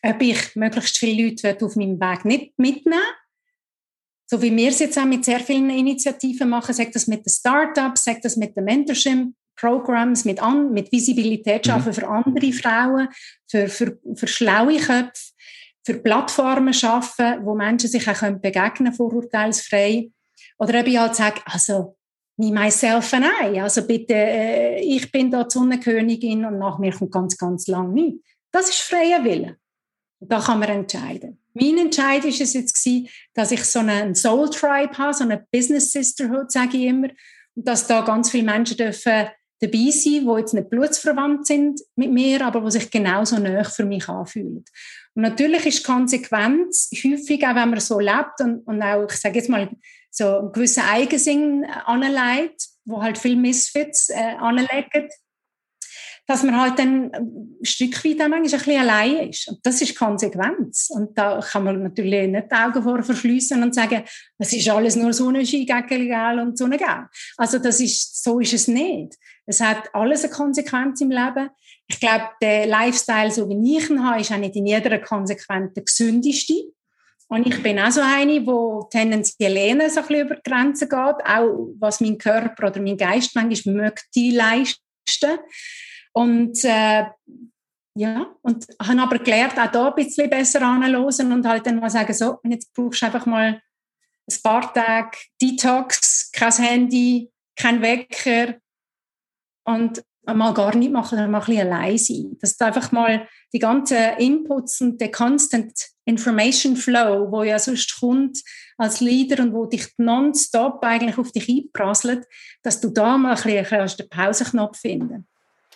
ob 0.02 0.22
ich 0.22 0.56
möglichst 0.56 0.98
viele 0.98 1.28
Leute 1.28 1.64
auf 1.64 1.76
meinem 1.76 2.00
Weg 2.00 2.24
nicht 2.24 2.58
mitnehmen 2.58 3.02
so 4.30 4.40
wie 4.40 4.56
wir 4.56 4.68
es 4.68 4.78
jetzt 4.78 4.96
auch 4.96 5.06
mit 5.06 5.24
sehr 5.24 5.40
vielen 5.40 5.70
Initiativen 5.70 6.48
machen, 6.48 6.72
sagt 6.72 6.94
das 6.94 7.08
mit 7.08 7.26
den 7.26 7.32
Startups, 7.32 8.04
sagt 8.04 8.24
das 8.24 8.36
mit 8.36 8.56
den 8.56 8.62
Mentorship-Programs, 8.62 10.24
mit, 10.24 10.40
mit 10.70 10.92
Visibilität 10.92 11.66
mhm. 11.66 11.70
schaffen 11.70 11.88
mhm. 11.88 11.94
für 11.94 12.08
andere 12.08 12.52
Frauen, 12.52 13.08
für, 13.48 13.66
für, 13.66 13.98
für 14.14 14.28
schlaue 14.28 14.78
Köpfe, 14.78 15.32
für 15.84 15.94
Plattformen 15.94 16.72
schaffen, 16.72 17.44
wo 17.44 17.56
Menschen 17.56 17.90
sich 17.90 18.08
auch 18.08 18.20
begegnen 18.20 18.76
können, 18.76 18.94
vorurteilsfrei. 18.94 20.10
Oder 20.58 20.86
ich 20.86 20.96
halt 20.96 21.16
sage, 21.16 21.40
also 21.46 21.96
me, 22.40 22.50
myself 22.50 23.12
and 23.12 23.26
I. 23.26 23.60
Also 23.60 23.86
bitte, 23.86 24.14
äh, 24.14 24.80
ich 24.80 25.12
bin 25.12 25.30
da 25.30 25.48
Sonnenkönigin 25.48 26.44
und 26.44 26.58
nach 26.58 26.78
mir 26.78 26.92
kommt 26.92 27.12
ganz, 27.12 27.36
ganz 27.36 27.66
lang 27.66 27.92
nichts. 27.92 28.20
Das 28.50 28.68
ist 28.70 28.80
freier 28.80 29.22
Wille. 29.22 29.56
Da 30.20 30.40
kann 30.40 30.58
man 30.58 30.68
entscheiden. 30.68 31.38
Mein 31.54 31.78
Entscheid 31.78 32.24
ist 32.24 32.40
es 32.40 32.54
jetzt 32.54 32.82
gewesen, 32.82 33.08
dass 33.34 33.52
ich 33.52 33.64
so 33.64 33.80
einen 33.80 34.14
Soul 34.14 34.50
Tribe 34.50 34.96
habe, 34.96 35.14
so 35.14 35.24
eine 35.24 35.46
Business 35.52 35.92
Sisterhood, 35.92 36.50
sage 36.50 36.76
ich 36.76 36.84
immer, 36.84 37.08
und 37.54 37.66
dass 37.66 37.86
da 37.86 38.02
ganz 38.02 38.30
viele 38.30 38.44
Menschen 38.44 38.76
dürfen 38.76 39.28
dabei 39.60 39.90
sein, 39.90 40.26
die 40.26 40.38
jetzt 40.38 40.54
nicht 40.54 40.70
blutsverwandt 40.70 41.46
sind 41.46 41.80
mit 41.96 42.12
mir, 42.12 42.46
aber 42.46 42.60
die 42.60 42.70
sich 42.70 42.90
genauso 42.90 43.38
näher 43.38 43.64
für 43.64 43.84
mich 43.84 44.08
anfühlen. 44.08 44.64
Und 45.14 45.22
natürlich 45.22 45.66
ist 45.66 45.80
die 45.80 45.92
Konsequenz 45.92 46.90
häufig, 47.04 47.44
auch 47.44 47.54
wenn 47.54 47.70
man 47.70 47.80
so 47.80 47.98
lebt 47.98 48.40
und, 48.40 48.60
und 48.66 48.82
auch, 48.82 49.10
ich 49.10 49.16
sage 49.16 49.38
jetzt 49.38 49.50
mal, 49.50 49.68
so 50.10 50.38
einen 50.38 50.52
gewissen 50.52 50.82
Eigensinn 50.82 51.64
anlegt, 51.64 52.68
wo 52.84 53.02
halt 53.02 53.18
viele 53.18 53.36
Misfits 53.36 54.10
äh, 54.10 54.34
anlegen, 54.38 55.08
dass 56.26 56.44
man 56.44 56.60
halt 56.60 56.78
dann 56.78 57.10
ein 57.12 57.58
Stück 57.62 58.04
weit 58.04 58.18
manchmal 58.18 58.36
ein 58.36 58.42
bisschen 58.42 58.80
allein 58.80 59.30
ist. 59.30 59.48
Und 59.48 59.58
das 59.64 59.82
ist 59.82 59.98
Konsequenz. 59.98 60.88
Und 60.90 61.18
da 61.18 61.40
kann 61.40 61.64
man 61.64 61.82
natürlich 61.82 62.28
nicht 62.28 62.52
die 62.52 62.54
Augen 62.54 62.82
vor 62.82 63.02
verschliessen 63.02 63.62
und 63.64 63.74
sagen, 63.74 64.04
es 64.38 64.52
ist 64.52 64.68
alles 64.68 64.94
nur 64.94 65.12
Sonnenschein 65.12 65.66
gegen 65.88 66.38
und 66.38 66.56
Sonnengelb. 66.56 67.08
Also 67.36 67.58
das 67.58 67.80
ist, 67.80 68.22
so 68.22 68.38
ist 68.38 68.52
es 68.52 68.68
nicht. 68.68 69.16
Es 69.44 69.60
hat 69.60 69.92
alles 69.92 70.22
eine 70.22 70.32
Konsequenz 70.32 71.00
im 71.00 71.10
Leben. 71.10 71.50
Ich 71.88 71.98
glaube, 71.98 72.28
der 72.40 72.66
Lifestyle, 72.66 73.32
so 73.32 73.48
wie 73.48 73.76
ich 73.76 73.90
ihn 73.90 74.04
habe, 74.04 74.20
ist 74.20 74.30
auch 74.30 74.36
nicht 74.36 74.54
in 74.54 74.66
jeder 74.66 75.00
Konsequenz 75.00 75.74
der 75.74 75.82
gesündeste. 75.82 76.72
Und 77.32 77.46
ich 77.46 77.62
bin 77.62 77.78
auch 77.78 77.92
so 77.92 78.00
eine, 78.00 78.40
die 78.40 78.80
tendenziell 78.90 79.56
eher 79.56 79.88
so 79.88 80.00
ein 80.00 80.06
bisschen 80.06 80.26
über 80.26 80.34
die 80.34 80.50
Grenzen 80.50 80.88
geht, 80.88 80.98
auch 80.98 81.68
was 81.78 82.00
mein 82.00 82.18
Körper 82.18 82.66
oder 82.66 82.80
mein 82.82 82.96
Geist 82.96 83.36
manchmal 83.36 83.74
möchte 83.76 84.30
leisten. 84.32 85.38
Und 86.12 86.64
äh, 86.64 87.04
ja, 87.94 88.34
und 88.42 88.66
habe 88.82 89.02
aber 89.02 89.18
gelernt, 89.20 89.58
auch 89.58 89.70
da 89.70 89.88
ein 89.88 89.94
bisschen 89.94 90.28
besser 90.28 90.62
anzuhören 90.62 91.32
und 91.32 91.46
halt 91.46 91.64
dann 91.66 91.78
mal 91.78 91.88
sagen, 91.88 92.12
so, 92.12 92.38
jetzt 92.42 92.74
brauchst 92.74 93.02
du 93.02 93.06
einfach 93.06 93.26
mal 93.26 93.62
ein 94.28 94.42
paar 94.42 94.74
Tage 94.74 95.16
Detox, 95.40 96.32
kein 96.32 96.52
Handy, 96.52 97.30
kein 97.54 97.80
Wecker 97.80 98.56
und 99.64 100.02
mal 100.24 100.54
gar 100.54 100.74
nicht 100.76 100.92
machen, 100.92 101.10
sondern 101.10 101.30
mal 101.30 101.40
ein 101.40 101.46
bisschen 101.46 101.72
allein 101.72 101.98
sein. 101.98 102.36
Dass 102.40 102.56
du 102.56 102.64
einfach 102.64 102.92
mal 102.92 103.26
die 103.52 103.58
ganzen 103.58 103.98
Inputs 104.18 104.80
und 104.80 105.00
der 105.00 105.10
Constant 105.10 105.72
Information 106.04 106.76
Flow, 106.76 107.30
wo 107.30 107.42
ja 107.42 107.58
sonst 107.58 108.00
kommt 108.00 108.38
als 108.76 109.00
Leader 109.00 109.42
und 109.42 109.52
wo 109.52 109.66
dich 109.66 109.86
nonstop 109.98 110.82
eigentlich 110.82 111.18
auf 111.18 111.30
dich 111.32 111.48
einprasselt, 111.48 112.26
dass 112.62 112.80
du 112.80 112.90
da 112.90 113.16
mal 113.16 113.36
ein 113.36 113.64
bisschen 113.64 113.96
den 113.98 114.08
Pausenknopf 114.08 114.78
finden 114.78 115.26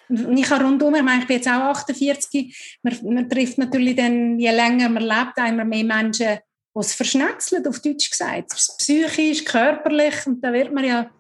und 0.09 0.37
ich 0.37 0.50
habe 0.50 0.64
rundum, 0.64 0.94
ich 0.94 1.02
meine, 1.02 1.22
ich 1.22 1.26
bin 1.26 1.37
jetzt 1.37 1.48
auch 1.48 1.70
48, 1.70 2.78
man, 2.83 3.14
man 3.14 3.28
trifft 3.28 3.59
natürlich 3.59 3.96
dann, 3.96 4.38
je 4.38 4.50
länger 4.50 4.88
man 4.88 5.02
lebt, 5.02 5.38
immer 5.38 5.64
mehr 5.64 5.85
Menschen, 5.85 6.38
die 6.74 6.80
es 6.80 6.94
verschnetzelt, 6.94 7.66
auf 7.66 7.80
Deutsch 7.80 8.11
gesagt. 8.11 8.50
Psychisch, 8.78 9.44
körperlich, 9.44 10.26
und 10.26 10.42
da 10.42 10.52
wird 10.52 10.72
man 10.72 10.85
ja, 10.85 11.11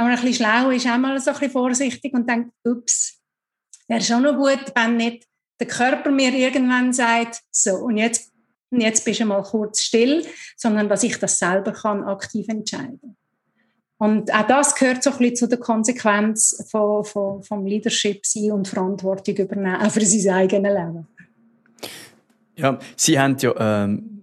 wenn 0.00 0.10
man 0.10 0.18
ein 0.18 0.24
bisschen 0.24 0.46
schlau 0.46 0.70
ist, 0.70 0.86
auch 0.86 0.98
mal 0.98 1.18
so 1.20 1.30
ein 1.30 1.34
bisschen 1.34 1.52
vorsichtig 1.52 2.14
und 2.14 2.28
denkt, 2.28 2.52
ups, 2.64 3.20
wäre 3.88 4.00
schon 4.00 4.22
noch 4.22 4.36
gut, 4.36 4.72
wenn 4.74 4.96
nicht 4.96 5.26
der 5.58 5.66
Körper 5.66 6.10
mir 6.10 6.32
irgendwann 6.32 6.92
sagt, 6.92 7.40
so, 7.50 7.76
und 7.76 7.96
jetzt, 7.96 8.32
und 8.70 8.80
jetzt 8.80 9.04
bist 9.04 9.20
du 9.20 9.26
mal 9.26 9.42
kurz 9.42 9.82
still, 9.82 10.26
sondern 10.56 10.88
dass 10.88 11.02
ich 11.02 11.18
das 11.18 11.38
selber 11.38 11.72
kann 11.72 12.04
aktiv 12.04 12.48
entscheiden 12.48 13.16
und 14.00 14.32
auch 14.32 14.46
das 14.46 14.74
gehört 14.74 15.02
so 15.02 15.10
ein 15.10 15.18
bisschen 15.18 15.36
zu 15.36 15.46
der 15.46 15.58
Konsequenz 15.58 16.66
von, 16.70 17.04
von, 17.04 17.42
vom 17.42 17.66
Leadership 17.66 18.24
sein 18.24 18.52
und 18.52 18.66
Verantwortung 18.66 19.36
übernehmen, 19.36 19.76
auch 19.76 19.90
für 19.90 20.00
sein 20.06 20.34
eigenes 20.34 20.72
Leben. 20.72 21.06
Ja, 22.56 22.78
Sie 22.96 23.18
haben 23.20 23.36
ja, 23.38 23.84
ähm, 23.84 24.19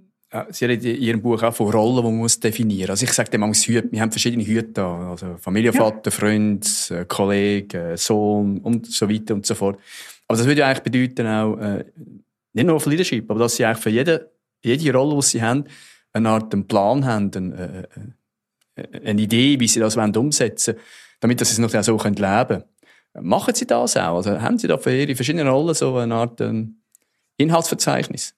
Sie 0.50 0.66
haben 0.66 0.72
in 0.72 1.02
Ihrem 1.02 1.22
Buch 1.22 1.42
auch 1.42 1.56
von 1.56 1.72
Rollen, 1.72 1.96
die 1.96 2.04
man 2.04 2.18
muss 2.18 2.40
definieren 2.40 2.82
muss. 2.82 3.02
Also 3.02 3.06
ich 3.06 3.14
sage 3.14 3.30
dem 3.30 3.44
Hüte, 3.54 3.92
wir 3.92 4.02
haben 4.02 4.12
verschiedene 4.12 4.46
Hüte 4.46 4.84
also 4.84 5.38
Familienvater, 5.38 6.10
ja. 6.10 6.12
Freund, 6.12 6.92
äh, 6.92 7.06
Kollege, 7.06 7.92
äh, 7.92 7.98
Sohn 7.98 8.60
und 8.60 8.88
so 8.88 9.10
weiter 9.10 9.36
und 9.36 9.46
so 9.46 9.56
fort. 9.56 9.80
Aber 10.28 10.38
das 10.38 10.46
würde 10.46 10.62
ja 10.62 10.68
eigentlich 10.68 10.84
bedeuten 10.84 11.28
auch, 11.28 11.58
äh, 11.58 11.86
nicht 12.54 12.66
nur 12.66 12.80
für 12.80 12.90
Leadership, 12.90 13.30
aber 13.32 13.40
dass 13.40 13.56
Sie 13.56 13.66
eigentlich 13.66 13.84
für 13.84 13.90
jede, 13.90 14.32
jede 14.62 14.92
Rolle, 14.92 15.16
die 15.16 15.22
Sie 15.22 15.42
haben, 15.42 15.64
eine 16.12 16.30
Art 16.30 16.54
einen 16.54 16.68
Plan 16.68 17.06
haben, 17.06 17.54
äh 17.54 17.84
eine 19.04 19.22
Idee, 19.22 19.60
wie 19.60 19.68
sie 19.68 19.80
das 19.80 19.98
umsetzen 19.98 20.76
wollen, 20.76 20.86
damit 21.20 21.40
sie 21.40 21.52
es 21.52 21.58
noch 21.58 21.70
so 21.84 21.98
leben 21.98 22.16
können. 22.16 22.64
Machen 23.20 23.56
Sie 23.56 23.66
das 23.66 23.98
auch? 23.98 24.18
Also 24.18 24.40
haben 24.40 24.60
Sie 24.60 24.68
da 24.68 24.78
für 24.78 24.96
Ihre 24.96 25.16
verschiedenen 25.16 25.48
Rollen 25.48 25.74
so 25.74 25.96
eine 25.98 26.14
Art 26.14 26.40
ähm, 26.42 26.82
Inhaltsverzeichnis? 27.38 28.36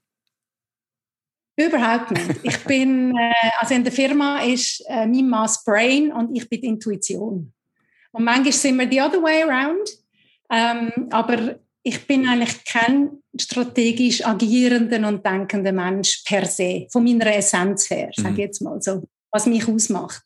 Überhaupt 1.60 2.12
nicht. 2.12 2.40
Ich 2.44 2.58
bin, 2.66 3.16
äh, 3.18 3.34
also 3.60 3.74
in 3.74 3.84
der 3.84 3.94
Firma 3.94 4.40
ist 4.42 4.84
äh, 4.88 5.06
mein 5.06 5.28
Mass 5.28 5.64
Brain 5.64 6.12
und 6.12 6.36
ich 6.36 6.48
bin 6.48 6.62
Intuition. 6.62 7.54
Und 8.12 8.24
manchmal 8.24 8.54
sind 8.54 8.78
wir 8.78 8.90
the 8.90 9.02
other 9.02 9.22
way 9.22 9.44
around. 9.44 9.90
Ähm, 10.52 11.08
aber 11.12 11.60
ich 11.84 12.06
bin 12.08 12.28
eigentlich 12.28 12.64
kein 12.66 13.10
strategisch 13.40 14.26
agierender 14.26 15.08
und 15.08 15.26
denkender 15.26 15.72
Mensch 15.72 16.24
per 16.26 16.46
se, 16.46 16.88
von 16.92 17.04
meiner 17.04 17.36
Essenz 17.36 17.90
her, 17.90 18.10
sage 18.16 18.30
ich 18.30 18.34
mhm. 18.34 18.40
jetzt 18.40 18.62
mal 18.62 18.82
so 18.82 19.04
was 19.32 19.46
mich 19.46 19.68
ausmacht. 19.68 20.24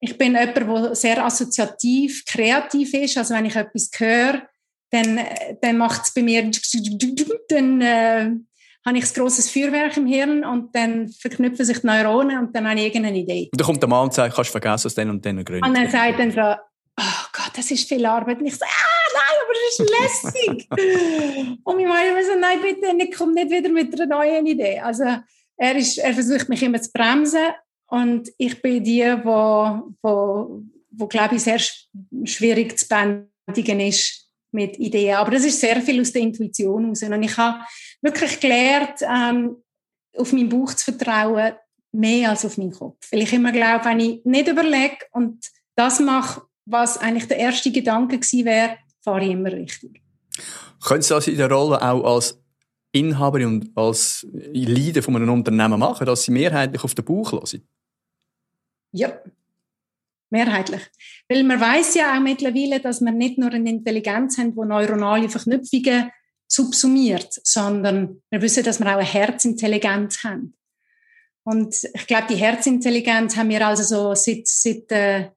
Ich 0.00 0.16
bin 0.18 0.34
jemand, 0.34 0.56
der 0.56 0.94
sehr 0.94 1.24
assoziativ, 1.24 2.24
kreativ 2.24 2.94
ist. 2.94 3.16
Also 3.18 3.34
wenn 3.34 3.44
ich 3.44 3.54
etwas 3.54 3.90
höre, 3.96 4.42
dann, 4.90 5.20
dann 5.60 5.76
macht 5.76 6.04
es 6.04 6.14
bei 6.14 6.22
mir, 6.22 6.50
dann 7.48 7.80
äh, 7.80 8.30
habe 8.84 8.98
ich 8.98 9.04
ein 9.04 9.14
grosses 9.14 9.50
Feuerwerk 9.50 9.96
im 9.96 10.06
Hirn 10.06 10.44
und 10.44 10.74
dann 10.74 11.08
verknüpfen 11.08 11.64
sich 11.64 11.80
die 11.80 11.86
Neuronen 11.86 12.38
und 12.38 12.56
dann 12.56 12.68
habe 12.68 12.80
ich 12.80 12.86
irgendeine 12.86 13.18
Idee. 13.18 13.48
Und 13.52 13.60
dann 13.60 13.66
kommt 13.66 13.82
der 13.82 13.88
Mann 13.88 14.04
und 14.04 14.14
sagt, 14.14 14.34
kannst 14.34 14.50
du 14.50 14.52
vergessen 14.52 14.86
aus 14.86 14.94
den 14.94 15.10
und 15.10 15.24
den 15.24 15.44
Gründen. 15.44 15.64
Und 15.64 15.76
er 15.76 15.88
sagt 15.88 16.18
dann 16.18 16.30
so, 16.32 16.40
oh 16.40 17.26
Gott, 17.32 17.52
das 17.56 17.70
ist 17.70 17.88
viel 17.88 18.04
Arbeit. 18.04 18.40
Und 18.40 18.46
ich 18.46 18.56
so, 18.56 18.64
ah, 18.64 19.02
nein, 19.14 19.36
aber 19.44 19.54
das 19.54 19.78
ist 19.78 20.34
lässig. 20.34 20.68
und 21.64 21.76
meine 21.76 22.10
immer 22.10 22.24
so, 22.24 22.38
nein, 22.38 22.58
bitte, 22.60 22.86
ich 22.98 23.16
komme 23.16 23.34
nicht 23.34 23.50
wieder 23.50 23.68
mit 23.68 23.94
einer 23.94 24.06
neuen 24.06 24.46
Idee. 24.46 24.80
Also 24.80 25.04
er, 25.56 25.76
ist, 25.76 25.98
er 25.98 26.14
versucht 26.14 26.48
mich 26.48 26.62
immer 26.62 26.82
zu 26.82 26.90
bremsen 26.92 27.52
und 27.86 28.30
ich 28.38 28.60
bin 28.60 28.82
die, 28.82 29.04
wo, 29.22 29.94
wo, 30.02 30.62
wo 30.90 31.06
glaube 31.06 31.36
ich, 31.36 31.42
sehr 31.42 31.60
schwierig 32.24 32.78
zu 32.78 32.88
bändigen 32.88 33.80
ist 33.80 34.21
mit 34.52 34.78
Ideen. 34.78 35.16
Aber 35.16 35.30
das 35.30 35.44
ist 35.44 35.60
sehr 35.60 35.80
viel 35.82 36.00
aus 36.00 36.12
der 36.12 36.22
Intuition 36.22 36.82
heraus. 36.82 37.02
Und 37.02 37.22
ich 37.22 37.36
habe 37.36 37.60
wirklich 38.00 38.40
gelernt, 38.40 39.00
ähm, 39.02 39.56
auf 40.16 40.32
meinen 40.32 40.48
Bauch 40.48 40.72
zu 40.74 40.92
vertrauen, 40.92 41.52
mehr 41.92 42.30
als 42.30 42.44
auf 42.44 42.58
meinen 42.58 42.72
Kopf. 42.72 43.10
Weil 43.10 43.22
ich 43.22 43.32
immer 43.32 43.52
glaube, 43.52 43.84
wenn 43.84 44.00
ich 44.00 44.24
nicht 44.24 44.48
überlege 44.48 44.98
und 45.12 45.46
das 45.74 46.00
mache, 46.00 46.42
was 46.64 46.98
eigentlich 46.98 47.28
der 47.28 47.38
erste 47.38 47.70
Gedanke 47.70 48.18
gewesen 48.18 48.44
wäre, 48.44 48.76
fahre 49.00 49.24
ich 49.24 49.30
immer 49.30 49.52
richtig. 49.52 50.00
Können 50.84 51.02
Sie 51.02 51.14
das 51.14 51.28
in 51.28 51.36
der 51.36 51.50
Rolle 51.50 51.80
auch 51.80 52.14
als 52.14 52.38
Inhaberin 52.92 53.46
und 53.46 53.76
als 53.76 54.26
Leader 54.32 55.02
von 55.02 55.16
einem 55.16 55.30
Unternehmen 55.30 55.78
machen, 55.78 56.06
dass 56.06 56.24
Sie 56.24 56.32
mehrheitlich 56.32 56.84
auf 56.84 56.94
den 56.94 57.04
Bauch 57.04 57.32
hören? 57.32 57.62
Ja, 58.92 59.12
mehrheitlich. 60.32 60.82
Weil 61.28 61.44
man 61.44 61.60
weiß 61.60 61.94
ja 61.94 62.16
auch 62.16 62.20
mittlerweile, 62.20 62.80
dass 62.80 63.00
wir 63.00 63.12
nicht 63.12 63.38
nur 63.38 63.50
eine 63.50 63.70
Intelligenz 63.70 64.38
haben, 64.38 64.54
die 64.54 64.66
neuronale 64.66 65.28
Verknüpfungen 65.28 66.10
subsumiert, 66.48 67.40
sondern 67.44 68.22
wir 68.30 68.42
wissen, 68.42 68.64
dass 68.64 68.80
wir 68.80 68.86
auch 68.86 68.98
eine 68.98 69.04
Herzintelligenz 69.04 70.24
haben. 70.24 70.56
Und 71.44 71.74
ich 71.94 72.06
glaube, 72.06 72.26
die 72.28 72.36
Herzintelligenz 72.36 73.36
haben 73.36 73.48
wir 73.48 73.66
also 73.66 73.82
so 73.82 74.14
seit, 74.14 74.46
seit 74.46 74.90
äh, 74.92 75.30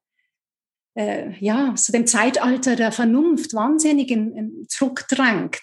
äh, 0.96 1.32
ja, 1.40 1.74
so 1.76 1.92
dem 1.92 2.08
Zeitalter 2.08 2.76
der 2.76 2.92
Vernunft 2.92 3.54
wahnsinnig 3.54 4.12
in, 4.12 4.36
in 4.36 4.66
zurückgedrängt. 4.68 5.62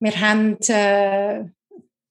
Wir 0.00 0.20
haben, 0.20 0.58
äh, 0.62 1.44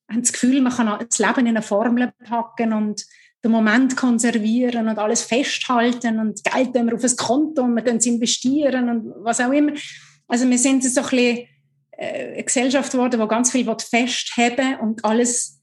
haben 0.09 0.21
das 0.21 0.33
Gefühl, 0.33 0.61
man 0.61 0.73
kann 0.73 1.05
das 1.07 1.19
Leben 1.19 1.39
in 1.41 1.47
eine 1.47 1.61
Formel 1.61 2.11
packen 2.25 2.73
und 2.73 3.05
den 3.47 3.51
Moment 3.53 3.95
konservieren 3.95 4.87
und 4.87 4.99
alles 4.99 5.21
festhalten 5.21 6.19
und 6.19 6.43
Geld 6.43 6.73
wir 6.73 6.93
auf 6.93 7.03
ein 7.03 7.15
Konto 7.15 7.63
und 7.63 7.75
wir 7.75 7.95
es 7.95 8.05
investieren 8.05 8.89
und 8.89 9.13
was 9.23 9.39
auch 9.39 9.51
immer. 9.51 9.73
Also 10.27 10.49
wir 10.49 10.57
sind 10.57 10.83
so 10.83 11.01
ein 11.01 11.09
bisschen 11.09 11.47
äh, 11.91 12.33
eine 12.33 12.43
Gesellschaft 12.43 12.91
geworden, 12.91 13.19
die 13.19 13.27
ganz 13.27 13.51
viel 13.51 13.65
festheben 13.79 14.75
und 14.81 15.03
alles 15.03 15.57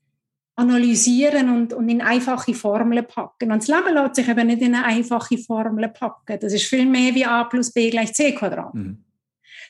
analysieren 0.56 1.50
und, 1.50 1.72
und 1.72 1.88
in 1.88 2.00
einfache 2.00 2.54
Formeln 2.54 3.06
packen. 3.06 3.50
Und 3.50 3.62
das 3.62 3.68
Leben 3.68 3.94
lässt 3.94 4.14
sich 4.14 4.28
eben 4.28 4.46
nicht 4.46 4.62
in 4.62 4.74
eine 4.74 4.84
einfache 4.84 5.36
Formel 5.38 5.88
packen. 5.88 6.38
Das 6.40 6.52
ist 6.52 6.66
viel 6.66 6.86
mehr 6.86 7.14
wie 7.14 7.24
a 7.24 7.44
plus 7.44 7.72
b 7.72 7.90
gleich 7.90 8.12
c 8.14 8.32
Quadrat. 8.32 8.74
Mhm. 8.74 9.04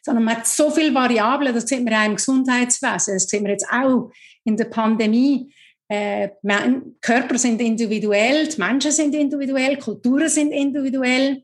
Sondern 0.02 0.24
man 0.24 0.36
hat 0.36 0.46
so 0.46 0.70
viele 0.70 0.94
Variablen, 0.94 1.54
das 1.54 1.66
sieht 1.66 1.82
man 1.82 1.94
auch 1.94 2.06
im 2.06 2.16
Gesundheitswesen, 2.16 3.14
das 3.14 3.24
sehen 3.24 3.44
wir 3.44 3.52
jetzt 3.52 3.66
auch 3.72 4.10
in 4.44 4.58
der 4.58 4.66
Pandemie. 4.66 5.53
Äh, 5.94 6.80
Körper 7.00 7.38
sind 7.38 7.60
individuell, 7.60 8.48
die 8.48 8.60
Menschen 8.60 8.92
sind 8.92 9.14
individuell, 9.14 9.78
Kulturen 9.78 10.28
sind 10.28 10.52
individuell. 10.52 11.42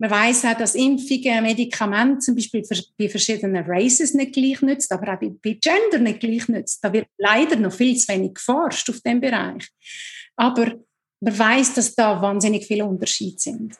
Man 0.00 0.10
weiß 0.10 0.44
auch, 0.44 0.56
dass 0.56 0.76
Impfungen, 0.76 1.42
Medikamente 1.42 2.20
zum 2.20 2.36
Beispiel 2.36 2.62
bei 2.96 3.08
verschiedenen 3.08 3.64
Races 3.66 4.14
nicht 4.14 4.32
gleich 4.32 4.62
nützt, 4.62 4.92
aber 4.92 5.14
auch 5.14 5.18
bei 5.18 5.58
Gender 5.60 5.98
nicht 5.98 6.20
gleich 6.20 6.48
nützt. 6.48 6.84
Da 6.84 6.92
wird 6.92 7.08
leider 7.16 7.56
noch 7.56 7.72
viel 7.72 7.96
zu 7.96 8.12
wenig 8.12 8.34
geforscht 8.34 8.88
auf 8.90 9.00
dem 9.00 9.20
Bereich. 9.20 9.68
Aber 10.36 10.74
man 11.20 11.38
weiß, 11.38 11.74
dass 11.74 11.96
da 11.96 12.22
wahnsinnig 12.22 12.64
viele 12.64 12.84
Unterschiede 12.84 13.38
sind. 13.38 13.74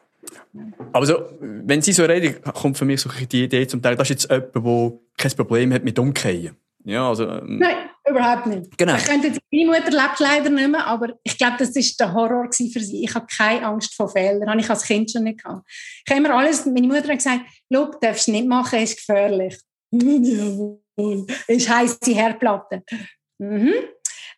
Aber 0.92 1.06
so, 1.06 1.14
wenn 1.40 1.80
Sie 1.82 1.92
so 1.92 2.04
reden, 2.04 2.42
kommt 2.42 2.76
für 2.76 2.84
mich 2.84 3.00
so 3.00 3.10
die 3.30 3.44
Idee 3.44 3.66
zum 3.66 3.80
Teil, 3.80 3.94
das 3.94 4.10
ist 4.10 4.28
jetzt 4.28 4.30
jemand, 4.30 4.54
der 4.56 4.98
kein 5.16 5.32
Problem 5.36 5.72
hat 5.72 5.84
mit 5.84 5.98
Umkehren. 5.98 6.56
Ja, 6.84 7.08
also, 7.08 7.28
ähm, 7.28 7.58
Nein, 7.58 7.87
überhaupt 8.10 8.46
nicht. 8.46 8.76
Genau. 8.76 8.96
Ich 8.96 9.04
könnte, 9.04 9.32
meine 9.50 9.66
Mutter 9.66 9.90
lebt 9.90 10.18
leider 10.18 10.50
nicht 10.50 10.68
mehr, 10.68 10.86
aber 10.86 11.14
ich 11.22 11.36
glaube, 11.36 11.56
das 11.58 11.74
war 11.74 11.82
der 12.06 12.14
Horror 12.14 12.48
für 12.52 12.80
sie. 12.80 13.04
Ich 13.04 13.14
habe 13.14 13.26
keine 13.26 13.66
Angst 13.66 13.94
vor 13.94 14.08
Fehlern. 14.08 14.48
Habe 14.48 14.60
ich 14.60 14.70
als 14.70 14.84
Kind 14.84 15.10
schon 15.10 15.24
nicht 15.24 15.42
gehabt. 15.42 15.68
Ich 15.68 16.10
habe 16.10 16.24
immer 16.24 16.36
alles, 16.36 16.66
meine 16.66 16.86
Mutter 16.86 17.08
hat 17.08 17.18
gesagt, 17.18 17.40
du 17.70 17.90
darfst 18.00 18.28
nicht 18.28 18.46
machen, 18.46 18.80
ist 18.80 18.96
gefährlich. 18.96 19.58
Jawohl. 19.90 20.78
Ist 21.46 21.68
heisse 21.68 21.98
Herdplatte. 22.12 22.82
Mhm. 23.38 23.72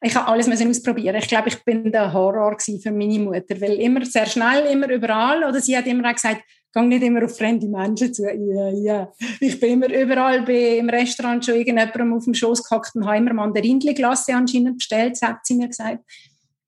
Ich 0.03 0.15
habe 0.15 0.29
alles 0.29 0.47
müssen 0.47 0.69
ausprobieren. 0.69 1.17
Ich 1.17 1.29
glaube, 1.29 1.49
ich 1.49 1.63
bin 1.65 1.91
der 1.93 2.13
Horror 2.13 2.57
für 2.59 2.91
meine 2.91 3.19
Mutter, 3.19 3.61
weil 3.61 3.81
immer 3.81 4.05
sehr 4.05 4.27
schnell, 4.27 4.67
immer 4.67 4.89
überall. 4.89 5.45
Oder 5.45 5.61
sie 5.61 5.77
hat 5.77 5.87
immer 5.87 6.13
gesagt, 6.13 6.43
gehe 6.73 6.87
nicht 6.87 7.03
immer 7.03 7.25
auf 7.25 7.37
fremde 7.37 7.69
Menschen 7.69 8.15
zu. 8.15 8.25
Ja, 8.25 8.71
ja. 8.71 9.13
Ich 9.41 9.59
bin 9.59 9.73
immer 9.73 9.93
überall 9.93 10.49
im 10.49 10.89
Restaurant 10.89 11.45
schon 11.45 11.55
irgendjemandem 11.55 12.15
auf 12.15 12.25
dem 12.25 12.35
Schoß 12.35 12.65
gehackt 12.65 12.95
und 12.95 13.07
habe 13.07 13.17
immer 13.17 13.35
Mandarindli-Glasse 13.35 14.35
anscheinend 14.35 14.79
bestellt, 14.79 15.21
hat 15.23 15.45
sie 15.45 15.55
mir 15.55 15.69
gesagt. 15.69 16.05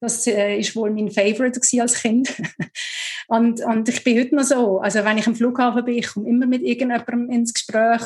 Das 0.00 0.26
äh, 0.26 0.60
wohl 0.74 0.90
mein 0.90 1.12
Favorite 1.12 1.60
als 1.80 2.02
Kind. 2.02 2.34
und, 3.28 3.64
und 3.64 3.88
ich 3.88 4.02
bin 4.02 4.18
heute 4.18 4.34
noch 4.34 4.42
so. 4.42 4.80
Also 4.80 5.04
wenn 5.04 5.18
ich 5.18 5.28
am 5.28 5.36
Flughafen 5.36 5.84
bin, 5.84 5.98
ich 5.98 6.08
komme 6.08 6.28
immer 6.28 6.46
mit 6.46 6.62
irgendjemandem 6.62 7.30
ins 7.30 7.54
Gespräch. 7.54 8.02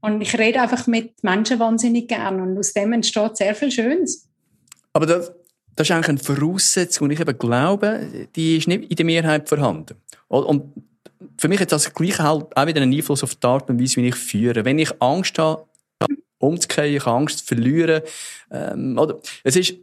Und 0.00 0.22
ich 0.22 0.38
rede 0.38 0.62
einfach 0.62 0.86
mit 0.86 1.22
Menschen 1.22 1.58
wahnsinnig 1.58 2.08
gern. 2.08 2.40
Und 2.40 2.56
aus 2.56 2.72
dem 2.72 2.94
entsteht 2.94 3.36
sehr 3.36 3.54
viel 3.54 3.70
Schönes. 3.70 4.26
Aber 4.94 5.04
das, 5.04 5.32
das 5.76 5.88
ist 5.88 5.94
eigentlich 5.94 6.08
eine 6.08 6.18
Voraussetzung, 6.18 7.06
und 7.06 7.10
ich 7.12 7.20
eben 7.20 7.38
glaube, 7.38 8.28
die 8.34 8.56
ist 8.56 8.66
nicht 8.66 8.90
in 8.90 8.96
der 8.96 9.04
Mehrheit 9.04 9.48
vorhanden. 9.48 9.94
Und 10.28 10.72
für 11.38 11.48
mich 11.48 11.60
hat 11.60 11.72
das 11.72 11.92
gleich 11.92 12.18
halt 12.18 12.56
auch 12.56 12.66
wieder 12.66 12.80
einen 12.80 12.92
Einfluss 12.92 13.22
auf 13.22 13.34
die 13.34 13.46
Art 13.46 13.68
und 13.70 13.80
Weise, 13.80 13.96
wie 13.96 14.08
ich 14.08 14.14
führe. 14.14 14.64
Wenn 14.64 14.78
ich 14.78 14.90
Angst 15.00 15.38
habe, 15.38 15.66
umzukehren, 16.38 16.94
ich 16.94 17.04
habe 17.04 17.16
Angst 17.16 17.38
zu 17.40 17.44
verlieren, 17.46 18.02
ähm, 18.50 18.98
oder, 18.98 19.18
es 19.44 19.56
ist, 19.56 19.74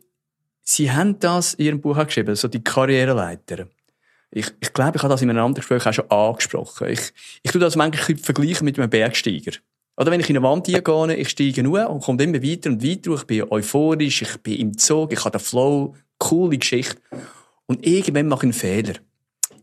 Sie 0.65 0.91
haben 0.91 1.19
das 1.19 1.55
in 1.55 1.65
Ihrem 1.65 1.81
Buch 1.81 2.03
geschrieben, 2.05 2.35
so 2.35 2.47
die 2.47 2.63
Karriereleiter. 2.63 3.67
Ich, 4.31 4.47
ich 4.61 4.73
glaube, 4.73 4.97
ich 4.97 5.03
habe 5.03 5.11
das 5.11 5.21
in 5.21 5.29
einem 5.29 5.43
anderen 5.43 5.55
Gespräch 5.55 5.85
auch 5.85 5.93
schon 5.93 6.09
angesprochen. 6.09 6.87
Ich, 6.87 7.13
ich 7.43 7.51
tue 7.51 7.61
das 7.61 7.75
manchmal 7.75 8.17
vergleichen 8.17 8.65
mit 8.65 8.79
einem 8.79 8.89
Bergsteiger. 8.89 9.51
Oder 9.95 10.11
wenn 10.11 10.19
ich 10.19 10.29
in 10.29 10.37
eine 10.37 10.45
Wand 10.45 10.65
gehe, 10.65 11.15
ich 11.15 11.29
steige 11.29 11.61
nur 11.61 11.89
und 11.89 12.03
komme 12.03 12.23
immer 12.23 12.41
weiter 12.41 12.69
und 12.69 12.83
weiter. 12.83 13.13
Ich 13.13 13.23
bin 13.25 13.43
euphorisch, 13.49 14.23
ich 14.23 14.37
bin 14.37 14.59
im 14.59 14.77
Zug, 14.77 15.13
ich 15.13 15.19
habe 15.19 15.37
den 15.37 15.39
Flow, 15.39 15.95
coole 16.17 16.57
Geschichte. 16.57 16.99
Und 17.67 17.85
irgendwann 17.85 18.27
mache 18.27 18.41
ich 18.41 18.43
einen 18.43 18.53
Fehler. 18.53 18.93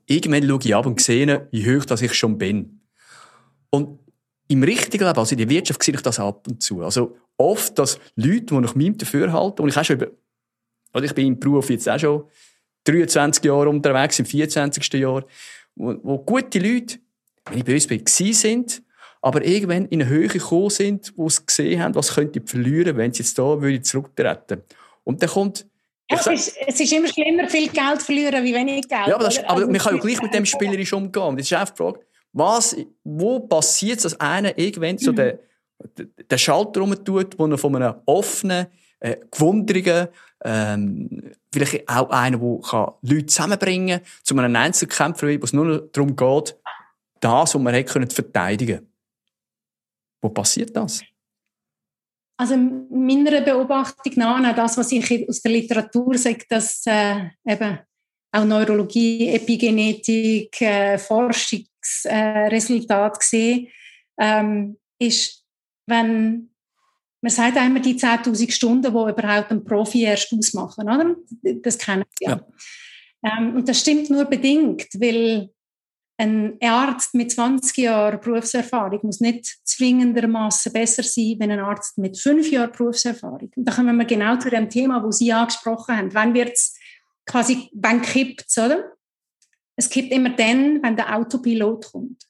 Irgendwann 0.06 0.46
schaue 0.46 0.60
ich 0.62 0.74
ab 0.74 0.86
und 0.86 1.00
sehe, 1.00 1.48
wie 1.50 1.66
hoch 1.66 1.84
dass 1.84 2.02
ich 2.02 2.14
schon 2.14 2.38
bin. 2.38 2.80
Und 3.70 3.98
im 4.48 4.62
richtigen 4.62 5.04
Leben, 5.04 5.18
also 5.18 5.32
in 5.32 5.38
der 5.38 5.48
Wirtschaft, 5.48 5.82
sehe 5.82 5.94
ich 5.94 6.02
das 6.02 6.18
ab 6.18 6.46
und 6.48 6.62
zu. 6.62 6.82
Also 6.82 7.16
oft, 7.36 7.78
dass 7.78 7.98
Leute, 8.16 8.46
die 8.46 8.54
nach 8.54 8.74
meinem 8.74 8.98
Dafürhalten, 8.98 9.62
und 9.62 9.68
ich, 9.68 9.76
auch 9.76 9.84
schon 9.84 9.96
über, 9.96 10.08
oder 10.92 11.04
ich 11.04 11.14
bin 11.14 11.26
im 11.26 11.38
Beruf 11.38 11.70
jetzt 11.70 11.88
auch 11.88 11.98
schon 11.98 12.24
23 12.84 13.44
Jahre 13.44 13.68
unterwegs, 13.68 14.18
im 14.18 14.26
24. 14.26 14.92
Jahr, 14.94 15.24
wo, 15.76 15.94
wo 16.02 16.18
gute 16.18 16.58
Leute, 16.58 16.98
wenn 17.46 17.58
ich 17.58 17.64
böse 17.64 17.88
bin, 17.88 18.04
sind, 18.06 18.82
aber 19.22 19.44
irgendwann 19.44 19.86
in 19.86 20.00
eine 20.00 20.10
Höhe 20.10 20.28
gekommen 20.28 20.70
sind, 20.70 21.12
wo 21.16 21.28
sie 21.28 21.44
gesehen 21.44 21.82
haben, 21.82 21.94
was 21.94 22.14
könnte 22.14 22.40
ich 22.40 22.48
verlieren, 22.48 22.96
wenn 22.96 23.12
sie 23.12 23.22
jetzt 23.22 23.38
da 23.38 23.60
würde 23.60 23.82
zurücktreten. 23.82 24.62
Und 25.04 25.22
dann 25.22 25.28
kommt 25.28 25.66
es 26.12 26.26
ist, 26.26 26.56
es 26.66 26.80
ist 26.80 26.92
immer 26.92 27.06
schlimmer, 27.06 27.48
viel 27.48 27.68
Geld 27.68 28.02
verlieren, 28.02 28.42
wie 28.44 28.52
wenig 28.52 28.88
Geld. 28.88 29.06
Ja, 29.06 29.14
aber, 29.14 29.24
das, 29.24 29.38
aber 29.38 29.52
also, 29.52 29.66
man 29.68 29.78
kann 29.78 29.94
ja 29.94 30.00
gleich 30.00 30.20
mit 30.20 30.34
dem 30.34 30.44
spielerisch 30.44 30.92
umgehen. 30.92 31.36
Das 31.36 31.46
ist 31.46 31.52
einfach 31.52 31.72
die 31.72 31.82
Frage, 31.82 32.00
was, 32.32 32.76
wo 33.04 33.38
passiert 33.38 33.98
es, 33.98 34.02
dass 34.02 34.20
einer 34.20 34.58
irgendwann 34.58 34.98
so 34.98 35.12
mhm. 35.12 35.16
den, 35.16 35.38
den 36.28 36.38
Schalter 36.38 37.04
tut, 37.04 37.38
wo 37.38 37.46
er 37.46 37.58
von 37.58 37.76
einem 37.76 37.94
offenen, 38.06 38.66
äh, 38.98 39.18
gewundrigen, 39.30 40.08
ähm, 40.44 41.32
vielleicht 41.52 41.88
auch 41.88 42.10
einer, 42.10 42.38
der 42.38 42.94
Leute 43.02 43.26
zusammenbringen 43.26 44.00
kann, 44.00 44.08
zu 44.24 44.36
einem 44.36 44.56
Einzelkämpfer, 44.56 45.28
wo 45.28 45.44
es 45.44 45.52
nur 45.52 45.88
darum 45.92 46.16
geht, 46.16 46.56
das, 47.20 47.54
was 47.54 47.62
man 47.62 47.72
hätte 47.72 47.92
können, 47.92 48.10
verteidigen 48.10 48.89
Wo 50.22 50.28
passiert 50.28 50.76
das? 50.76 51.02
Also 52.36 52.56
meiner 52.56 53.40
Beobachtung 53.42 54.12
nach, 54.16 54.56
das, 54.56 54.78
was 54.78 54.92
ich 54.92 55.28
aus 55.28 55.42
der 55.42 55.50
Literatur 55.52 56.16
sage, 56.16 56.44
dass 56.48 56.82
äh, 56.86 57.28
eben 57.46 57.80
auch 58.32 58.44
Neurologie, 58.44 59.28
Epigenetik, 59.28 60.58
äh, 60.62 60.96
Forschungsresultate 60.96 63.18
äh, 63.18 63.22
sehe, 63.22 63.66
ähm, 64.18 64.78
ist, 64.98 65.44
wenn 65.86 66.50
man 67.22 67.30
sagt 67.30 67.58
einmal 67.58 67.82
die 67.82 67.98
10.000 67.98 68.50
Stunden, 68.50 68.82
die 68.82 68.88
überhaupt 68.88 69.50
ein 69.50 69.64
Profi 69.64 70.04
erst 70.04 70.32
ausmachen, 70.32 70.88
oder? 70.88 71.16
Das 71.62 71.76
kennen 71.76 72.04
Sie 72.18 72.24
ja. 72.24 72.40
ja. 73.22 73.38
Ähm, 73.38 73.56
und 73.56 73.68
das 73.68 73.80
stimmt 73.80 74.08
nur 74.08 74.24
bedingt, 74.24 74.86
weil 74.94 75.50
ein 76.20 76.58
Arzt 76.62 77.14
mit 77.14 77.32
20 77.32 77.78
Jahren 77.78 78.20
Berufserfahrung 78.20 79.00
muss 79.04 79.20
nicht 79.20 79.58
zwingendermaßen 79.64 80.70
besser 80.70 81.02
sein, 81.02 81.36
wenn 81.38 81.50
ein 81.50 81.60
Arzt 81.60 81.96
mit 81.96 82.18
fünf 82.18 82.50
Jahren 82.50 82.72
Berufserfahrung. 82.72 83.50
Und 83.56 83.64
da 83.64 83.72
kommen 83.72 83.96
wir 83.96 84.04
genau 84.04 84.36
zu 84.36 84.50
dem 84.50 84.68
Thema, 84.68 85.02
wo 85.02 85.10
Sie 85.10 85.32
angesprochen 85.32 85.96
haben. 85.96 86.12
Wann 86.12 86.36
es 86.36 86.76
quasi, 87.24 87.70
wann 87.72 88.02
kippt 88.02 88.44
es, 88.46 88.58
oder? 88.58 88.92
Es 89.76 89.88
kippt 89.88 90.12
immer 90.12 90.28
dann, 90.28 90.82
wenn 90.82 90.94
der 90.94 91.16
Autopilot 91.16 91.90
kommt. 91.90 92.22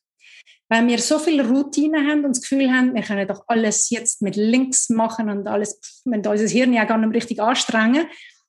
Weil 0.69 0.87
wir 0.87 1.01
so 1.01 1.19
viele 1.19 1.49
Routinen 1.49 2.09
haben 2.09 2.25
und 2.25 2.37
das 2.37 2.43
Gefühl 2.43 2.71
haben, 2.71 2.95
wir 2.95 3.03
können 3.03 3.27
doch 3.27 3.43
alles 3.49 3.91
jetzt 3.91 4.23
mit 4.23 4.37
links 4.37 4.89
machen 4.89 5.29
und 5.29 5.49
alles, 5.49 6.03
wenn 6.05 6.25
unser 6.25 6.47
Hirn 6.47 6.73
ja 6.73 6.85
gar 6.85 6.97
nicht 6.97 7.13
richtig 7.17 7.41
anstrengen. 7.41 8.07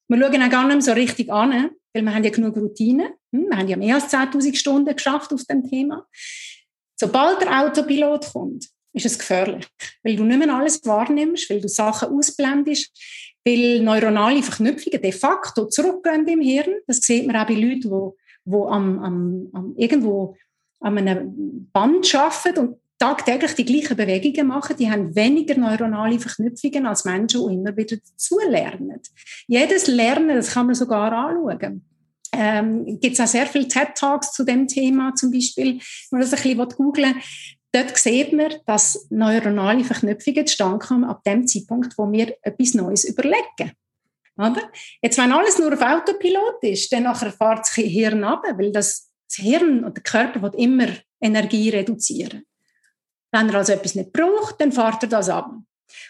Wir 0.08 0.20
schauen 0.20 0.44
auch 0.44 0.50
gar 0.52 0.68
nicht 0.68 0.84
so 0.84 0.92
richtig 0.92 1.32
an, 1.32 1.72
weil 1.94 2.04
wir 2.04 2.14
haben 2.14 2.24
ja 2.24 2.30
genug 2.30 2.58
Routinen. 2.58 3.14
Hm, 3.34 3.48
wir 3.50 3.58
haben 3.58 3.68
ja 3.68 3.78
mehr 3.78 3.96
als 3.96 4.12
10.000 4.12 4.56
Stunden 4.56 4.96
geschafft 4.96 5.34
auf 5.34 5.44
dem 5.46 5.68
Thema. 5.70 6.08
Sobald 7.00 7.42
der 7.42 7.62
Autopilot 7.62 8.32
kommt, 8.32 8.68
ist 8.94 9.06
es 9.06 9.18
gefährlich, 9.18 9.68
weil 10.04 10.16
du 10.16 10.24
nicht 10.24 10.40
mehr 10.40 10.54
alles 10.54 10.86
wahrnimmst, 10.86 11.50
weil 11.50 11.62
du 11.62 11.68
Sachen 11.68 12.10
ausblendest, 12.10 12.92
weil 13.46 13.82
neuronale 13.82 14.44
Verknüpfungen 14.44 15.02
de 15.02 15.12
facto 15.12 15.68
zurückgehen 15.68 16.28
im 16.28 16.42
Hirn. 16.42 16.76
Das 16.88 16.98
sieht 16.98 17.26
man 17.26 17.36
auch 17.36 17.48
bei 17.48 17.54
Leuten, 17.54 17.82
die, 17.82 18.12
die 18.46 18.56
am, 18.56 19.00
am, 19.00 19.50
am 19.54 19.76
irgendwo 19.78 20.36
an 20.80 20.98
einem 20.98 21.70
Band 21.72 22.14
arbeiten 22.14 22.60
und 22.60 22.81
tagtäglich 23.02 23.56
die 23.56 23.66
gleichen 23.66 23.98
Bewegungen 23.98 24.48
machen, 24.48 24.76
die 24.78 24.90
haben 24.90 25.16
weniger 25.16 25.58
neuronale 25.58 26.20
Verknüpfungen 26.20 26.86
als 26.86 27.04
Menschen, 27.04 27.48
die 27.48 27.56
immer 27.56 27.76
wieder 27.76 27.98
dazulernen. 27.98 29.02
Jedes 29.48 29.88
Lernen, 29.88 30.36
das 30.36 30.52
kann 30.52 30.68
man 30.68 30.76
sogar 30.76 31.12
anschauen. 31.12 31.86
Ähm, 32.34 33.00
gibt 33.00 33.16
es 33.16 33.20
auch 33.20 33.28
sehr 33.28 33.48
viele 33.48 33.68
TED-Talks 33.68 34.32
zu 34.34 34.46
dem 34.46 34.68
Thema 34.68 35.16
zum 35.16 35.32
Beispiel, 35.32 35.80
wenn 36.12 36.20
man 36.20 36.22
das 36.22 36.34
ein 36.34 36.42
bisschen 36.44 36.70
googeln 36.78 37.16
Dort 37.74 37.98
sieht 37.98 38.34
man, 38.34 38.54
dass 38.66 39.08
neuronale 39.10 39.86
Verknüpfungen 39.86 40.46
zustande 40.46 40.86
kommen 40.86 41.06
ab 41.06 41.24
dem 41.24 41.48
Zeitpunkt, 41.48 41.98
wo 41.98 42.12
wir 42.12 42.36
etwas 42.42 42.74
Neues 42.74 43.06
überlegen. 43.06 43.72
Oder? 44.38 44.62
Jetzt, 45.02 45.18
wenn 45.18 45.32
alles 45.32 45.58
nur 45.58 45.74
auf 45.74 45.82
Autopilot 45.82 46.62
ist, 46.64 46.92
dann 46.92 47.04
nachher 47.04 47.32
fährt 47.32 47.60
das 47.60 47.74
Hirn 47.74 48.24
ab, 48.26 48.44
weil 48.58 48.72
das, 48.72 49.10
Hirn 49.34 49.86
und 49.86 49.96
der 49.96 50.04
Körper 50.04 50.52
immer 50.58 50.88
Energie 51.22 51.70
reduzieren. 51.70 52.44
Wenn 53.32 53.50
er 53.50 53.56
also 53.56 53.74
etwas 53.74 53.96
nicht 53.96 54.14
braucht, 54.14 54.60
dann 54.60 54.72
fährt 54.72 55.04
er 55.04 55.10
das 55.10 55.30
ab. 55.30 55.52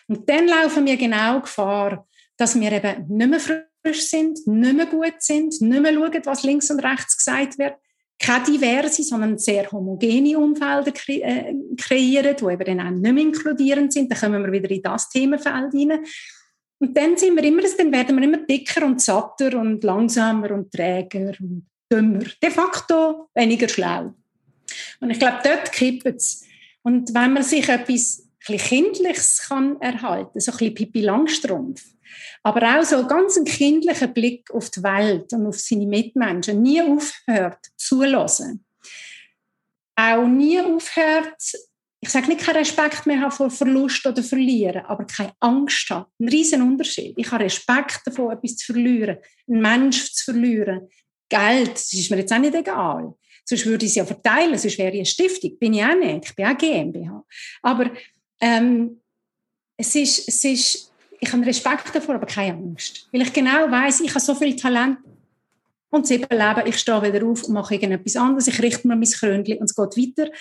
Und 0.07 0.30
dann 0.30 0.47
laufen 0.47 0.86
wir 0.86 0.97
genau 0.97 1.41
Gefahr, 1.41 2.07
dass 2.38 2.59
wir 2.59 2.72
eben 2.72 3.07
nicht 3.07 3.30
mehr 3.30 3.39
frisch 3.39 4.07
sind, 4.07 4.39
nicht 4.47 4.76
mehr 4.76 4.86
gut 4.86 5.15
sind, 5.19 5.59
nicht 5.61 5.82
mehr 5.82 5.93
schauen, 5.93 6.22
was 6.26 6.43
links 6.43 6.72
und 6.72 6.80
rechts 6.80 7.17
gesagt 7.17 7.57
wird, 7.57 7.76
keine 8.22 8.45
diverse, 8.45 9.03
sondern 9.03 9.38
sehr 9.38 9.72
homogene 9.72 10.38
Umfelder 10.38 10.93
äh, 11.07 11.53
kreieren, 11.76 12.36
die 12.39 12.45
eben 12.45 12.78
dann 12.78 12.88
auch 12.88 12.91
nicht 12.91 13.13
mehr 13.13 13.24
inkludierend 13.24 13.91
sind. 13.91 14.11
Dann 14.11 14.19
kommen 14.19 14.43
wir 14.43 14.51
wieder 14.51 14.69
in 14.69 14.82
das 14.82 15.09
Themenfeld 15.09 15.72
hinein. 15.72 16.05
Und 16.80 16.95
dann 16.97 17.17
sind 17.17 17.36
wir 17.36 17.43
immer, 17.43 17.61
dann 17.61 17.91
werden 17.91 18.17
wir 18.17 18.24
immer 18.24 18.38
dicker 18.38 18.86
und 18.86 19.01
satter 19.01 19.59
und 19.59 19.84
langsamer 19.84 20.51
und 20.51 20.72
träger 20.72 21.34
und 21.39 21.67
dümmer. 21.91 22.26
De 22.41 22.49
facto 22.49 23.30
weniger 23.34 23.69
schlau. 23.69 24.13
Und 24.99 25.09
ich 25.09 25.19
glaube, 25.19 25.39
dort 25.43 25.72
kippt 25.72 26.05
es. 26.05 26.45
Und 26.84 27.13
wenn 27.13 27.34
man 27.34 27.43
sich 27.43 27.69
etwas 27.69 28.27
ein 28.47 28.57
Kindliches 28.57 29.43
kann 29.47 29.79
erhalten, 29.82 30.39
so 30.39 30.51
ein 30.51 30.57
bisschen 30.57 30.75
Pippi 30.75 31.01
Langstrumpf, 31.01 31.84
aber 32.43 32.79
auch 32.79 32.84
so 32.84 33.05
ganz 33.05 33.41
kindlicher 33.45 34.07
Blick 34.07 34.49
auf 34.51 34.69
die 34.71 34.84
Welt 34.84 35.32
und 35.34 35.45
auf 35.45 35.59
seine 35.59 35.86
Mitmenschen, 35.86 36.61
nie 36.61 36.82
aufhört 36.82 37.59
zulassen, 37.77 38.65
auch 39.95 40.27
nie 40.27 40.59
aufhört, 40.59 41.53
ich 42.03 42.09
sage 42.09 42.29
nicht 42.29 42.41
keinen 42.41 42.57
Respekt 42.57 43.05
mehr 43.05 43.21
haben 43.21 43.32
vor 43.32 43.51
Verlust 43.51 44.05
oder 44.07 44.23
Verlieren, 44.23 44.84
aber 44.86 45.05
keine 45.05 45.34
Angst 45.39 45.88
hat. 45.91 46.07
Ein 46.19 46.29
riesen 46.29 46.63
Unterschied. 46.63 47.13
Ich 47.15 47.32
habe 47.32 47.43
Respekt 47.43 48.01
davon, 48.05 48.32
etwas 48.32 48.57
zu 48.57 48.73
verlieren, 48.73 49.17
einen 49.47 49.61
Mensch 49.61 50.11
zu 50.13 50.32
verlieren. 50.32 50.89
Geld, 51.29 51.75
das 51.75 51.93
ist 51.93 52.09
mir 52.09 52.17
jetzt 52.17 52.34
auch 52.34 52.39
nicht 52.39 52.55
egal. 52.55 53.13
Sonst 53.43 53.65
würde 53.65 53.85
ich 53.85 53.91
es 53.91 53.95
ja 53.95 54.05
verteilen, 54.05 54.57
sonst 54.57 54.77
wäre 54.77 54.91
ich 54.91 54.97
eine 54.97 55.05
Stiftung. 55.05 55.57
Bin 55.57 55.73
ich 55.73 55.83
auch 55.83 55.95
nicht. 55.95 56.25
Ich 56.29 56.35
bin 56.35 56.45
auch 56.45 56.57
GmbH. 56.57 57.25
Aber 57.61 57.91
ähm, 58.39 59.01
es, 59.77 59.95
ist, 59.95 60.27
es 60.27 60.43
ist 60.43 60.91
ich 61.23 61.31
habe 61.31 61.45
Respekt 61.45 61.93
davor, 61.93 62.15
aber 62.15 62.25
keine 62.25 62.57
Angst. 62.57 63.07
Weil 63.11 63.21
ich 63.21 63.31
genau 63.31 63.69
weiß, 63.69 64.01
ich 64.01 64.09
habe 64.09 64.19
so 64.19 64.33
viel 64.33 64.55
Talent 64.55 64.97
und 65.91 66.07
sieben 66.07 66.27
Leben, 66.29 66.63
ich 66.65 66.77
stehe 66.77 67.01
wieder 67.03 67.25
auf 67.25 67.43
und 67.43 67.53
mache 67.53 67.75
irgendetwas 67.75 68.15
anderes, 68.15 68.47
ich 68.47 68.61
richte 68.61 68.87
mir 68.87 68.95
mein 68.95 69.09
Krönchen 69.09 69.59
und 69.59 69.69
es 69.69 69.75
geht 69.75 69.97
weiter. 69.97 70.31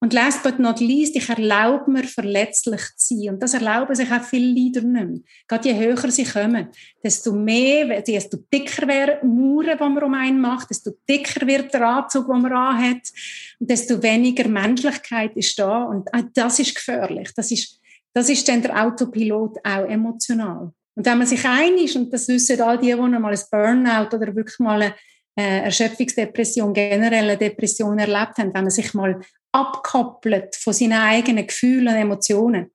Und 0.00 0.12
last 0.12 0.42
but 0.42 0.58
not 0.58 0.80
least, 0.80 1.16
ich 1.16 1.28
erlaube 1.28 1.90
mir, 1.90 2.04
verletzlich 2.04 2.80
zu 2.96 3.16
sein. 3.16 3.34
Und 3.34 3.42
das 3.42 3.54
erlauben 3.54 3.94
sich 3.94 4.10
auch 4.10 4.22
viele 4.22 4.52
Leader 4.52 4.82
nicht 4.82 5.06
mehr. 5.06 5.20
Gerade 5.46 5.68
je 5.68 5.78
höher 5.78 6.10
sie 6.10 6.24
kommen, 6.24 6.68
desto 7.02 7.32
mehr, 7.32 8.02
desto 8.02 8.38
dicker 8.52 8.86
werden 8.88 9.20
die 9.22 9.26
Mauern, 9.26 9.78
die 9.78 9.84
man 9.84 10.02
um 10.02 10.14
einen 10.14 10.40
macht, 10.40 10.70
desto 10.70 10.90
dicker 11.08 11.46
wird 11.46 11.72
der 11.72 11.86
Anzug, 11.86 12.26
den 12.26 12.42
man 12.42 12.52
anhat, 12.52 13.12
und 13.60 13.70
desto 13.70 14.02
weniger 14.02 14.48
Menschlichkeit 14.48 15.36
ist 15.36 15.58
da. 15.58 15.84
Und 15.84 16.08
das 16.34 16.58
ist 16.58 16.74
gefährlich. 16.74 17.30
Das 17.34 17.50
ist 17.50 17.80
das 18.14 18.28
ist 18.28 18.48
dann 18.48 18.62
der 18.62 18.80
Autopilot 18.80 19.58
auch 19.64 19.88
emotional. 19.88 20.72
Und 20.94 21.06
wenn 21.06 21.18
man 21.18 21.26
sich 21.26 21.44
einig 21.44 21.96
und 21.96 22.12
das 22.12 22.28
wissen 22.28 22.60
all 22.60 22.78
die, 22.78 22.86
die 22.86 22.96
mal 22.96 23.32
ein 23.32 23.40
Burnout 23.50 24.16
oder 24.16 24.34
wirklich 24.34 24.58
mal 24.58 24.80
eine 24.80 24.94
äh, 25.36 25.64
Erschöpfungsdepression, 25.64 26.72
generell 26.72 27.24
eine 27.24 27.36
Depression 27.36 27.98
erlebt 27.98 28.38
haben, 28.38 28.54
wenn 28.54 28.64
man 28.64 28.70
sich 28.70 28.94
mal 28.94 29.20
abkoppelt 29.52 30.54
von 30.56 30.72
seinen 30.72 30.92
eigenen 30.92 31.46
Gefühlen 31.46 31.88
und 31.88 31.94
Emotionen, 31.94 32.70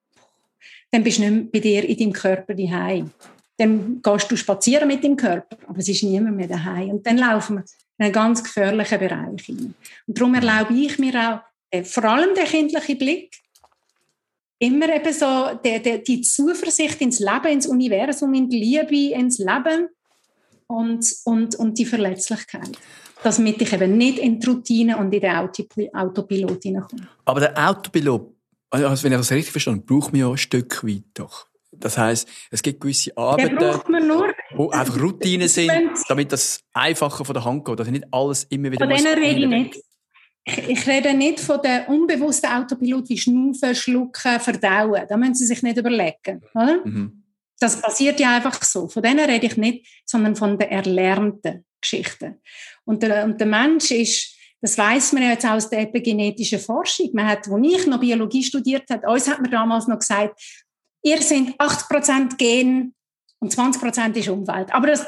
dann 0.92 1.04
bist 1.04 1.20
du 1.20 1.22
nicht 1.22 1.32
mehr 1.32 1.44
bei 1.52 1.60
dir 1.60 1.88
in 1.88 1.98
deinem 1.98 2.14
Körper 2.14 2.54
daheim. 2.54 3.12
Dann 3.58 4.02
gehst 4.02 4.32
du 4.32 4.36
spazieren 4.36 4.88
mit 4.88 5.04
dem 5.04 5.16
Körper, 5.16 5.58
aber 5.68 5.80
es 5.80 5.90
ist 5.90 6.04
niemand 6.04 6.36
mehr 6.36 6.48
daheim. 6.48 6.92
Und 6.92 7.06
dann 7.06 7.18
laufen 7.18 7.58
wir 7.58 7.64
in 7.98 8.06
einen 8.06 8.14
ganz 8.14 8.44
gefährlichen 8.44 9.00
Bereich 9.00 9.46
hinein. 9.46 9.76
Und 10.08 10.18
darum 10.18 10.34
erlaube 10.34 10.74
ich 10.74 10.98
mir 10.98 11.14
auch 11.16 11.40
äh, 11.70 11.84
vor 11.84 12.06
allem 12.06 12.34
den 12.34 12.46
kindlichen 12.46 12.98
Blick, 12.98 13.36
immer 14.60 14.94
eben 14.94 15.14
so 15.14 15.52
die, 15.64 15.82
die, 15.82 16.04
die 16.04 16.22
Zuversicht 16.22 17.02
ins 17.02 17.20
Leben, 17.20 17.48
ins 17.48 17.68
Universum, 17.68 18.34
in 18.34 18.50
die 18.50 18.60
Liebe, 18.60 19.16
ins 19.16 19.40
Leben 19.40 19.90
und, 20.68 21.06
und, 21.24 21.56
und 21.56 21.78
die 21.78 21.86
Verletzlichkeit. 21.86 22.78
Damit 23.24 23.62
ich 23.62 23.74
eben 23.74 23.98
nicht 23.98 24.20
in 24.20 24.40
die 24.40 24.48
Routine 24.48 24.98
und 24.98 25.14
in 25.14 25.22
den 25.22 25.94
Autopilot 25.94 26.64
hineinkomme. 26.64 27.08
Aber 27.26 27.40
der 27.40 27.70
Autopilot, 27.70 28.34
also 28.70 29.04
wenn 29.04 29.12
ich 29.14 29.18
das 29.18 29.32
richtig 29.32 29.52
verstanden 29.52 29.86
braucht 29.86 30.14
man 30.14 30.22
ja 30.22 30.30
ein 30.30 30.38
Stück 30.38 30.84
weit 30.86 31.04
doch. 31.16 31.48
Das 31.72 31.98
heisst, 31.98 32.28
es 32.50 32.62
gibt 32.62 32.82
gewisse 32.82 33.16
Arbeiten, 33.16 33.58
wo 34.56 34.70
einfach 34.70 35.00
Routinen 35.00 35.48
sind, 35.48 35.92
damit 36.08 36.32
das 36.32 36.62
einfacher 36.74 37.24
von 37.24 37.34
der 37.34 37.46
Hand 37.46 37.64
geht, 37.64 37.80
dass 37.80 37.88
nicht 37.90 38.06
alles 38.12 38.46
immer 38.46 38.72
wieder 38.72 38.86
Von 38.86 38.96
denen 38.96 39.14
rede 39.14 39.40
ich 39.40 39.48
nicht. 39.48 39.84
Ich 40.68 40.88
rede 40.88 41.14
nicht 41.14 41.40
von 41.40 41.62
den 41.62 41.86
unbewussten 41.86 42.50
Autopilot 42.50 43.10
wie 43.10 43.18
Schnaufen, 43.18 43.76
Schlucken, 43.76 44.40
Verdauen. 44.40 45.06
Da 45.08 45.18
müssen 45.18 45.36
Sie 45.36 45.46
sich 45.46 45.64
nicht 45.64 45.78
überlegen. 45.78 46.42
Oder? 46.54 46.86
Mhm. 46.86 47.24
Das 47.60 47.82
passiert 47.82 48.20
ja 48.20 48.36
einfach 48.36 48.62
so. 48.64 48.88
Von 48.88 49.04
denen 49.04 49.30
rede 49.30 49.46
ich 49.46 49.58
nicht, 49.58 49.86
sondern 50.06 50.36
von 50.36 50.58
den 50.58 50.70
erlernten 50.70 51.66
Geschichten. 51.82 52.42
Und 52.86 53.04
der, 53.04 53.26
und 53.26 53.40
der 53.40 53.48
Mensch 53.48 53.92
ist, 53.92 54.36
das 54.62 54.78
weiß 54.78 55.14
man 55.14 55.24
ja 55.24 55.30
jetzt 55.32 55.46
aus 55.46 55.70
der 55.70 55.82
epigenetischen 55.82 56.60
Forschung. 56.60 57.10
Man 57.14 57.28
hat, 57.28 57.50
wo 57.50 57.58
ich 57.58 57.86
noch 57.88 58.00
Biologie 58.00 58.44
studiert 58.44 58.90
habe, 58.90 59.08
uns 59.08 59.30
hat 59.30 59.42
man 59.42 59.52
damals 59.52 59.88
noch 59.88 60.00
gesagt, 60.00 60.40
ihr 61.02 61.22
sind 61.22 61.60
80% 61.60 62.38
Gen 62.38 62.94
und 63.40 63.54
20% 63.54 64.16
ist 64.16 64.28
Umwelt. 64.28 64.74
Aber 64.74 64.88
das 64.88 65.06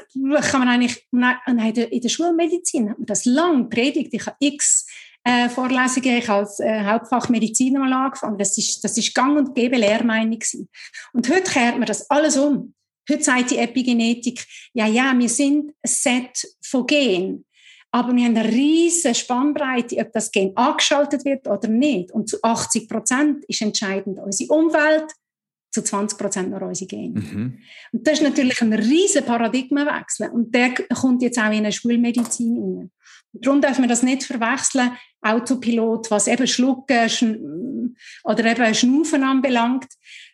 kann 0.50 0.62
man 0.62 0.70
eigentlich, 0.70 1.06
in 1.12 2.02
der 2.02 2.10
Schulmedizin 2.10 2.89
hat 2.89 2.98
man 2.98 3.06
das 3.06 3.26
lang 3.26 3.70
predigt. 3.70 4.14
Ich 4.14 4.26
habe 4.26 4.38
x 4.39 4.88
äh, 5.24 5.49
Vorlesungen. 5.49 6.17
Ich 6.17 6.30
als 6.30 6.59
äh, 6.59 6.84
Hauptfach 6.84 7.30
Medizin 7.30 7.74
mal 7.74 7.93
angefangen. 7.93 8.38
Das 8.38 8.57
ist, 8.57 8.84
das 8.84 8.97
ist 8.97 9.13
gang 9.13 9.38
und 9.38 9.55
gäbe 9.55 9.78
Lehrmeinung 9.78 10.39
gewesen. 10.39 10.69
Und 11.13 11.30
heute 11.30 11.51
kehrt 11.51 11.78
man 11.78 11.86
das 11.86 12.09
alles 12.09 12.38
um. 12.38 12.74
Heute 13.09 13.24
sagt 13.24 13.51
die 13.51 13.57
Epigenetik, 13.57 14.45
ja, 14.74 14.86
ja, 14.86 15.13
wir 15.17 15.30
sind 15.30 15.69
ein 15.69 15.74
Set 15.84 16.47
von 16.63 16.86
Gen. 16.86 17.45
Aber 17.93 18.15
wir 18.15 18.24
haben 18.24 18.38
eine 18.38 18.47
riesige 18.47 19.15
Spannbreite, 19.15 19.97
ob 19.97 20.13
das 20.13 20.32
Gen 20.32 20.55
angeschaltet 20.55 21.26
wird 21.26 21.47
oder 21.47 21.67
nicht. 21.67 22.11
Und 22.11 22.30
zu 22.30 22.38
80 22.41 22.88
Prozent 22.88 23.43
ist 23.45 23.61
entscheidend 23.61 24.17
unsere 24.19 24.53
Umwelt, 24.53 25.11
zu 25.72 25.84
20 25.84 26.17
Prozent 26.17 26.49
noch 26.51 26.61
unsere 26.61 26.88
Gene. 26.88 27.19
Mhm. 27.19 27.57
Und 27.91 28.07
das 28.07 28.19
ist 28.19 28.24
natürlich 28.24 28.61
ein 28.61 28.74
riesiger 28.74 29.26
Paradigmenwechsel. 29.26 30.30
Und 30.30 30.53
der 30.53 30.74
kommt 30.93 31.22
jetzt 31.22 31.39
auch 31.39 31.51
in 31.51 31.59
eine 31.59 31.72
Schulmedizin 31.72 32.57
rein. 32.57 32.91
Darum 33.34 33.61
darf 33.61 33.80
man 33.80 33.88
das 33.88 34.03
nicht 34.03 34.24
verwechseln, 34.24 34.91
Autopilot, 35.22 36.11
was 36.11 36.28
eben 36.28 36.47
Schlucken 36.47 37.95
oder 38.24 38.45
eben 38.45 38.74
Schnaufen 38.76 39.24
anbelangt, 39.24 39.88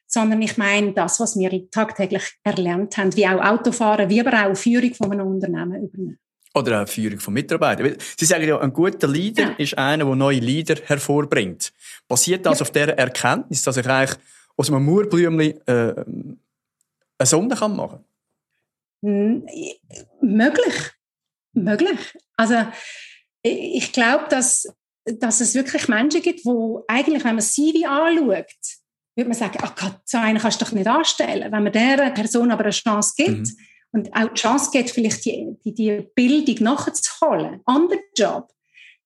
sondern 0.07 0.41
ich 0.41 0.57
meine 0.57 0.93
das, 0.93 1.19
was 1.19 1.38
wir 1.38 1.69
tagtäglich 1.69 2.23
erlernt 2.43 2.97
haben, 2.97 3.15
wie 3.15 3.27
auch 3.27 3.43
Autofahren, 3.43 4.09
wie 4.09 4.21
aber 4.21 4.47
auch 4.47 4.55
Führung 4.55 4.93
von 4.93 5.11
einem 5.11 5.27
Unternehmen 5.27 5.83
übernehmen. 5.83 6.19
Oder 6.55 6.81
auch 6.81 6.88
Führung 6.88 7.19
von 7.19 7.35
Mitarbeitern. 7.35 7.97
Sie 8.17 8.25
sagen 8.25 8.47
ja, 8.47 8.59
ein 8.59 8.73
guter 8.73 9.07
Leader 9.07 9.43
ja. 9.43 9.55
ist 9.57 9.77
einer, 9.77 10.05
der 10.05 10.15
neue 10.15 10.39
Leader 10.39 10.77
hervorbringt. 10.85 11.71
Basiert 12.07 12.45
das 12.47 12.59
ja. 12.59 12.61
auf 12.63 12.71
der 12.71 12.97
Erkenntnis, 12.97 13.61
dass 13.61 13.77
ich 13.77 13.85
eigentlich 13.85 14.17
aus 14.58 14.70
einem 14.70 14.86
Murblümchen 14.86 15.39
äh, 15.39 16.05
eine 17.20 17.26
Sonne 17.26 17.55
kann 17.55 17.76
machen 17.76 18.03
kann? 19.01 19.47
Möglich. 20.22 20.91
Möglich. 21.53 22.18
Also 22.36 22.66
ich 23.41 23.93
glaube, 23.93 24.26
dass 24.30 24.68
dass 25.20 25.41
es 25.41 25.55
wirklich 25.55 25.88
Menschen 25.88 26.22
gibt, 26.22 26.45
wo 26.45 26.84
eigentlich, 26.88 27.24
wenn 27.24 27.36
man 27.36 27.41
CV 27.41 27.88
anschaut, 27.88 28.45
würde 29.16 29.30
man 29.30 29.38
sagen, 29.38 29.58
ach 29.62 29.76
Gott, 29.76 29.99
so 30.05 30.18
einen 30.18 30.38
kannst 30.38 30.62
du 30.62 30.66
doch 30.66 30.72
nicht 30.74 30.88
anstellen. 30.88 31.51
Wenn 31.51 31.64
man 31.64 31.72
dieser 31.72 32.12
Person 32.12 32.51
aber 32.51 32.64
eine 32.64 32.72
Chance 32.72 33.14
gibt 33.16 33.47
mhm. 33.47 33.58
und 33.91 34.16
auch 34.16 34.28
die 34.28 34.39
Chance 34.39 34.70
gibt, 34.72 34.91
vielleicht 34.91 35.26
die, 35.26 35.55
die, 35.64 35.74
die 35.74 36.08
Bildung 36.14 36.64
nachzuholen, 36.64 37.62
an 37.66 37.88
den 37.89 37.99
Job, 38.16 38.51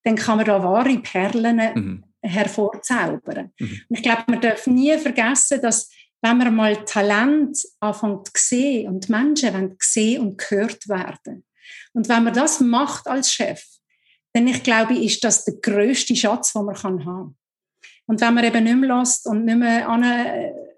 dann 0.04 0.16
kann 0.16 0.38
man 0.38 0.46
da 0.46 0.64
wahre 0.64 0.98
Perlen 1.00 1.62
mhm. 1.76 2.04
Hervorzaubern. 2.22 3.52
Mhm. 3.60 3.82
Und 3.90 3.98
ich 3.98 4.04
glaube, 4.04 4.24
man 4.28 4.42
darf 4.42 4.68
nie 4.68 4.98
vergessen, 4.98 5.62
dass 5.62 5.90
wenn 6.22 6.38
man 6.38 6.56
mal 6.56 6.86
Talent 6.86 7.58
anfängt 7.80 8.28
zu 8.28 8.34
sehen 8.36 8.88
und 8.88 9.10
Menschen 9.10 9.54
wollen 9.54 9.78
gesehen 9.78 10.22
und 10.22 10.38
gehört 10.38 10.88
werden. 10.88 11.46
Und 11.94 12.10
wenn 12.10 12.24
man 12.24 12.34
das 12.34 12.60
macht 12.60 13.08
als 13.08 13.34
Chef, 13.34 13.64
dann 14.34 14.48
ich 14.48 14.62
glaube, 14.64 14.96
ist 14.96 15.24
das 15.24 15.46
der 15.46 15.56
größte 15.56 16.16
Schatz, 16.16 16.54
den 16.54 16.66
man 16.66 16.82
haben 16.82 17.04
kann. 17.04 17.36
Und 18.06 18.22
wenn 18.22 18.34
man 18.34 18.44
eben 18.44 18.64
nicht 18.64 18.78
mehr 18.78 19.00
lässt 19.00 19.26
und 19.26 19.46
nicht 19.46 19.58
mehr 19.58 19.90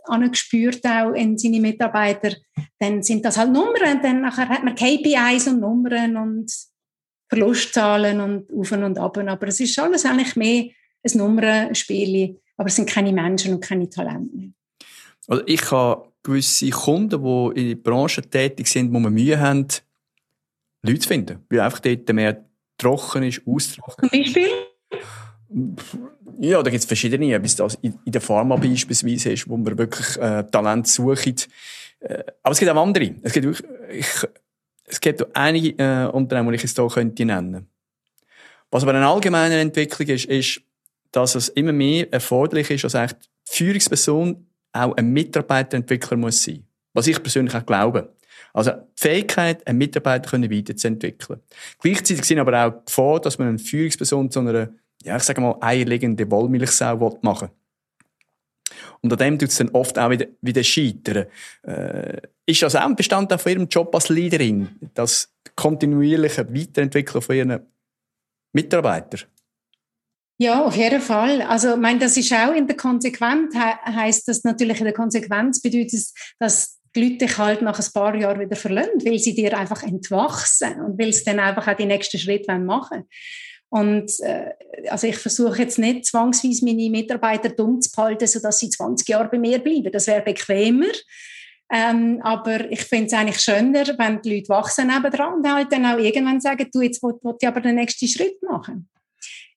angespürt 0.05 0.85
auch 0.85 1.11
in 1.11 1.37
seine 1.37 1.59
Mitarbeiter, 1.59 2.35
dann 2.79 3.03
sind 3.03 3.25
das 3.25 3.37
halt 3.37 3.51
Nummern. 3.51 4.01
Dann 4.01 4.21
nachher 4.21 4.49
hat 4.49 4.63
man 4.63 4.75
KPIs 4.75 5.47
und 5.47 5.59
Nummern 5.59 6.15
und 6.17 6.51
Verlustzahlen 7.29 8.21
und 8.21 8.51
auf 8.51 8.71
und 8.71 8.97
ab. 8.97 9.17
Aber 9.17 9.47
es 9.47 9.59
ist 9.59 9.77
alles 9.79 10.05
eigentlich 10.05 10.35
mehr 10.35 10.65
ein 11.03 11.17
Nummernspiel, 11.17 12.39
aber 12.57 12.67
es 12.67 12.75
sind 12.75 12.89
keine 12.89 13.11
Menschen 13.11 13.55
und 13.55 13.61
keine 13.61 13.89
Talente 13.89 14.53
Also 15.27 15.43
ich 15.45 15.71
habe 15.71 16.11
gewisse 16.23 16.69
Kunden, 16.69 17.23
die 17.23 17.59
in 17.59 17.67
der 17.69 17.75
Branche 17.75 18.21
tätig 18.21 18.67
sind, 18.67 18.93
wo 18.93 18.99
wir 18.99 19.09
Mühe 19.09 19.39
haben, 19.39 19.67
Leute 20.81 20.99
zu 20.99 21.07
finden, 21.07 21.39
weil 21.49 21.61
einfach 21.61 21.79
dort 21.79 22.11
mehr 22.13 22.45
trocken 22.77 23.23
ist, 23.23 23.41
austrocknet. 23.45 24.11
Zum 24.11 24.19
Beispiel? 24.19 24.47
Ja, 26.39 26.63
da 26.63 26.69
gibt 26.69 26.81
es 26.81 26.85
verschiedene, 26.85 27.39
bis 27.39 27.55
das 27.55 27.77
in, 27.81 27.99
der 28.05 28.21
Pharma 28.21 28.55
beispielsweise 28.55 29.31
ist, 29.31 29.47
wo 29.47 29.55
man 29.55 29.77
wirklich 29.77 30.17
äh, 30.17 30.43
Talent 30.43 30.87
sucht. 30.87 31.47
Äh, 31.99 32.23
aber 32.41 32.51
es 32.51 32.59
gibt 32.59 32.71
auch 32.71 32.81
andere. 32.81 33.15
Es 33.21 33.33
gibt 33.33 33.45
wirklich, 33.45 33.69
ich, 33.91 34.29
es 34.85 34.99
gibt 34.99 35.35
einige 35.35 35.69
äh, 35.77 36.07
Unternehmen, 36.07 36.49
die 36.49 36.55
ich 36.55 36.63
jetzt 36.63 36.77
hier 36.77 36.87
könnte 36.87 37.25
nennen. 37.25 37.67
Was 38.71 38.83
aber 38.83 38.93
eine 38.95 39.07
allgemeine 39.07 39.59
Entwicklung 39.59 40.07
ist, 40.09 40.25
ist, 40.25 40.61
dass 41.13 41.35
es 41.35 41.47
immer 41.49 41.71
mehr 41.71 42.11
erforderlich 42.11 42.69
ist, 42.69 42.83
dass 42.83 42.95
eigentlich 42.95 43.19
die 43.47 43.55
Führungsperson 43.55 44.45
auch 44.73 44.97
ein 44.97 45.13
Mitarbeiterentwickler 45.13 46.17
muss 46.17 46.43
sein. 46.43 46.65
Was 46.93 47.07
ich 47.07 47.23
persönlich 47.23 47.55
auch 47.55 47.65
glaube. 47.65 48.13
Also 48.53 48.71
die 48.71 49.01
Fähigkeit, 49.01 49.65
einen 49.65 49.77
Mitarbeiter 49.77 50.37
weiterzuentwickeln. 50.37 51.39
Gleichzeitig 51.79 52.25
sind 52.25 52.39
aber 52.39 52.67
auch 52.67 52.73
vor, 52.91 53.21
dass 53.21 53.39
man 53.39 53.47
eine 53.47 53.59
Führungsperson 53.59 54.29
zu 54.29 54.41
einer, 54.41 54.69
ja, 55.03 55.15
ich 55.15 55.23
sage 55.23 55.39
mal, 55.39 55.55
eierlegende 55.61 56.29
Wollmilchsau 56.29 57.19
machen 57.21 57.49
und 59.03 59.11
an 59.11 59.19
dem 59.19 59.37
tut 59.37 59.49
es 59.49 59.57
dann 59.57 59.69
oft 59.69 59.99
auch 59.99 60.09
wieder, 60.09 60.27
wieder 60.41 60.63
scheitern. 60.63 61.25
Äh, 61.63 62.21
ist 62.45 62.61
das 62.61 62.75
auch 62.75 62.85
ein 62.85 62.95
Bestandteil 62.95 63.37
von 63.37 63.51
Ihrem 63.51 63.67
Job 63.67 63.93
als 63.93 64.09
Leaderin, 64.09 64.69
das 64.93 65.33
kontinuierliche 65.55 66.47
Weiterentwickeln 66.53 67.21
von 67.21 67.35
Ihren 67.35 67.59
Mitarbeitern? 68.53 69.21
Ja, 70.43 70.65
auf 70.65 70.75
jeden 70.75 70.99
Fall. 70.99 71.41
Also, 71.43 71.75
ich 71.75 71.79
meine, 71.79 71.99
das 71.99 72.17
ist 72.17 72.33
auch 72.33 72.53
in 72.53 72.67
der 72.67 72.75
Konsequenz, 72.75 73.55
he 73.55 73.61
heißt 73.61 74.27
das 74.27 74.43
natürlich 74.43 74.79
in 74.79 74.83
der 74.83 74.93
Konsequenz 74.93 75.61
bedeutet 75.61 75.93
es, 75.93 76.13
dass 76.37 76.81
die 76.93 77.01
Leute 77.01 77.25
dich 77.25 77.37
halt 77.37 77.61
nach 77.61 77.79
ein 77.79 77.85
paar 77.93 78.13
Jahren 78.13 78.41
wieder 78.41 78.57
verlassen, 78.57 79.05
weil 79.05 79.19
sie 79.19 79.35
dir 79.35 79.57
einfach 79.57 79.83
entwachsen 79.83 80.81
und 80.81 80.99
weil 80.99 81.13
sie 81.13 81.23
dann 81.23 81.39
einfach 81.39 81.65
auch 81.65 81.77
die 81.77 81.85
nächsten 81.85 82.19
Schritte 82.19 82.59
machen. 82.59 83.07
Und 83.69 84.11
äh, 84.19 84.51
also 84.89 85.07
ich 85.07 85.15
versuche 85.15 85.61
jetzt 85.61 85.79
nicht 85.79 86.07
zwangsweise 86.07 86.65
meine 86.65 86.89
Mitarbeiter 86.89 87.47
dumm 87.47 87.79
zu 87.79 87.89
behalten, 87.95 88.27
sodass 88.27 88.59
sie 88.59 88.69
20 88.69 89.07
Jahre 89.07 89.29
bei 89.29 89.39
mir 89.39 89.59
bleiben. 89.59 89.93
Das 89.93 90.07
wäre 90.07 90.23
bequemer. 90.23 90.91
Ähm, 91.71 92.19
aber 92.21 92.69
ich 92.69 92.81
finde 92.81 93.05
es 93.05 93.13
eigentlich 93.13 93.39
schöner, 93.39 93.85
wenn 93.97 94.21
die 94.21 94.35
Leute 94.35 94.49
wachsen 94.49 94.87
nebendran 94.87 95.35
und 95.35 95.49
halt 95.49 95.71
dann 95.71 95.85
auch 95.85 95.97
irgendwann 95.97 96.41
sagen, 96.41 96.67
du, 96.69 96.81
jetzt 96.81 97.01
will, 97.01 97.13
will 97.21 97.35
ich 97.39 97.47
aber 97.47 97.61
den 97.61 97.75
nächsten 97.75 98.09
Schritt 98.09 98.43
machen. 98.43 98.89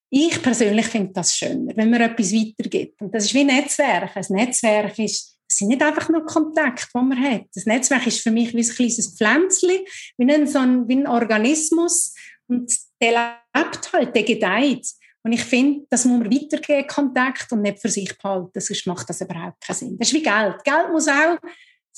Ich 0.09 0.41
persönlich 0.41 0.87
finde 0.87 1.11
das 1.13 1.35
schöner, 1.35 1.75
wenn 1.75 1.89
man 1.89 2.01
etwas 2.01 2.31
weitergibt. 2.31 3.01
Und 3.01 3.13
das 3.13 3.25
ist 3.25 3.33
wie 3.33 3.41
ein 3.41 3.47
Netzwerk. 3.47 4.15
Ein 4.15 4.25
Netzwerk 4.29 4.97
ist, 4.99 5.37
es 5.49 5.57
sind 5.57 5.67
nicht 5.67 5.81
einfach 5.81 6.09
nur 6.09 6.25
Kontakte, 6.25 6.87
die 6.93 6.99
man 6.99 7.21
hat. 7.21 7.45
Das 7.53 7.65
Netzwerk 7.65 8.07
ist 8.07 8.21
für 8.21 8.31
mich 8.31 8.53
wie 8.53 8.61
ein 8.61 8.75
kleines 8.75 9.15
Pflänzchen, 9.17 9.85
wie 10.17 10.33
ein, 10.33 10.47
so 10.47 10.59
ein, 10.59 10.87
wie 10.87 10.95
ein 10.95 11.07
Organismus. 11.07 12.13
Und 12.47 12.71
der 13.01 13.35
lebt 13.53 13.93
halt, 13.93 14.15
der 14.15 14.23
gedeiht. 14.23 14.87
Und 15.23 15.33
ich 15.33 15.43
finde, 15.43 15.85
das 15.89 16.05
muss 16.05 16.19
man 16.19 16.33
weitergeben, 16.33 16.87
Kontakt, 16.87 17.51
und 17.51 17.61
nicht 17.61 17.81
für 17.81 17.89
sich 17.89 18.17
behalten. 18.17 18.61
Sonst 18.61 18.87
macht 18.87 19.09
das 19.09 19.19
überhaupt 19.19 19.59
keinen 19.59 19.75
Sinn. 19.75 19.97
Das 19.97 20.07
ist 20.07 20.13
wie 20.13 20.23
Geld. 20.23 20.63
Geld 20.63 20.89
muss 20.91 21.09
auch, 21.09 21.37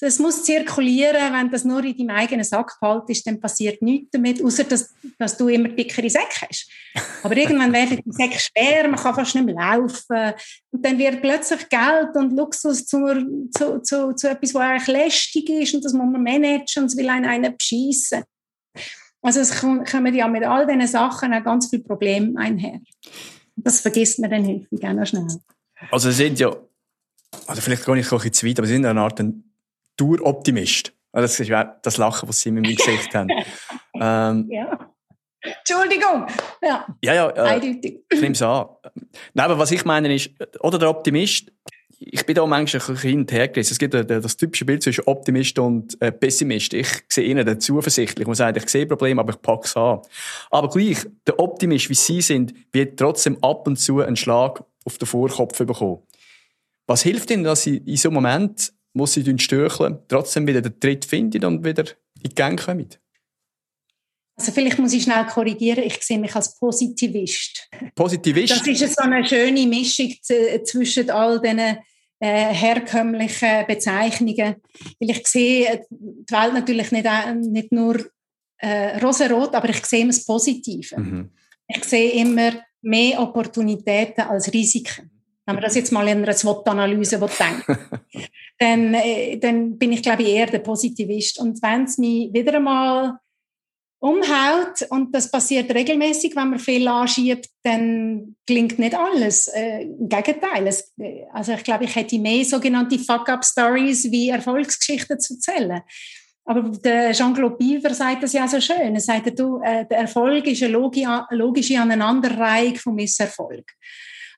es 0.02 0.20
muss 0.20 0.43
zirkulieren. 0.43 1.34
Wenn 1.34 1.52
das 1.52 1.66
nur 1.66 1.84
in 1.84 1.97
deinem 1.97 2.16
eigenen 2.16 2.43
Sack 2.43 2.80
behalten 2.80 3.14
dann 3.26 3.39
passiert 3.39 3.82
nichts 3.82 4.12
damit, 4.12 4.43
außer 4.43 4.64
dass, 4.64 4.93
dass 5.18 5.38
du 5.38 5.47
immer 5.47 5.70
dickere 5.70 6.10
Säcke 6.10 6.47
hast. 6.47 6.70
Aber 7.24 7.36
irgendwann 7.36 7.74
werden 7.74 8.02
die 8.06 8.12
Säcke 8.12 8.39
schwer, 8.39 8.88
man 8.88 9.00
kann 9.00 9.16
fast 9.16 9.36
nicht 9.36 9.45
mehr 9.45 9.56
laufen. 9.56 10.34
Und 10.72 10.86
dann 10.86 10.97
wird 10.97 11.22
plötzlich 11.22 11.68
Geld 11.70 12.16
und 12.16 12.36
Luxus 12.36 12.86
zu, 12.86 13.50
zu, 13.56 13.80
zu, 13.82 14.14
zu 14.14 14.30
etwas, 14.30 14.54
was 14.54 14.62
eigentlich 14.62 14.88
lästig 14.88 15.50
ist, 15.50 15.74
und 15.74 15.84
das 15.84 15.93
muss 15.93 16.10
man 16.10 16.24
managen, 16.24 16.84
und 16.84 16.86
es 16.86 16.97
will 16.97 17.10
einen 17.10 17.26
einen 17.26 17.58
beschissen. 17.58 18.24
Also 19.22 19.41
es 19.41 19.60
kommen 19.60 20.14
ja 20.14 20.28
mit 20.28 20.45
all 20.45 20.66
diesen 20.66 20.88
Sachen 20.88 21.34
auch 21.34 21.43
ganz 21.43 21.70
viele 21.70 21.84
Probleme 21.84 22.39
einher. 22.39 22.80
Das 23.56 23.82
vergisst 23.82 24.20
man 24.20 24.30
dann 24.30 24.47
häufig 24.47 24.84
auch 24.84 24.93
noch 24.93 25.06
schnell. 25.06 25.28
Also 25.91 26.10
Sie 26.12 26.24
sind 26.24 26.39
ja, 26.39 26.56
also 27.47 27.62
vielleicht 27.62 27.88
nicht 27.88 28.12
ein 28.12 28.18
bisschen 28.18 28.34
zu 28.34 28.47
weit, 28.47 28.60
aber 28.60 28.68
Sie 28.68 28.74
sind 28.74 28.86
eine 28.86 29.02
Art 29.02 29.20
Daueroptimist. 30.00 30.93
Das 31.12 31.39
ist 31.39 31.52
das 31.82 31.97
Lachen, 31.97 32.30
was 32.30 32.39
Sie 32.39 32.52
mit 32.52 32.66
mir 32.66 32.76
gesagt 32.76 33.16
haben. 33.16 33.30
Ähm, 34.02 34.47
ja. 34.50 34.93
Entschuldigung. 35.41 36.26
Ja, 36.62 36.86
ja, 37.04 37.14
ja 37.14 37.30
äh, 37.32 37.39
eindeutig. 37.39 38.06
Ich 38.10 38.22
nehme 38.22 38.32
es 38.32 38.41
an. 38.41 38.68
Nein, 39.34 39.45
aber 39.45 39.60
was 39.60 39.72
ich 39.72 39.84
meine 39.84 40.14
ist, 40.14 40.30
oder 40.62 40.78
der 40.80 40.89
Optimist, 40.89 41.52
ich 42.00 42.26
bin 42.26 42.36
da 42.36 42.45
manchmal 42.45 42.82
ein 42.82 42.93
bisschen 42.93 43.10
hin 43.10 43.20
und 43.20 43.32
her 43.32 43.47
gerissen. 43.50 43.74
Es 43.74 43.80
gibt 43.80 43.93
das 43.93 44.38
typische 44.38 44.64
Bild 44.64 44.82
zwischen 44.82 45.04
Optimist 45.06 45.60
und 45.60 46.02
äh, 46.02 46.14
Pessimist. 46.14 46.74
Ich 46.74 46.88
sehe 47.10 47.26
ihnen 47.26 47.60
zuversichtlich. 47.60 48.22
Ich 48.22 48.28
muss 48.28 48.38
sagen, 48.38 48.58
ich 48.58 48.70
sehe 48.70 48.86
Probleme, 48.86 49.20
aber 49.20 49.34
ich 49.34 49.41
packe 49.41 49.66
es 49.66 49.76
an. 49.76 50.00
Aber 50.50 50.70
gleich, 50.70 51.06
der 51.28 51.38
Optimist, 51.39 51.89
wie 51.89 51.95
sie 51.95 52.22
sind, 52.22 52.54
wird 52.72 52.97
trotzdem 52.97 53.38
ab 53.43 53.68
und 53.68 53.78
zu 53.78 54.00
einen 54.00 54.16
Schlag 54.16 54.64
auf 54.86 54.97
den 54.97 55.08
Vorkopf 55.08 55.58
bekommen. 55.58 56.00
Was 56.88 57.04
hilft 57.04 57.32
ihnen, 57.32 57.43
dass 57.43 57.64
sie 57.64 57.78
in 57.78 57.97
so 57.97 58.10
einem 58.10 58.16
Moment, 58.16 58.74
wo 58.94 59.06
sie 59.06 59.24
stöcheln, 59.38 60.00
trotzdem 60.08 60.48
wieder 60.48 60.62
den 60.62 60.80
Tritt 60.80 61.06
finden 61.06 61.46
und 61.46 61.64
wieder 61.64 61.86
in 62.22 62.30
die 62.30 62.36
Gang 62.36 62.64
kommen? 62.64 62.90
Also 64.36 64.54
vielleicht 64.54 64.80
muss 64.80 64.94
ich 64.94 65.04
schnell 65.04 65.26
korrigieren, 65.26 65.84
ich 65.84 66.02
sehe 66.02 66.18
mich 66.18 66.34
als 66.34 66.58
Positivist. 66.58 67.70
Positivist? 67.94 68.52
Das 68.52 68.66
ist 68.66 68.96
so 68.96 69.04
eine 69.04 69.28
schöne 69.28 69.68
Mischung 69.68 70.14
zwischen 70.64 71.10
all 71.10 71.42
diesen 71.42 71.60
äh, 72.22 72.54
herkömmlichen 72.54 73.66
Bezeichnungen. 73.68 74.56
Weil 75.00 75.10
ich 75.10 75.28
sehe 75.28 75.86
die 75.90 76.34
Welt 76.34 76.54
natürlich 76.54 76.92
nicht, 76.92 77.06
äh, 77.06 77.34
nicht 77.34 77.72
nur 77.74 78.00
äh, 78.60 78.98
rosarot, 79.00 79.54
aber 79.56 79.70
ich 79.70 79.86
sehe 79.86 80.02
immer 80.02 80.12
das 80.12 80.26
Positive. 80.26 81.00
Mhm. 81.00 81.32
Ich 81.68 81.84
sehe 81.84 82.12
immer 82.14 82.54
mehr 82.82 83.22
Opportunitäten 83.22 84.24
als 84.24 84.52
Risiken. 84.54 85.12
Wenn 85.50 85.56
man 85.56 85.64
das 85.64 85.74
jetzt 85.74 85.91
mal 85.91 86.08
in 86.08 86.22
einer 86.22 86.34
SWOT-Analyse 86.34 87.18
denkt, 87.18 87.66
dann, 88.60 88.93
äh, 88.93 89.36
dann 89.39 89.80
bin 89.80 89.91
ich, 89.91 90.04
glaube 90.04 90.22
ich, 90.22 90.30
eher 90.30 90.45
der 90.45 90.60
Positivist. 90.60 91.39
Und 91.39 91.60
wenn 91.64 91.86
es 91.86 91.97
mich 91.97 92.32
wieder 92.32 92.54
einmal 92.54 93.18
umhaut 93.97 94.84
und 94.91 95.16
das 95.16 95.32
passiert 95.32 95.74
regelmäßig, 95.74 96.36
wenn 96.36 96.52
man 96.52 96.60
viel 96.60 96.88
anschiebt, 96.88 97.50
dann 97.64 98.36
klingt 98.45 98.78
nicht 98.78 98.93
alles. 98.93 99.47
Äh, 99.47 99.86
Im 99.86 100.08
Gegenteil. 100.08 100.68
Es, 100.68 100.93
also 101.34 101.54
ich 101.54 101.64
glaube, 101.64 101.86
ich 101.86 101.95
hätte 101.95 102.20
mehr 102.20 102.45
sogenannte 102.45 103.00
Fuck-up-Stories 103.00 104.12
wie 104.12 104.30
Erfolgsgeschichten 104.30 105.20
zu 105.20 105.34
erzählen. 105.34 105.82
Aber 106.45 106.62
der 106.62 107.14
Jean-Claude 107.14 107.56
Biver 107.56 107.95
sagt 107.95 108.22
das 108.22 108.34
ja 108.34 108.47
so 108.47 108.62
schön. 108.62 108.93
Er 108.93 109.02
sagt, 109.02 109.39
du, 109.39 109.62
äh, 109.64 109.88
der 109.88 109.97
Erfolg 109.97 110.45
ist 110.45 110.62
eine 110.62 110.74
logische 110.74 111.80
Aneinanderreihung 111.80 112.76
vom 112.76 112.93
Misserfolg. 112.93 113.66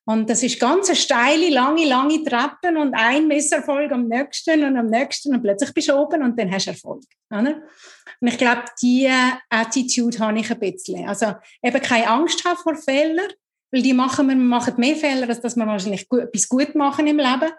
Und 0.05 0.29
das 0.29 0.41
ist 0.41 0.59
ganz 0.59 0.87
eine 0.87 0.95
steile, 0.95 1.49
lange, 1.49 1.85
lange 1.85 2.23
Treppen 2.23 2.77
und 2.77 2.93
ein 2.93 3.27
Misserfolg 3.27 3.91
am 3.91 4.07
nächsten 4.07 4.63
und 4.63 4.75
am 4.75 4.87
nächsten 4.87 5.33
und 5.33 5.43
plötzlich 5.43 5.73
bist 5.73 5.89
du 5.89 5.95
oben 5.95 6.23
und 6.23 6.39
dann 6.39 6.51
hast 6.51 6.65
du 6.65 6.71
Erfolg. 6.71 7.03
Oder? 7.29 7.61
Und 8.19 8.27
ich 8.27 8.37
glaube, 8.37 8.63
diese 8.81 9.13
Attitude 9.49 10.19
habe 10.19 10.39
ich 10.39 10.51
ein 10.51 10.59
bisschen. 10.59 11.07
Also 11.07 11.33
eben 11.63 11.81
keine 11.81 12.07
Angst 12.07 12.43
haben 12.45 12.57
vor 12.57 12.75
Fehlern, 12.75 13.29
weil 13.71 13.83
die 13.83 13.93
machen 13.93 14.27
wir, 14.27 14.35
machen 14.35 14.73
mehr 14.77 14.95
Fehler, 14.95 15.29
als 15.29 15.41
dass 15.41 15.55
wir 15.55 15.67
wahrscheinlich 15.67 16.09
gut, 16.09 16.21
etwas 16.21 16.49
gut 16.49 16.73
machen 16.73 17.05
im 17.05 17.17
Leben. 17.17 17.51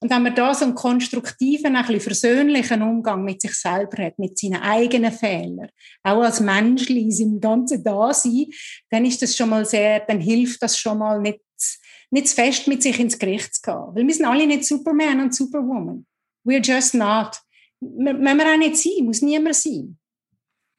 Und 0.00 0.10
wenn 0.10 0.22
man 0.24 0.34
da 0.34 0.52
so 0.52 0.64
einen 0.64 0.74
konstruktiven, 0.74 1.76
ein 1.76 1.86
bisschen 1.86 2.00
versöhnlichen 2.00 2.82
Umgang 2.82 3.22
mit 3.22 3.40
sich 3.40 3.54
selber 3.54 4.02
hat, 4.02 4.18
mit 4.18 4.36
seinen 4.36 4.60
eigenen 4.60 5.12
Fehlern, 5.12 5.68
auch 6.02 6.22
als 6.22 6.40
Mensch 6.40 6.90
in 6.90 7.12
seinem 7.12 7.40
ganzen 7.40 7.84
Dasein, 7.84 8.46
dann 8.90 9.04
ist 9.04 9.22
das 9.22 9.36
schon 9.36 9.50
mal 9.50 9.64
sehr, 9.64 10.00
dann 10.00 10.18
hilft 10.18 10.60
das 10.60 10.76
schon 10.76 10.98
mal 10.98 11.20
nicht, 11.20 11.38
nicht 12.12 12.28
zu 12.28 12.34
fest 12.36 12.68
mit 12.68 12.82
sich 12.82 12.98
ins 13.00 13.18
Gericht 13.18 13.54
zu 13.54 13.62
gehen. 13.62 13.94
Weil 13.94 14.06
wir 14.06 14.14
sind 14.14 14.26
alle 14.26 14.46
nicht 14.46 14.64
Superman 14.64 15.20
und 15.20 15.34
Superwoman. 15.34 16.06
We're 16.44 16.64
just 16.64 16.94
not. 16.94 17.40
Müssen 17.80 18.38
wir 18.38 18.52
auch 18.52 18.58
nicht 18.58 18.76
sein, 18.76 19.04
muss 19.04 19.22
niemand 19.22 19.56
sein. 19.56 19.98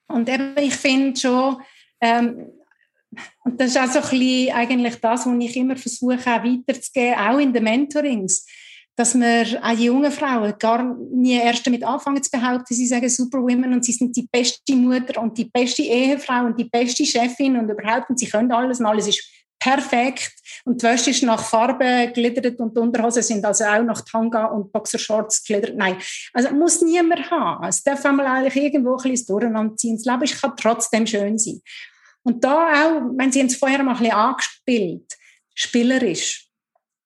Und 0.07 0.29
eben, 0.29 0.55
ich 0.57 0.75
finde 0.75 1.19
schon, 1.19 1.61
ähm, 2.01 2.51
und 3.43 3.59
das 3.59 3.71
ist 3.71 3.77
auch 3.77 3.91
so 3.91 3.99
ein 3.99 4.09
bisschen 4.09 4.53
eigentlich 4.53 4.95
das, 4.95 5.25
was 5.25 5.35
ich 5.39 5.57
immer 5.57 5.75
versuche, 5.75 6.17
auch 6.17 6.43
weiterzugeben, 6.43 7.19
auch 7.19 7.37
in 7.39 7.53
den 7.53 7.63
Mentorings 7.63 8.45
dass 8.95 9.15
wir 9.15 9.59
auch 9.63 9.75
die 9.75 9.85
jungen 9.85 10.11
Frauen 10.11 10.53
gar 10.59 10.83
nie 11.11 11.33
erst 11.33 11.65
damit 11.65 11.83
anfangen 11.83 12.21
zu 12.21 12.29
behaupten, 12.29 12.75
sie 12.75 12.85
sagen 12.85 13.09
Superwomen 13.09 13.73
und 13.73 13.83
sie 13.83 13.91
sind 13.91 14.15
die 14.15 14.27
beste 14.31 14.75
Mutter 14.75 15.19
und 15.19 15.37
die 15.37 15.45
beste 15.45 15.81
Ehefrau 15.81 16.45
und 16.45 16.59
die 16.59 16.65
beste 16.65 17.05
Chefin 17.05 17.57
und 17.57 17.69
überhaupt 17.69 18.09
und 18.09 18.19
sie 18.19 18.27
können 18.27 18.51
alles 18.51 18.79
und 18.79 18.85
alles 18.85 19.07
ist 19.07 19.23
perfekt 19.63 20.33
und 20.65 20.81
die 20.81 20.85
Wäsche 20.85 21.11
ist 21.11 21.23
nach 21.23 21.43
Farbe 21.43 22.11
gliedert 22.13 22.59
und 22.59 22.75
die 22.75 22.81
Unterhosen 22.81 23.23
sind 23.23 23.45
also 23.45 23.63
auch 23.63 23.83
nach 23.83 24.01
Tanga 24.01 24.45
und 24.45 24.71
Boxershorts 24.71 25.43
gliedert. 25.43 25.77
Nein, 25.77 25.97
also 26.33 26.53
muss 26.53 26.81
niemand 26.81 27.31
haben. 27.31 27.65
Es 27.65 27.81
darf 27.81 28.05
einmal 28.05 28.27
eigentlich 28.27 28.61
irgendwo 28.61 28.97
ein 28.97 29.11
bisschen 29.11 29.27
durcheinander 29.27 29.75
ziehen. 29.77 29.97
Das 29.97 30.05
Leben 30.05 30.39
kann 30.39 30.57
trotzdem 30.57 31.07
schön 31.07 31.37
sein. 31.37 31.61
Und 32.23 32.43
da 32.43 32.71
auch, 32.71 33.01
wenn 33.17 33.31
Sie 33.31 33.41
uns 33.41 33.55
vorher 33.55 33.83
mal 33.83 33.93
ein 33.93 33.99
bisschen 33.99 34.15
angespielt, 34.15 35.13
spielerisch 35.55 36.47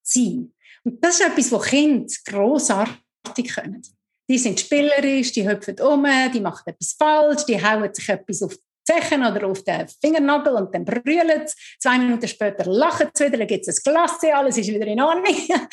sein 0.01 0.53
und 0.84 1.03
das 1.03 1.20
ist 1.20 1.28
etwas, 1.28 1.51
was 1.51 1.66
Kinder 1.66 2.14
grossartig 2.26 3.53
können. 3.53 3.82
Die 4.30 4.38
sind 4.38 4.60
spielerisch, 4.60 5.34
die 5.34 5.47
hüpfen 5.47 5.80
um, 5.82 6.05
die 6.34 6.39
machen 6.39 6.64
etwas 6.66 6.95
falsch, 6.97 7.45
die 7.45 7.62
hauen 7.62 7.93
sich 7.93 8.08
etwas 8.08 8.41
auf 8.41 8.55
die 8.55 8.66
Zechen 8.88 9.26
oder 9.26 9.48
auf 9.48 9.64
den 9.64 9.86
Fingernagel 10.02 10.54
und 10.54 10.74
dann 10.74 10.86
brüllen 10.86 11.46
sie. 11.46 11.56
Zwei 11.80 11.98
Minuten 11.98 12.28
später 12.28 12.66
lachen 12.66 13.10
sie 13.14 13.26
wieder, 13.26 13.40
dann 13.40 13.48
gibt 13.48 13.68
es 13.68 13.78
ein 13.86 13.92
Glas, 13.92 14.20
alles 14.34 14.58
ist 14.58 14.70
wieder 14.70 14.88
in 14.88 15.02
Ordnung. 15.02 15.36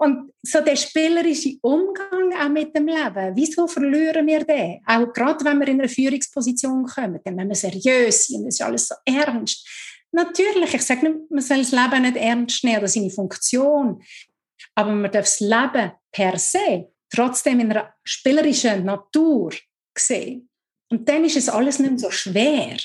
Und 0.00 0.32
so 0.42 0.60
der 0.60 0.76
spielerische 0.76 1.56
Umgang 1.60 2.32
auch 2.40 2.48
mit 2.48 2.74
dem 2.76 2.86
Leben, 2.86 3.34
wieso 3.34 3.66
verlieren 3.66 4.26
wir 4.28 4.44
den? 4.44 4.80
Auch 4.86 5.12
gerade 5.12 5.44
wenn 5.44 5.58
wir 5.58 5.66
in 5.66 5.80
eine 5.80 5.88
Führungsposition 5.88 6.84
kommen, 6.84 7.20
dann 7.24 7.34
müssen 7.34 7.72
wir 7.72 7.80
seriös 7.80 8.28
sein 8.28 8.46
es 8.46 8.54
ist 8.54 8.62
alles 8.62 8.88
so 8.88 8.94
ernst. 9.04 9.66
Natürlich, 10.12 10.72
ich 10.72 10.82
sage 10.82 11.08
nicht, 11.08 11.30
man 11.30 11.42
soll 11.42 11.58
das 11.58 11.72
Leben 11.72 12.02
nicht 12.02 12.16
ernst 12.16 12.64
nehmen 12.64 12.78
oder 12.78 12.88
seine 12.88 13.10
Funktion. 13.10 14.00
Aber 14.76 14.92
man 14.92 15.10
darf 15.10 15.24
das 15.24 15.40
Leben 15.40 15.92
per 16.12 16.38
se 16.38 16.92
trotzdem 17.10 17.60
in 17.60 17.70
einer 17.72 17.92
spielerischen 18.04 18.84
Natur 18.84 19.52
sehen. 19.96 20.47
Und 20.90 21.08
dann 21.08 21.24
ist 21.24 21.36
es 21.36 21.48
alles 21.48 21.78
nicht 21.78 21.90
mehr 21.90 21.98
so 21.98 22.10
schwer. 22.10 22.76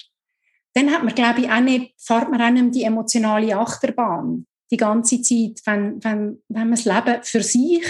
Dann 0.73 0.91
hat 0.91 1.03
man, 1.03 1.15
glaube 1.15 1.41
ich, 1.41 1.49
auch 1.49 1.61
nicht, 1.61 1.93
fährt 1.97 2.29
man 2.29 2.41
auch 2.41 2.49
nicht 2.49 2.75
die 2.75 2.83
emotionale 2.83 3.55
Achterbahn 3.55 4.45
die 4.71 4.77
ganze 4.77 5.21
Zeit, 5.21 5.61
wenn, 5.65 6.03
wenn, 6.03 6.41
wenn 6.49 6.69
man 6.69 6.71
das 6.71 6.85
Leben 6.85 7.23
für 7.23 7.43
sich, 7.43 7.85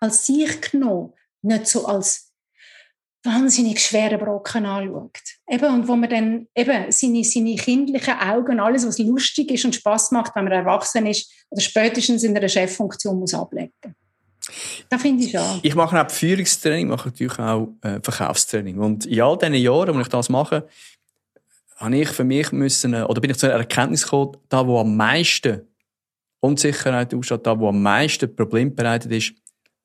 als 0.00 0.24
sich 0.24 0.60
genommen, 0.62 1.12
nicht 1.42 1.66
so 1.66 1.86
als 1.86 2.32
wahnsinnig 3.22 3.80
schweren 3.80 4.18
Brocken 4.18 4.64
anschaut. 4.64 5.20
Eben, 5.48 5.74
und 5.74 5.88
wo 5.88 5.96
man 5.96 6.08
dann 6.08 6.48
eben 6.54 6.90
seine, 6.90 7.24
seine 7.24 7.56
kindlichen 7.56 8.14
Augen, 8.14 8.60
alles, 8.60 8.86
was 8.86 8.98
lustig 8.98 9.50
ist 9.50 9.64
und 9.66 9.74
Spaß 9.74 10.12
macht, 10.12 10.34
wenn 10.36 10.44
man 10.44 10.52
erwachsen 10.52 11.06
ist, 11.06 11.30
oder 11.50 11.60
spätestens 11.60 12.22
in 12.22 12.36
einer 12.36 12.48
Cheffunktion 12.48 13.18
muss 13.18 13.34
ablegen. 13.34 13.94
Das 14.88 15.02
finde 15.02 15.24
ich 15.24 15.30
schon. 15.32 15.60
Ich 15.62 15.74
mache 15.74 16.00
auch 16.00 16.10
Führungstraining, 16.10 16.88
mache 16.88 17.08
natürlich 17.08 17.38
auch 17.38 17.68
äh, 17.82 18.00
Verkaufstraining. 18.02 18.78
Und 18.78 19.06
in 19.06 19.20
all 19.20 19.36
diesen 19.36 19.54
Jahren, 19.54 19.94
wo 19.94 20.00
ich 20.00 20.08
das 20.08 20.28
mache, 20.28 20.66
habe 21.76 21.96
ich 21.96 22.08
für 22.08 22.24
mich 22.24 22.52
müssen, 22.52 22.94
oder 22.94 23.20
bin 23.20 23.30
ich 23.30 23.38
zu 23.38 23.46
einer 23.46 23.58
Erkenntnis 23.58 24.04
gekommen, 24.04 24.36
da 24.48 24.66
wo 24.66 24.80
am 24.80 24.96
meisten 24.96 25.62
Unsicherheit 26.40 27.14
aussteht, 27.14 27.46
da 27.46 27.58
wo 27.58 27.68
am 27.68 27.82
meisten 27.82 28.34
Problem 28.34 28.74
bereitet 28.74 29.12
ist, 29.12 29.34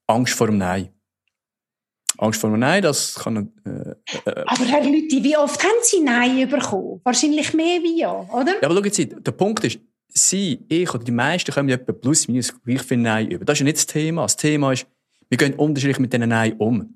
Angst 0.07 0.34
vor 0.34 0.47
dem 0.47 0.57
Nein. 0.57 0.89
Angst 2.18 2.39
vor 2.39 2.49
dem 2.49 2.59
Nein, 2.59 2.84
das 2.84 3.16
kann... 3.16 3.51
Äh, 3.66 3.70
äh, 4.30 4.43
aber 4.45 4.66
Herr 4.66 4.84
Lüthi, 4.84 5.24
wie 5.24 5.36
oft 5.36 5.62
haben 5.64 5.80
Sie 5.82 6.01
Nein 6.01 6.47
bekommen? 6.47 7.01
Wahrscheinlich 7.03 7.53
mehr 7.53 7.82
wie 7.82 7.99
Ja, 7.99 8.12
oder? 8.12 8.62
Ja, 8.62 8.70
aber 8.70 8.76
schauen 8.76 8.91
Sie, 8.91 9.07
der 9.07 9.32
Punkt 9.32 9.64
ist, 9.64 9.80
Sie, 10.14 10.59
ich 10.68 10.93
oder 10.93 11.03
die 11.03 11.12
meisten 11.12 11.51
kommen 11.53 11.70
etwa 11.70 11.93
plus 11.93 12.28
minus 12.28 12.53
gleich 12.64 12.82
viel 12.82 12.97
Nein 12.97 13.30
über. 13.30 13.45
Das 13.45 13.55
ist 13.55 13.59
ja 13.59 13.64
nicht 13.66 13.78
das 13.78 13.86
Thema. 13.86 14.24
Das 14.24 14.36
Thema 14.36 14.74
ist, 14.74 14.86
wir 15.30 15.38
gehen 15.38 15.53
unterschiedlich 15.53 15.99
mit 15.99 16.12
diesen 16.14 16.30
Nein 16.30 16.53
um. 16.57 16.95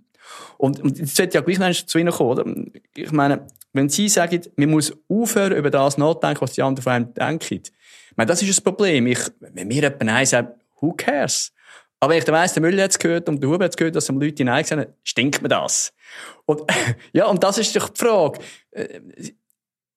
Und, 0.57 0.81
und 0.81 0.97
jetzt 0.97 1.15
sollte 1.15 1.35
ja 1.35 1.41
gleich 1.41 1.59
noch 1.59 1.71
zu 1.73 1.97
Ihnen 1.97 2.11
kommen, 2.11 2.29
oder? 2.29 2.45
Ich 2.95 3.11
meine, 3.11 3.47
wenn 3.73 3.89
Sie 3.89 4.09
sagen, 4.09 4.41
man 4.55 4.71
muss 4.71 4.93
aufhören, 5.09 5.57
über 5.57 5.69
das 5.69 5.97
nachdenken, 5.97 6.41
was 6.41 6.53
die 6.53 6.61
anderen 6.61 6.83
von 6.83 6.93
einem 6.93 7.13
denken. 7.13 7.61
Ich 7.63 8.17
meine, 8.17 8.27
das 8.27 8.41
ist 8.41 8.49
das 8.49 8.61
Problem. 8.61 9.07
Ich, 9.07 9.19
wenn 9.39 9.67
mir 9.67 9.81
jemand 9.81 10.03
Nein 10.03 10.25
sagt, 10.25 10.59
who 10.79 10.93
cares? 10.93 11.51
Aber 11.99 12.13
wenn 12.13 12.21
ich 12.21 12.27
weiss, 12.27 12.53
der 12.53 12.61
Müller 12.61 12.83
hat 12.83 12.91
es 12.91 12.99
gehört 12.99 13.27
und 13.29 13.41
der 13.41 13.49
Huber 13.49 13.65
hat 13.65 13.71
es 13.71 13.77
gehört, 13.77 13.95
dass 13.95 14.05
die 14.05 14.13
Leute 14.13 14.43
Nein 14.43 14.63
gesagt 14.63 14.81
haben, 14.81 14.93
stinkt 15.03 15.41
mir 15.41 15.49
das. 15.49 15.93
Und, 16.45 16.61
ja, 17.13 17.25
und 17.25 17.43
das 17.43 17.57
ist 17.57 17.75
doch 17.75 17.89
die 17.89 17.99
Frage. 17.99 18.39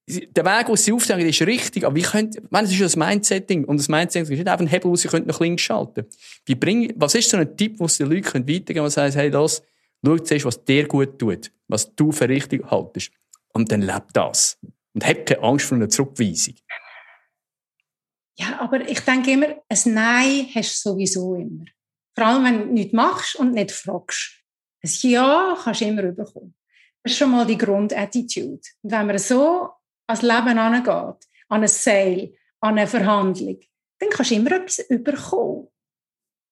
Der 0.08 0.44
Weg, 0.44 0.66
den 0.66 0.76
sie 0.76 0.92
aufzeigen, 0.92 1.28
ist 1.28 1.42
richtig, 1.42 1.84
aber 1.84 1.94
wie 1.94 2.02
könnt, 2.02 2.36
ich 2.36 2.50
meine, 2.50 2.66
es 2.66 2.72
ist 2.72 2.78
ja 2.78 2.86
das 2.86 2.96
Mindsetting, 2.96 3.64
und 3.64 3.78
das 3.78 3.88
Mindsetting 3.88 4.32
ist 4.32 4.38
nicht 4.38 4.48
einfach 4.48 4.64
ein 4.64 4.68
Hebel, 4.68 4.90
wo 4.90 4.96
sie 4.96 5.08
nach 5.08 5.40
links 5.40 5.62
schalten 5.62 6.06
Wie 6.46 6.54
bring, 6.54 6.94
Was 6.96 7.14
ist 7.14 7.28
so 7.28 7.36
ein 7.36 7.56
Tipp, 7.56 7.76
den 7.76 7.88
sie 7.88 8.04
den 8.04 8.12
Leuten 8.12 8.26
weitergeben 8.26 8.64
können, 8.64 8.84
was 8.86 8.96
heißt, 8.96 9.16
hey, 9.16 9.30
das, 9.30 9.62
schau 10.04 10.18
zuerst, 10.18 10.44
was 10.46 10.64
dir 10.64 10.88
gut 10.88 11.18
tut, 11.18 11.52
was 11.68 11.94
du 11.94 12.10
für 12.10 12.28
richtig 12.28 12.64
haltest. 12.70 13.10
Und 13.52 13.70
dann 13.70 13.82
lebt 13.82 14.14
das. 14.14 14.58
Und 14.94 15.06
hab 15.06 15.26
keine 15.26 15.42
Angst 15.42 15.66
vor 15.66 15.76
einer 15.76 15.88
Zurückweisung. 15.88 16.54
Ja, 18.38 18.60
aber 18.60 18.88
ich 18.88 19.00
denke 19.00 19.32
immer, 19.32 19.48
ein 19.68 19.94
Nein 19.94 20.48
hast 20.54 20.84
du 20.84 20.90
sowieso 20.90 21.34
immer. 21.34 21.64
Vor 22.14 22.26
allem, 22.26 22.44
wenn 22.44 22.58
du 22.58 22.72
nichts 22.72 22.92
machst 22.92 23.36
und 23.36 23.52
nicht 23.52 23.72
fragst. 23.72 24.42
Ein 24.82 24.90
Ja 25.02 25.58
kannst 25.62 25.80
du 25.80 25.84
immer 25.86 26.02
bekommen. 26.02 26.54
Das 27.02 27.12
ist 27.12 27.18
schon 27.18 27.30
mal 27.30 27.46
die 27.46 27.58
Grundattitude. 27.58 28.60
Und 28.82 28.90
wenn 28.90 29.06
man 29.06 29.18
so 29.18 29.70
ans 30.08 30.22
Leben 30.22 30.58
angeht, 30.58 31.26
an 31.48 31.62
ein 31.62 31.68
Sale, 31.68 32.34
an 32.60 32.78
eine 32.78 32.86
Verhandlung, 32.86 33.60
dann 33.98 34.10
kannst 34.10 34.30
du 34.30 34.34
immer 34.34 34.52
etwas 34.52 34.78
überkommen. 34.88 35.68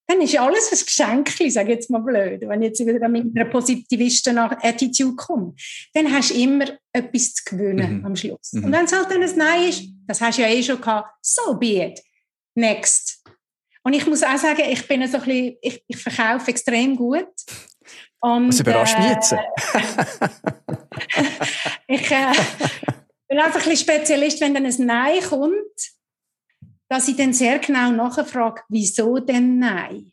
Dann 0.08 0.20
ist 0.20 0.34
ja 0.34 0.46
alles 0.46 0.70
ein 0.70 0.84
Geschenk, 0.84 1.50
sage 1.50 1.72
ich 1.72 1.78
jetzt 1.78 1.90
mal 1.90 1.98
blöd, 1.98 2.40
wenn 2.42 2.62
ich 2.62 2.68
jetzt 2.68 2.86
wieder 2.86 3.08
mit 3.08 3.36
einer 3.36 3.50
positivisten 3.50 4.38
Attitude 4.38 5.16
komme. 5.16 5.54
Dann 5.94 6.12
hast 6.12 6.30
du 6.30 6.34
immer 6.40 6.66
etwas 6.92 7.34
zu 7.34 7.44
gewinnen 7.44 7.98
mhm. 7.98 8.06
am 8.06 8.14
Schluss. 8.14 8.52
Mhm. 8.52 8.64
Und 8.64 8.72
wenn 8.72 8.84
es 8.84 8.92
halt 8.92 9.10
dann 9.10 9.22
ein 9.22 9.36
Nein 9.36 9.68
ist, 9.68 9.82
das 10.06 10.20
hast 10.20 10.38
du 10.38 10.42
ja 10.42 10.48
eh 10.48 10.62
schon 10.62 10.80
gehabt, 10.80 11.08
so 11.22 11.58
be 11.58 11.84
it. 11.84 12.00
Next. 12.54 13.24
Und 13.82 13.94
ich 13.94 14.06
muss 14.06 14.22
auch 14.22 14.36
sagen, 14.36 14.62
ich 14.70 14.86
bin 14.86 15.06
so 15.08 15.18
ein 15.18 15.24
bisschen, 15.24 15.56
ich, 15.60 15.84
ich 15.88 15.96
verkaufe 15.96 16.50
extrem 16.50 16.94
gut. 16.96 17.28
Und, 18.20 18.48
Was 18.48 18.60
überrascht 18.60 18.98
mich 18.98 19.10
jetzt? 19.10 19.32
Äh, 19.32 19.38
ich 21.94 22.10
äh, 22.10 22.32
bin 23.28 23.38
einfach 23.38 23.62
ein 23.62 23.70
bisschen 23.70 23.88
Spezialist, 23.88 24.40
wenn 24.40 24.54
dann 24.54 24.66
ein 24.66 24.86
Nein 24.86 25.20
kommt, 25.22 25.96
dass 26.88 27.08
ich 27.08 27.16
dann 27.16 27.32
sehr 27.32 27.58
genau 27.58 27.90
nachfrage, 27.90 28.62
wieso 28.68 29.18
denn 29.18 29.58
Nein? 29.58 30.12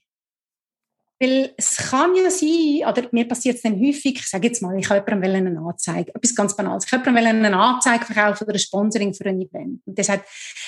Weil 1.20 1.53
es 1.55 1.78
kann 1.78 2.16
ja 2.16 2.30
sein, 2.30 2.82
oder 2.89 3.07
mir 3.11 3.28
passiert 3.28 3.55
es 3.55 3.61
dann 3.61 3.80
häufig, 3.80 4.16
ich 4.16 4.28
sage 4.28 4.47
jetzt 4.47 4.61
mal, 4.61 4.78
ich 4.78 4.89
habe 4.89 4.99
jemandem 5.09 5.47
eine 5.47 5.59
Anzeige, 5.59 6.14
etwas 6.14 6.36
ganz 6.36 6.55
Banales, 6.55 6.86
ich 6.86 6.91
habe 6.91 7.05
jemandem 7.05 7.45
eine 7.45 7.57
Anzeige 7.57 8.05
verkaufen 8.05 8.43
oder 8.43 8.53
ein 8.53 8.59
Sponsoring 8.59 9.14
für 9.14 9.26
ein 9.26 9.39
Event. 9.41 9.82
Und 9.86 9.97
der 9.97 10.03
sagt, 10.03 10.28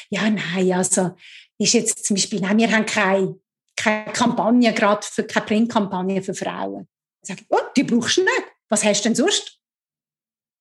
ja, 0.09 0.29
nein, 0.29 0.71
also, 0.71 1.15
ist 1.57 1.73
jetzt 1.73 2.05
zum 2.05 2.15
Beispiel, 2.15 2.39
nein, 2.39 2.57
wir 2.57 2.71
haben 2.71 2.85
keine, 2.85 3.39
keine 3.75 4.11
Kampagne, 4.13 4.73
gerade 4.73 5.05
für, 5.05 5.25
keine 5.25 5.45
Printkampagne 5.45 6.21
für 6.21 6.33
Frauen. 6.33 6.87
Ich 7.21 7.29
sage, 7.29 7.43
oh, 7.49 7.59
die 7.75 7.83
brauchst 7.83 8.17
du 8.17 8.21
nicht. 8.21 8.43
Was 8.69 8.83
hast 8.83 9.01
du 9.01 9.09
denn 9.09 9.15
sonst? 9.15 9.59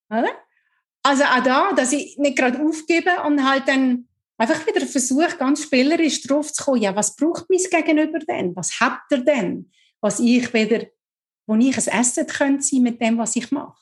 Oder? 0.09 0.44
Also 1.05 1.23
auch 1.23 1.43
da, 1.43 1.73
dass 1.73 1.93
ich 1.93 2.17
nicht 2.17 2.35
gerade 2.35 2.59
aufgebe 2.59 3.11
und 3.27 3.47
halt 3.47 3.67
dann 3.67 4.07
einfach 4.37 4.65
wieder 4.65 4.83
versuche, 4.87 5.37
ganz 5.37 5.61
spielerisch 5.61 6.23
drauf 6.23 6.51
zu 6.51 6.63
kommen, 6.63 6.81
ja, 6.81 6.95
was 6.95 7.15
braucht 7.15 7.45
mein 7.47 7.59
Gegenüber 7.59 8.17
denn? 8.17 8.55
Was 8.55 8.79
habt 8.79 9.11
ihr 9.11 9.19
denn? 9.19 9.71
Was 10.01 10.19
ich 10.19 10.51
wieder, 10.51 10.87
wo 11.45 11.55
ich 11.57 11.77
ein 11.77 11.99
Asset 11.99 12.33
könnte 12.33 12.63
sein 12.63 12.81
mit 12.81 12.99
dem, 12.99 13.19
was 13.19 13.35
ich 13.35 13.51
mache. 13.51 13.77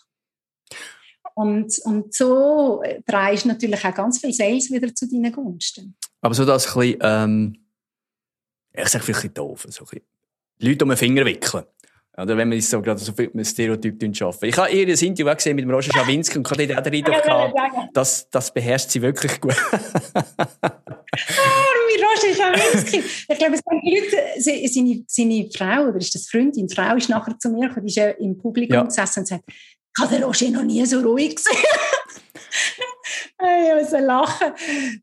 Und, 1.34 1.80
und 1.86 2.14
so 2.14 2.84
drehst 3.06 3.46
du 3.46 3.48
natürlich 3.48 3.86
auch 3.86 3.96
ganz 3.96 4.20
viel 4.20 4.34
Sales 4.34 4.70
wieder 4.70 4.94
zu 4.94 5.10
deinen 5.10 5.32
Gunsten. 5.32 5.96
Aber 6.20 6.36
so 6.36 6.44
das 6.44 6.68
ein 6.76 6.80
bisschen, 6.82 7.00
ähm, 7.04 7.66
ich 8.74 8.90
sage 8.90 9.06
vielleicht 9.06 9.20
ein 9.20 9.30
bisschen 9.30 9.34
doof, 9.34 9.66
so 9.70 9.86
ein 9.86 9.88
bisschen 9.88 10.06
Leute 10.60 10.84
um 10.84 10.90
den 10.90 10.98
Finger 10.98 11.24
wickeln. 11.24 11.64
Oder 12.16 12.38
wenn 12.38 12.52
wir 12.52 12.62
so 12.62 12.80
gerade 12.80 13.00
so 13.00 13.12
viel 13.12 13.32
mit 13.34 13.48
Stereotypen 13.48 14.14
arbeiten. 14.22 14.46
Ich 14.46 14.58
habe 14.58 14.70
ihr 14.70 14.88
ein 14.88 14.90
Interview 14.90 15.32
auch 15.32 15.36
gesehen 15.36 15.56
mit 15.56 15.66
dem 15.66 15.72
Roger 15.72 15.92
Schawinski 15.92 16.38
und 16.38 16.50
hatte 16.50 16.78
auch 16.78 16.84
den 16.84 16.94
Eindruck 16.94 17.24
gehabt, 17.24 17.56
das, 17.94 18.30
das 18.30 18.54
beherrscht 18.54 18.92
sie 18.92 19.02
wirklich 19.02 19.42
gut. 19.42 19.56
Arme 19.72 19.84
Roger 21.98 22.36
Schawinski. 22.36 23.04
Ich 23.30 23.38
glaube, 23.40 23.56
es 23.56 23.62
waren 23.66 23.82
Leute, 23.84 24.18
seine, 24.40 25.04
seine 25.08 25.50
Frau, 25.56 25.90
oder 25.90 25.98
ist 25.98 26.14
das 26.14 26.28
Freundin, 26.28 26.70
Frau 26.70 26.96
ist 26.96 27.10
nachher 27.10 27.38
zu 27.40 27.50
mir 27.50 27.68
gekommen, 27.68 27.88
die 27.88 28.00
ist 28.00 28.16
im 28.20 28.38
Publikum 28.38 28.76
ja. 28.76 28.84
gesessen 28.84 29.22
und 29.22 29.28
sagt, 29.28 29.46
ich 29.48 30.04
habe 30.04 30.14
den 30.14 30.24
Roger 30.24 30.50
noch 30.52 30.64
nie 30.64 30.86
so 30.86 31.00
ruhig 31.00 31.36
gesehen. 31.36 31.58
Ich 33.44 33.92
muss 33.92 34.02
lachen. 34.02 34.54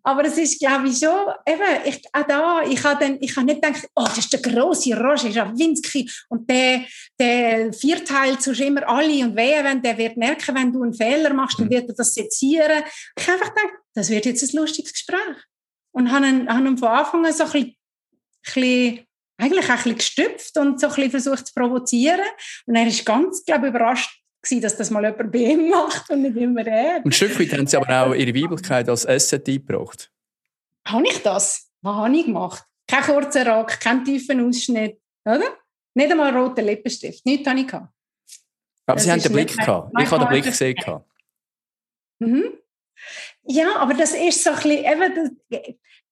Aber 0.02 0.24
es 0.24 0.38
ist, 0.38 0.58
glaube 0.58 0.88
ich, 0.88 0.98
schon, 0.98 1.32
eben, 1.46 1.84
ich, 1.84 2.02
auch 2.12 2.26
da, 2.26 2.62
ich 2.62 2.82
habe, 2.84 3.04
dann, 3.04 3.18
ich 3.20 3.36
habe 3.36 3.46
nicht 3.46 3.62
gedacht, 3.62 3.88
oh, 3.94 4.04
das 4.04 4.18
ist 4.18 4.32
der 4.32 4.40
grosse 4.40 4.96
Roger 4.96 5.32
Schawinski 5.32 6.10
und 6.28 6.48
der, 6.48 6.84
der 7.18 7.72
vierteilt 7.72 8.42
sonst 8.42 8.60
immer 8.60 8.88
alle 8.88 9.24
und 9.24 9.36
wehe, 9.36 9.62
wenn 9.62 9.82
der 9.82 9.96
wird 9.98 10.16
merken, 10.16 10.54
wenn 10.54 10.72
du 10.72 10.82
einen 10.82 10.94
Fehler 10.94 11.32
machst, 11.32 11.58
dann 11.58 11.66
mhm. 11.66 11.70
wird 11.70 11.88
er 11.88 11.94
das 11.94 12.14
sezieren. 12.14 12.82
Ich 13.16 13.26
habe 13.26 13.38
einfach 13.38 13.54
gedacht, 13.54 13.74
das 13.94 14.10
wird 14.10 14.26
jetzt 14.26 14.42
ein 14.42 14.60
lustiges 14.60 14.92
Gespräch. 14.92 15.36
Und 15.92 16.12
habe 16.12 16.28
ihn, 16.28 16.48
habe 16.48 16.66
ihn 16.66 16.78
von 16.78 16.88
Anfang 16.88 17.26
an 17.26 17.32
so 17.32 17.44
ein 17.44 17.50
bisschen, 17.50 17.76
bisschen 18.44 19.06
eigentlich 19.38 19.64
auch 19.64 19.70
ein 19.70 19.76
bisschen 19.76 19.96
gestüpft 19.96 20.58
und 20.58 20.80
so 20.80 20.88
ein 20.88 20.94
bisschen 20.94 21.10
versucht 21.10 21.46
zu 21.46 21.54
provozieren. 21.54 22.20
Und 22.66 22.76
er 22.76 22.86
ist 22.86 23.04
ganz, 23.04 23.44
glaube 23.44 23.66
ich, 23.66 23.74
überrascht 23.74 24.19
gewesen, 24.42 24.62
dass 24.62 24.76
das 24.76 24.90
mal 24.90 25.04
jemand 25.04 25.32
bei 25.32 25.38
ihm 25.38 25.68
macht 25.68 26.10
und 26.10 26.22
nicht 26.22 26.36
immer 26.36 26.66
er. 26.66 26.96
Und 26.98 27.06
ein 27.06 27.12
Stück 27.12 27.38
weit 27.38 27.52
haben 27.52 27.66
sie 27.66 27.76
aber 27.76 28.06
auch 28.06 28.14
ihre 28.14 28.34
Weiblichkeit 28.34 28.88
als 28.88 29.06
Asset 29.06 29.48
eingebracht. 29.48 30.10
Habe 30.86 31.04
ich 31.06 31.22
das? 31.22 31.70
Was 31.82 31.96
habe 31.96 32.16
ich 32.16 32.26
gemacht? 32.26 32.64
Kein 32.86 33.02
kurzer 33.02 33.46
Rock, 33.46 33.80
kein 33.80 34.04
tiefen 34.04 34.46
Ausschnitt, 34.46 34.98
oder? 35.24 35.56
Nicht 35.94 36.10
einmal 36.10 36.36
roter 36.36 36.62
Lippenstift, 36.62 37.24
nichts 37.26 37.48
habe 37.48 37.60
ich 37.60 37.66
gehabt. 37.66 37.88
Aber 38.86 38.96
das 38.96 39.04
Sie 39.04 39.12
haben 39.12 39.22
den 39.22 39.32
Blick 39.32 39.56
gehabt. 39.56 39.92
Ich 40.00 40.10
habe 40.10 40.24
den 40.24 40.28
Blick 40.28 40.44
gesehen. 40.44 40.76
Mhm. 42.18 42.44
Ja, 43.44 43.76
aber 43.76 43.94
das 43.94 44.12
ist 44.12 44.44
so 44.44 44.50
ein 44.50 44.56
bisschen, 44.56 44.84
eben, 44.84 45.40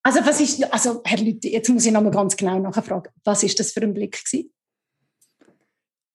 also 0.03 0.25
was 0.25 0.41
ist, 0.41 0.73
also 0.73 1.03
Herr 1.05 1.19
Lüthi, 1.19 1.53
jetzt 1.53 1.69
muss 1.69 1.85
ich 1.85 1.93
nochmal 1.93 2.13
ganz 2.13 2.37
genau 2.37 2.59
nachfragen, 2.59 3.13
was 3.25 3.43
ist 3.43 3.59
das 3.61 3.73
für 3.73 3.83
ein 3.83 3.95
Blick 3.95 4.25
gewesen? 4.25 4.51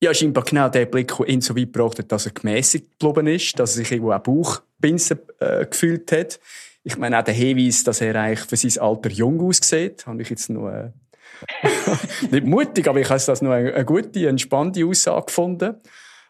Ja, 0.04 0.14
scheinbar 0.14 0.44
genau 0.44 0.68
der 0.68 0.86
Blick, 0.86 1.16
der 1.18 1.30
ihn 1.30 1.40
so 1.40 1.56
weit 1.56 1.72
gebracht 1.72 1.98
hat, 1.98 2.12
dass 2.12 2.26
er 2.26 2.34
gemäßigt 2.34 3.00
geblieben 3.00 3.26
ist, 3.26 3.58
dass 3.58 3.78
er 3.78 3.84
sich 3.86 3.92
irgendwo 3.94 4.12
auch 4.12 4.20
Bauchpinsen 4.20 5.18
äh, 5.40 5.66
gefühlt 5.66 6.12
hat. 6.12 6.42
Ich 6.84 6.98
meine 6.98 7.18
auch 7.18 7.24
der 7.24 7.34
Hinweis, 7.34 7.86
dass 7.86 8.02
er 8.02 8.14
eigentlich 8.14 8.42
für 8.42 8.58
sein 8.58 8.84
Alter 8.84 9.10
jung 9.10 9.40
aussieht, 9.40 10.06
habe 10.06 10.22
ich 10.22 10.30
jetzt 10.30 10.50
noch 10.50 10.68
äh, 10.68 10.92
nicht 12.32 12.46
mutig, 12.46 12.86
aber 12.90 13.00
ich 13.00 13.10
habe 13.10 13.22
das 13.26 13.42
noch 13.42 13.52
eine, 13.52 13.74
eine 13.74 13.86
gute, 13.86 14.28
entspannte 14.28 14.86
Aussage 14.86 15.28
gefunden. 15.28 15.76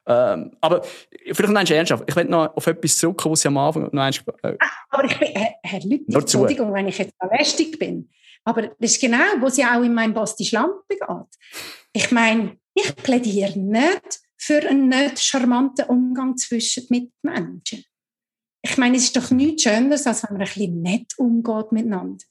Ähm, 0.05 0.51
aber 0.61 0.83
vielleicht 1.31 1.53
noch 1.53 1.67
ernsthaft. 1.67 2.03
Ich 2.05 2.15
will 2.15 2.25
noch 2.25 2.55
auf 2.55 2.67
etwas 2.67 2.95
zurückkommen, 2.95 3.33
was 3.33 3.41
Sie 3.41 3.47
am 3.47 3.57
Anfang 3.57 3.89
noch 3.91 4.03
eins, 4.03 4.21
äh, 4.43 4.55
ah, 4.59 4.67
Aber 4.91 5.05
ich 5.05 5.17
bin, 5.17 5.29
Herr, 5.29 5.49
Herr 5.63 5.79
Lüthi, 5.79 6.13
Entschuldigung, 6.13 6.71
wenn 6.75 6.89
ich 6.89 6.99
jetzt 6.99 7.15
lästig 7.35 7.79
bin. 7.79 8.07
Aber 8.43 8.61
das 8.61 8.91
ist 8.91 9.01
genau, 9.01 9.17
wo 9.39 9.47
es 9.47 9.57
ja 9.57 9.75
auch 9.75 9.83
in 9.83 9.95
meinem 9.95 10.13
Basti 10.13 10.45
Schlampe 10.45 10.83
geht. 10.89 10.99
Ich 11.93 12.11
meine, 12.11 12.57
ich 12.73 12.95
plädiere 12.95 13.57
nicht 13.59 14.19
für 14.37 14.67
einen 14.67 14.89
nicht 14.89 15.19
charmanten 15.19 15.85
Umgang 15.85 16.37
zwischen 16.37 16.85
Mitmenschen. 16.89 17.83
Ich 18.61 18.77
meine, 18.77 18.97
es 18.97 19.03
ist 19.05 19.15
doch 19.15 19.29
nichts 19.31 19.63
Schöneres, 19.63 20.07
als 20.07 20.23
wenn 20.23 20.37
man 20.37 20.41
ein 20.41 20.47
bisschen 20.47 20.81
nett 20.81 21.13
umgeht 21.17 21.71
miteinander. 21.71 22.23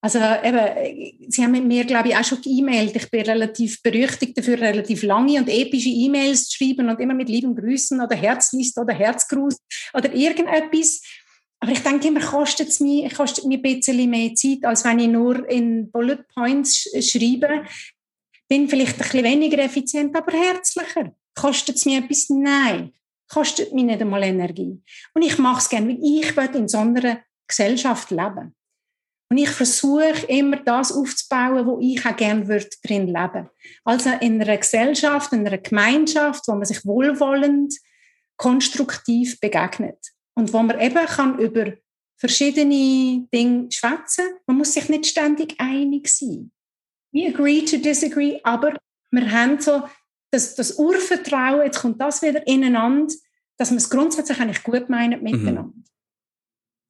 Also 0.00 0.18
eben, 0.18 1.30
Sie 1.30 1.42
haben 1.42 1.52
mit 1.52 1.64
mir, 1.64 1.84
glaube 1.84 2.10
ich, 2.10 2.16
auch 2.16 2.24
schon 2.24 2.40
geemailt. 2.40 2.94
Ich 2.94 3.10
bin 3.10 3.22
relativ 3.22 3.82
berüchtigt 3.82 4.36
dafür, 4.38 4.60
relativ 4.60 5.02
lange 5.02 5.38
und 5.40 5.48
epische 5.48 5.88
E-Mails 5.88 6.48
zu 6.48 6.58
schreiben 6.58 6.88
und 6.88 7.00
immer 7.00 7.14
mit 7.14 7.28
lieben 7.28 7.56
Grüßen 7.56 8.00
oder 8.00 8.14
Herzlist 8.14 8.78
oder 8.78 8.94
Herzgruß 8.94 9.56
oder 9.94 10.12
irgendetwas. 10.12 11.02
Aber 11.58 11.72
ich 11.72 11.80
denke 11.80 12.08
immer, 12.08 12.20
kostet 12.20 12.68
es 12.68 12.80
mir, 12.80 13.08
kostet 13.10 13.46
mir 13.46 13.58
ein 13.58 13.62
bisschen 13.62 14.10
mehr 14.10 14.34
Zeit, 14.34 14.64
als 14.64 14.84
wenn 14.84 14.98
ich 14.98 15.08
nur 15.08 15.48
in 15.48 15.90
Bullet 15.90 16.22
Points 16.34 16.88
schreibe 17.00 17.64
bin 18.48 18.68
vielleicht 18.68 18.94
ein 18.94 18.98
bisschen 18.98 19.24
weniger 19.24 19.58
effizient, 19.58 20.16
aber 20.16 20.32
herzlicher. 20.32 21.12
Kostet 21.34 21.76
es 21.76 21.86
mir 21.86 22.02
etwas? 22.02 22.30
Nein. 22.30 22.92
Kostet 23.28 23.72
mir 23.72 23.84
nicht 23.84 24.00
einmal 24.00 24.22
Energie. 24.22 24.80
Und 25.14 25.22
ich 25.22 25.38
mache 25.38 25.58
es 25.58 25.68
gerne, 25.68 25.88
weil 25.88 25.98
ich 26.00 26.36
will 26.36 26.60
in 26.60 26.68
so 26.68 26.78
einer 26.78 27.20
Gesellschaft 27.48 28.10
leben. 28.10 28.54
Und 29.28 29.38
ich 29.38 29.50
versuche 29.50 30.26
immer 30.28 30.58
das 30.58 30.92
aufzubauen, 30.92 31.66
wo 31.66 31.80
ich 31.80 32.06
auch 32.06 32.16
gerne 32.16 32.46
würde 32.46 32.70
drin 32.84 33.08
leben. 33.08 33.50
Also 33.84 34.10
in 34.20 34.40
einer 34.40 34.56
Gesellschaft, 34.56 35.32
in 35.32 35.44
einer 35.44 35.58
Gemeinschaft, 35.58 36.46
wo 36.46 36.52
man 36.52 36.64
sich 36.64 36.84
wohlwollend, 36.86 37.74
konstruktiv 38.36 39.40
begegnet. 39.40 39.98
Und 40.34 40.52
wo 40.52 40.62
man 40.62 40.80
eben 40.80 41.06
kann 41.06 41.38
über 41.40 41.72
verschiedene 42.18 43.26
Dinge 43.34 43.68
schwätzen. 43.72 44.24
Man 44.46 44.58
muss 44.58 44.72
sich 44.72 44.88
nicht 44.88 45.06
ständig 45.06 45.56
einig 45.58 46.08
sein 46.08 46.52
we 47.16 47.26
agree 47.26 47.64
to 47.64 47.78
disagree, 47.78 48.38
aber 48.42 48.74
wir 49.10 49.32
haben 49.32 49.60
so 49.60 49.84
das, 50.30 50.54
das 50.54 50.78
Urvertrauen, 50.78 51.64
jetzt 51.64 51.80
kommt 51.80 52.00
das 52.00 52.20
wieder 52.20 52.46
ineinander, 52.46 53.14
dass 53.56 53.70
wir 53.70 53.78
es 53.78 53.88
grundsätzlich 53.88 54.38
eigentlich 54.38 54.62
gut 54.62 54.90
meinen 54.90 55.18
mhm. 55.20 55.24
miteinander. 55.24 55.62
Mhm. 55.62 55.84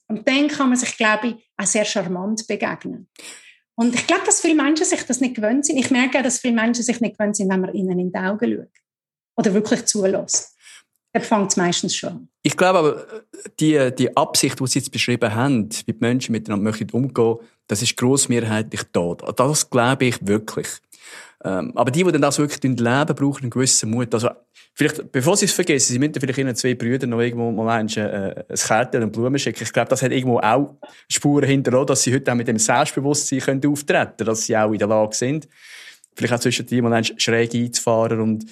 Und 0.09 0.29
dann 0.29 0.49
kann 0.49 0.69
man 0.69 0.79
sich, 0.79 0.97
glaube 0.97 1.29
ich, 1.29 1.51
auch 1.57 1.67
sehr 1.67 1.85
charmant 1.85 2.47
begegnen. 2.47 3.09
Und 3.77 3.95
ich 3.95 4.07
glaube, 4.07 4.25
dass 4.25 4.41
viele 4.41 4.55
Menschen 4.55 4.87
sich 4.87 5.03
das 5.03 5.21
nicht 5.21 5.35
gewöhnt 5.35 5.67
sind. 5.67 5.79
Ich 5.79 5.91
merke 5.91 6.19
auch, 6.19 6.23
dass 6.23 6.39
viele 6.39 6.55
Menschen 6.55 6.83
sich 6.83 7.01
nicht 7.01 7.19
gewöhnt 7.19 7.37
sind, 7.37 7.51
wenn 7.51 7.61
man 7.61 7.75
ihnen 7.75 7.99
in 7.99 8.11
die 8.11 8.19
Augen 8.19 8.57
schaut. 8.57 8.83
Oder 9.37 9.53
wirklich 9.53 9.85
zulässt. 9.85 10.57
Da 11.13 11.21
fängt 11.21 11.51
es 11.51 11.57
meistens 11.57 11.97
schon 11.97 12.29
Ich 12.43 12.57
glaube 12.57 12.79
aber, 12.79 13.07
die, 13.59 13.91
die 13.97 14.17
Absicht, 14.17 14.59
die 14.61 14.67
Sie 14.67 14.79
jetzt 14.79 14.91
beschrieben 14.91 15.35
haben, 15.35 15.69
wie 15.87 15.93
die 15.93 15.99
Menschen 15.99 16.33
miteinander 16.33 16.65
möchten 16.65 16.91
umgehen, 16.91 17.37
das 17.67 17.83
ist 17.83 17.97
grossmehrheitlich 17.97 18.83
da. 18.93 19.15
Das 19.15 19.69
glaube 19.69 20.07
ich 20.07 20.27
wirklich. 20.27 20.69
Ähm, 21.45 21.73
aber 21.75 21.91
die, 21.91 22.03
die 22.03 22.13
dann 22.13 22.23
das 22.23 22.39
wirklich 22.39 22.63
leben, 22.63 22.77
brauchen 22.77 23.43
einen 23.43 23.51
gewissen 23.51 23.91
Mut. 23.91 24.13
Also, 24.15 24.31
vielleicht, 24.75 25.13
bevor 25.13 25.37
sie 25.37 25.45
es 25.45 25.53
vergessen, 25.53 25.93
sie 25.93 25.99
müssen 25.99 26.15
vielleicht 26.15 26.39
ihren 26.39 26.57
zwei 26.57 26.75
Brüdern 26.75 27.11
noch 27.11 27.21
irgendwo 27.21 27.51
mal 27.51 27.79
ein, 27.79 27.89
äh, 27.89 28.45
ein 28.49 28.57
Kärtchen 28.57 29.03
und 29.03 29.13
Blumen 29.13 29.39
schicken. 29.39 29.63
Ich 29.63 29.73
glaube, 29.73 29.89
das 29.89 30.03
hat 30.03 30.13
irgendwo 30.13 30.39
auch 30.39 30.75
Spuren 31.09 31.47
hinterlassen, 31.47 31.87
dass 31.87 32.03
sie 32.03 32.15
heute 32.15 32.33
auch 32.33 32.37
mit 32.37 32.49
dem 32.49 32.59
Selbstbewusstsein 32.59 33.41
können 33.41 33.67
auftreten 33.67 34.13
können, 34.17 34.27
dass 34.27 34.47
sie 34.47 34.57
auch 34.57 34.73
in 34.73 34.79
der 34.79 34.89
Lage 34.89 35.15
sind, 35.15 35.49
vielleicht 36.15 36.35
auch 36.35 36.41
zwischen 36.41 36.67
die 36.67 36.81
mal 36.81 37.05
schräg 37.05 37.55
einzufahren 37.55 38.21
und 38.21 38.47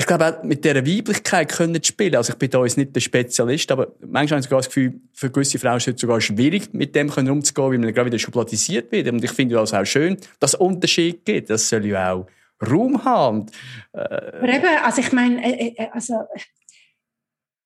ich 0.00 0.06
glaube 0.06 0.26
auch 0.26 0.42
mit 0.44 0.64
dieser 0.64 0.86
Weiblichkeit 0.86 1.50
können 1.50 1.82
spielen. 1.82 2.14
Also 2.14 2.32
ich 2.32 2.38
bin 2.38 2.48
da 2.48 2.62
jetzt 2.62 2.78
nicht 2.78 2.94
der 2.94 3.00
Spezialist, 3.00 3.72
aber 3.72 3.88
manchmal 4.00 4.36
habe 4.36 4.40
ich 4.40 4.44
sogar 4.44 4.60
das 4.60 4.68
Gefühl, 4.68 5.00
für 5.12 5.28
gewisse 5.28 5.58
Frauen 5.58 5.78
ist 5.78 5.88
es 5.88 6.00
sogar 6.00 6.20
schwierig, 6.20 6.72
mit 6.72 6.94
dem 6.94 7.08
umzugehen, 7.10 7.72
weil 7.72 7.78
man 7.78 7.92
gerade 7.92 8.06
wieder 8.06 8.18
schubladisiert 8.18 8.92
wird. 8.92 9.08
Und 9.08 9.24
ich 9.24 9.32
finde 9.32 9.56
das 9.56 9.74
auch 9.74 9.84
schön, 9.84 10.16
dass 10.38 10.54
es 10.54 10.60
Unterschied 10.60 11.24
gibt. 11.24 11.50
Das 11.50 11.68
soll 11.68 11.84
ja 11.84 12.12
auch 12.12 12.28
Raum 12.64 13.04
haben. 13.04 13.46
äh, 13.92 13.98
aber 13.98 14.48
eben, 14.48 14.66
also 14.84 15.00
ich 15.00 15.10
meine, 15.10 15.44
äh, 15.44 15.74
äh, 15.76 15.88
also 15.90 16.14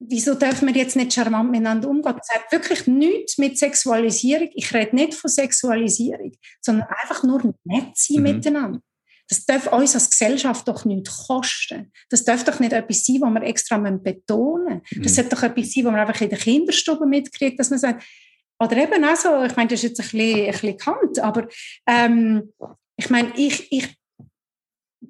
wieso 0.01 0.35
dürfen 0.35 0.69
wir 0.69 0.75
jetzt 0.75 0.97
nicht 0.97 1.13
charmant 1.13 1.51
miteinander 1.51 1.89
umgehen? 1.89 2.17
Das 2.17 2.35
hat 2.35 2.51
wirklich 2.51 2.87
nichts 2.87 3.37
mit 3.37 3.59
Sexualisierung. 3.59 4.49
Ich 4.55 4.73
rede 4.73 4.97
nicht 4.97 5.15
von 5.15 5.31
Sexualisierung, 5.31 6.33
sondern 6.63 6.89
einfach 7.03 7.23
nur 7.25 7.55
nett 7.65 7.93
sein 7.95 8.17
mhm. 8.17 8.23
miteinander. 8.23 8.81
Das 9.33 9.47
darf 9.47 9.73
uns 9.73 9.95
als 9.95 10.11
Gesellschaft 10.11 10.69
doch 10.69 10.85
nicht 10.85 11.09
kosten. 11.27 11.91
Das 12.11 12.23
darf 12.23 12.45
doch 12.45 12.61
nicht 12.61 12.75
etwas 12.75 13.07
sein, 13.07 13.23
was 13.23 13.33
wir 13.33 13.43
extra 13.45 13.79
betonen 13.79 14.83
müssen. 14.83 15.03
Das 15.03 15.13
mhm. 15.13 15.15
sollte 15.15 15.37
doch 15.37 15.43
etwas 15.43 15.73
sein, 15.73 15.85
was 15.87 15.93
man 15.93 16.01
einfach 16.01 16.21
in 16.21 16.29
der 16.29 16.39
Kinderstube 16.39 17.07
mitkriegt, 17.07 17.59
dass 17.59 17.71
man 17.71 17.79
sagt, 17.79 18.05
oder 18.59 18.77
eben 18.77 19.03
auch 19.03 19.17
so, 19.17 19.43
ich 19.43 19.57
meine, 19.57 19.71
das 19.71 19.83
ist 19.83 19.89
jetzt 19.89 20.01
ein 20.01 20.11
bisschen, 20.11 20.45
ein 20.45 20.51
bisschen 20.53 20.77
kant, 20.77 21.19
aber 21.21 21.49
ähm, 21.87 22.53
ich 22.97 23.09
meine, 23.09 23.33
ich, 23.35 23.73
ich 23.73 23.97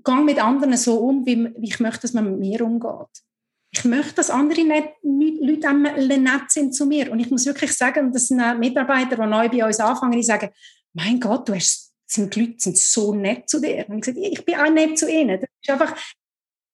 gehe 0.04 0.22
mit 0.22 0.40
anderen 0.40 0.76
so 0.76 1.00
um, 1.00 1.26
wie, 1.26 1.52
wie 1.56 1.68
ich 1.68 1.80
möchte, 1.80 2.02
dass 2.02 2.12
man 2.12 2.30
mit 2.30 2.38
mir 2.38 2.64
umgeht. 2.64 3.24
Ich 3.72 3.84
möchte, 3.84 4.14
dass 4.14 4.30
andere 4.30 4.62
nicht, 4.62 4.88
Leute 5.02 5.74
nett 5.74 6.48
sind 6.50 6.76
zu 6.76 6.86
mir. 6.86 7.10
Und 7.10 7.18
ich 7.18 7.30
muss 7.32 7.44
wirklich 7.44 7.72
sagen, 7.72 8.12
das 8.12 8.28
sind 8.28 8.38
Mitarbeiter, 8.60 9.16
die 9.16 9.26
neu 9.26 9.48
bei 9.48 9.66
uns 9.66 9.80
anfangen, 9.80 10.12
die 10.12 10.22
sagen, 10.22 10.50
mein 10.92 11.18
Gott, 11.18 11.48
du 11.48 11.54
hast 11.54 11.91
sind 12.12 12.34
die 12.34 12.40
Leute 12.40 12.54
sind 12.58 12.78
so 12.78 13.14
nett 13.14 13.48
zu 13.48 13.60
dir. 13.60 13.88
Und 13.88 13.96
ich 13.96 14.14
gesagt, 14.14 14.18
ich 14.18 14.44
bin 14.44 14.56
auch 14.56 14.70
nett 14.70 14.98
zu 14.98 15.10
ihnen. 15.10 15.40
Das 15.40 15.50
ist 15.60 15.70
einfach, 15.70 15.96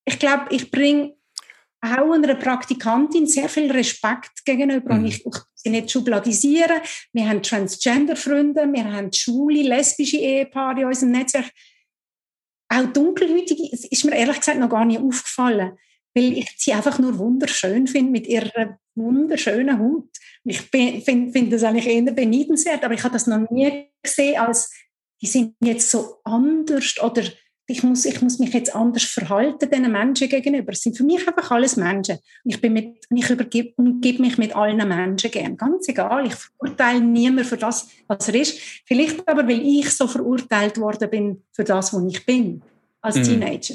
ich 0.05 0.19
glaube, 0.19 0.47
ich 0.51 0.71
bringe 0.71 1.15
auch 1.81 2.13
einer 2.13 2.35
Praktikantin 2.35 3.27
sehr 3.27 3.49
viel 3.49 3.71
Respekt 3.71 4.45
gegenüber. 4.45 4.95
Mhm. 4.95 5.01
Und 5.01 5.07
ich, 5.07 5.25
ich 5.25 5.35
sie 5.55 5.71
nicht 5.71 5.91
schubladisieren. 5.91 6.81
Wir 7.13 7.29
haben 7.29 7.43
Transgender-Freunde, 7.43 8.67
wir 8.73 8.93
haben 8.93 9.13
schwule, 9.13 9.63
lesbische 9.63 10.19
Ehepaare 10.19 10.81
in 10.81 10.87
unserem 10.87 11.13
Netzwerk. 11.13 11.51
Auch 12.71 12.87
Dunkelhäutige, 12.93 13.69
es 13.73 13.85
ist 13.85 14.05
mir 14.05 14.17
ehrlich 14.17 14.39
gesagt 14.39 14.59
noch 14.59 14.69
gar 14.69 14.85
nicht 14.85 15.01
aufgefallen, 15.01 15.79
weil 16.15 16.37
ich 16.37 16.53
sie 16.59 16.73
einfach 16.73 16.99
nur 16.99 17.19
wunderschön 17.19 17.87
finde 17.87 18.13
mit 18.13 18.27
ihrer 18.27 18.79
wunderschönen 18.95 19.79
Haut. 19.79 20.11
Ich 20.45 20.61
finde 20.61 21.01
find 21.01 21.53
das 21.53 21.63
eigentlich 21.63 21.87
eher 21.87 22.03
beneidenswert, 22.13 22.85
aber 22.85 22.95
ich 22.95 23.03
habe 23.03 23.15
das 23.15 23.27
noch 23.27 23.49
nie 23.51 23.89
gesehen 24.03 24.39
als 24.39 24.71
die 25.21 25.27
sind 25.27 25.55
jetzt 25.61 25.91
so 25.91 26.21
anders 26.25 26.97
oder 27.03 27.23
ich 27.71 27.83
muss, 27.83 28.07
ich 28.07 28.23
muss 28.23 28.39
mich 28.39 28.55
jetzt 28.55 28.75
anders 28.75 29.05
verhalten 29.05 29.69
diesen 29.71 29.93
Menschen 29.93 30.31
gegenüber. 30.31 30.73
Es 30.73 30.81
sind 30.81 30.97
für 30.97 31.05
mich 31.05 31.29
einfach 31.29 31.51
alles 31.51 31.77
Menschen. 31.77 32.17
Und 32.17 32.51
ich, 32.51 32.61
bin 32.63 32.73
mit, 32.73 32.97
ich 33.15 33.29
übergebe, 33.29 33.75
umgebe 33.77 34.23
mich 34.23 34.39
mit 34.39 34.57
allen 34.57 34.89
Menschen 34.89 35.31
gern. 35.31 35.59
Ganz 35.59 35.87
egal, 35.87 36.27
ich 36.27 36.35
verurteile 36.35 37.03
niemanden 37.03 37.45
für 37.45 37.59
das, 37.59 37.89
was 38.07 38.27
er 38.29 38.37
ist. 38.37 38.59
Vielleicht 38.87 39.29
aber, 39.29 39.47
weil 39.47 39.61
ich 39.61 39.91
so 39.91 40.09
verurteilt 40.09 40.79
worden 40.79 41.11
bin 41.11 41.43
für 41.53 41.65
das, 41.65 41.93
was 41.93 42.03
ich 42.05 42.25
bin, 42.25 42.63
als 43.03 43.17
mhm. 43.17 43.25
Teenager. 43.25 43.75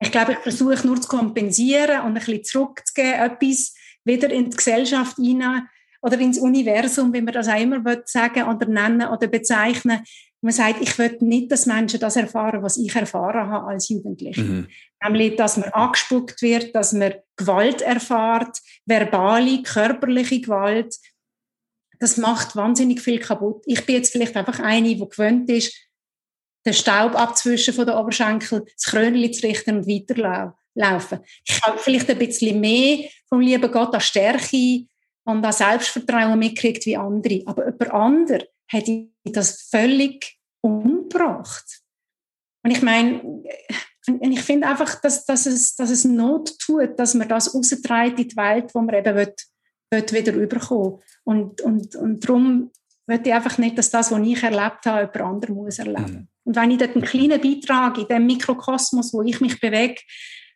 Ich 0.00 0.10
glaube, 0.10 0.32
ich 0.32 0.38
versuche 0.38 0.86
nur 0.86 1.00
zu 1.00 1.08
kompensieren 1.08 2.00
und 2.00 2.08
ein 2.08 2.14
bisschen 2.14 2.44
zurückzugeben, 2.44 3.12
etwas 3.12 3.74
wieder 4.04 4.30
in 4.30 4.48
die 4.48 4.56
Gesellschaft 4.56 5.16
hinein 5.16 5.68
oder 6.00 6.18
ins 6.18 6.38
Universum, 6.38 7.12
wie 7.12 7.22
man 7.22 7.34
das 7.34 7.48
auch 7.48 7.60
immer 7.60 7.82
sagen 8.06 8.42
oder 8.44 8.66
nennen 8.66 9.08
oder 9.08 9.26
bezeichnen 9.26 10.02
man 10.44 10.52
sagt, 10.52 10.82
ich 10.82 10.98
will 10.98 11.16
nicht, 11.20 11.50
dass 11.50 11.64
Menschen 11.64 12.00
das 12.00 12.16
erfahren, 12.16 12.62
was 12.62 12.76
ich 12.76 12.94
erfahren 12.94 13.48
habe 13.48 13.66
als 13.66 13.88
Jugendliche. 13.88 14.42
Mhm. 14.42 14.68
Nämlich, 15.02 15.36
dass 15.36 15.56
man 15.56 15.70
angespuckt 15.70 16.42
wird, 16.42 16.74
dass 16.74 16.92
man 16.92 17.14
Gewalt 17.36 17.80
erfahrt, 17.80 18.58
verbale, 18.84 19.62
körperliche 19.62 20.42
Gewalt. 20.42 20.96
Das 21.98 22.18
macht 22.18 22.56
wahnsinnig 22.56 23.00
viel 23.00 23.18
kaputt. 23.20 23.62
Ich 23.64 23.86
bin 23.86 23.96
jetzt 23.96 24.12
vielleicht 24.12 24.36
einfach 24.36 24.60
eine, 24.60 24.94
die 24.94 25.08
gewöhnt 25.08 25.48
ist, 25.48 25.74
den 26.66 26.74
Staub 26.74 27.14
abzwischen 27.14 27.72
von 27.72 27.86
den 27.86 27.96
Oberschenkel, 27.96 28.66
das 28.66 28.84
Krönchen 28.84 29.32
zu 29.32 29.46
richten 29.46 29.78
und 29.78 29.86
weiterlaufen. 29.86 31.20
Ich 31.46 31.62
habe 31.62 31.78
vielleicht 31.78 32.10
ein 32.10 32.18
bisschen 32.18 32.60
mehr 32.60 33.08
vom 33.30 33.40
lieben 33.40 33.72
Gott 33.72 33.94
an 33.94 34.00
Stärke 34.02 34.84
und 35.24 35.42
an 35.42 35.52
Selbstvertrauen 35.52 36.38
mitgekriegt 36.38 36.84
wie 36.84 36.98
andere. 36.98 37.42
Aber 37.46 37.64
jemand 37.64 37.90
anderes 37.92 38.53
hätte 38.74 39.08
das 39.24 39.62
völlig 39.70 40.38
umgebracht. 40.60 41.82
Und 42.62 42.70
ich 42.70 42.82
meine, 42.82 43.42
ich 44.20 44.42
finde 44.42 44.68
einfach, 44.68 45.00
dass, 45.00 45.24
dass, 45.24 45.46
es, 45.46 45.76
dass 45.76 45.90
es 45.90 46.04
Not 46.04 46.58
tut, 46.58 46.98
dass 46.98 47.14
man 47.14 47.28
das 47.28 47.54
raustreibt 47.54 48.18
in 48.18 48.28
die 48.28 48.36
Welt, 48.36 48.74
wo 48.74 48.80
man 48.80 48.94
eben 48.94 49.16
will, 49.16 49.34
will 49.90 50.04
wieder 50.10 50.34
rüberkommen 50.34 51.00
Und, 51.24 51.60
und, 51.60 51.96
und 51.96 52.24
darum 52.24 52.70
möchte 53.06 53.28
ich 53.28 53.34
einfach 53.34 53.58
nicht, 53.58 53.76
dass 53.78 53.90
das, 53.90 54.10
was 54.10 54.26
ich 54.26 54.42
erlebt 54.42 54.86
habe, 54.86 55.00
jemand 55.00 55.20
anderes 55.20 55.54
muss 55.54 55.78
erleben. 55.78 56.12
Mhm. 56.12 56.28
Und 56.44 56.56
wenn 56.56 56.70
ich 56.70 56.78
dort 56.78 56.96
einen 56.96 57.04
kleinen 57.04 57.40
Beitrag 57.40 57.98
in 57.98 58.08
dem 58.08 58.26
Mikrokosmos, 58.26 59.12
wo 59.12 59.22
ich 59.22 59.40
mich 59.40 59.60
bewege, 59.60 60.00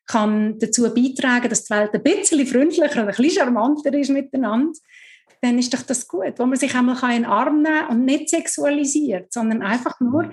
kann 0.07 0.59
dazu 0.59 0.83
beitragen, 0.95 1.51
dass 1.51 1.65
die 1.65 1.75
Welt 1.75 1.95
ein 1.95 2.03
bisschen 2.03 2.47
freundlicher 2.47 3.03
und 3.03 3.09
ein 3.09 3.15
bisschen 3.15 3.31
charmanter 3.31 3.93
ist 3.93 4.11
miteinander, 4.11 4.73
dann 5.43 5.59
ist 5.59 5.73
doch 5.75 5.83
das 5.83 6.07
gut, 6.09 6.39
wo 6.39 6.47
man 6.47 6.59
sich 6.59 6.75
einmal 6.75 6.97
in 7.15 7.23
den 7.23 7.31
Arm 7.31 7.63
nehmen 7.63 7.87
kann 7.87 7.89
und 7.91 8.05
nicht 8.05 8.29
sexualisiert, 8.29 9.33
sondern 9.33 9.63
einfach 9.63 9.99
nur, 10.01 10.31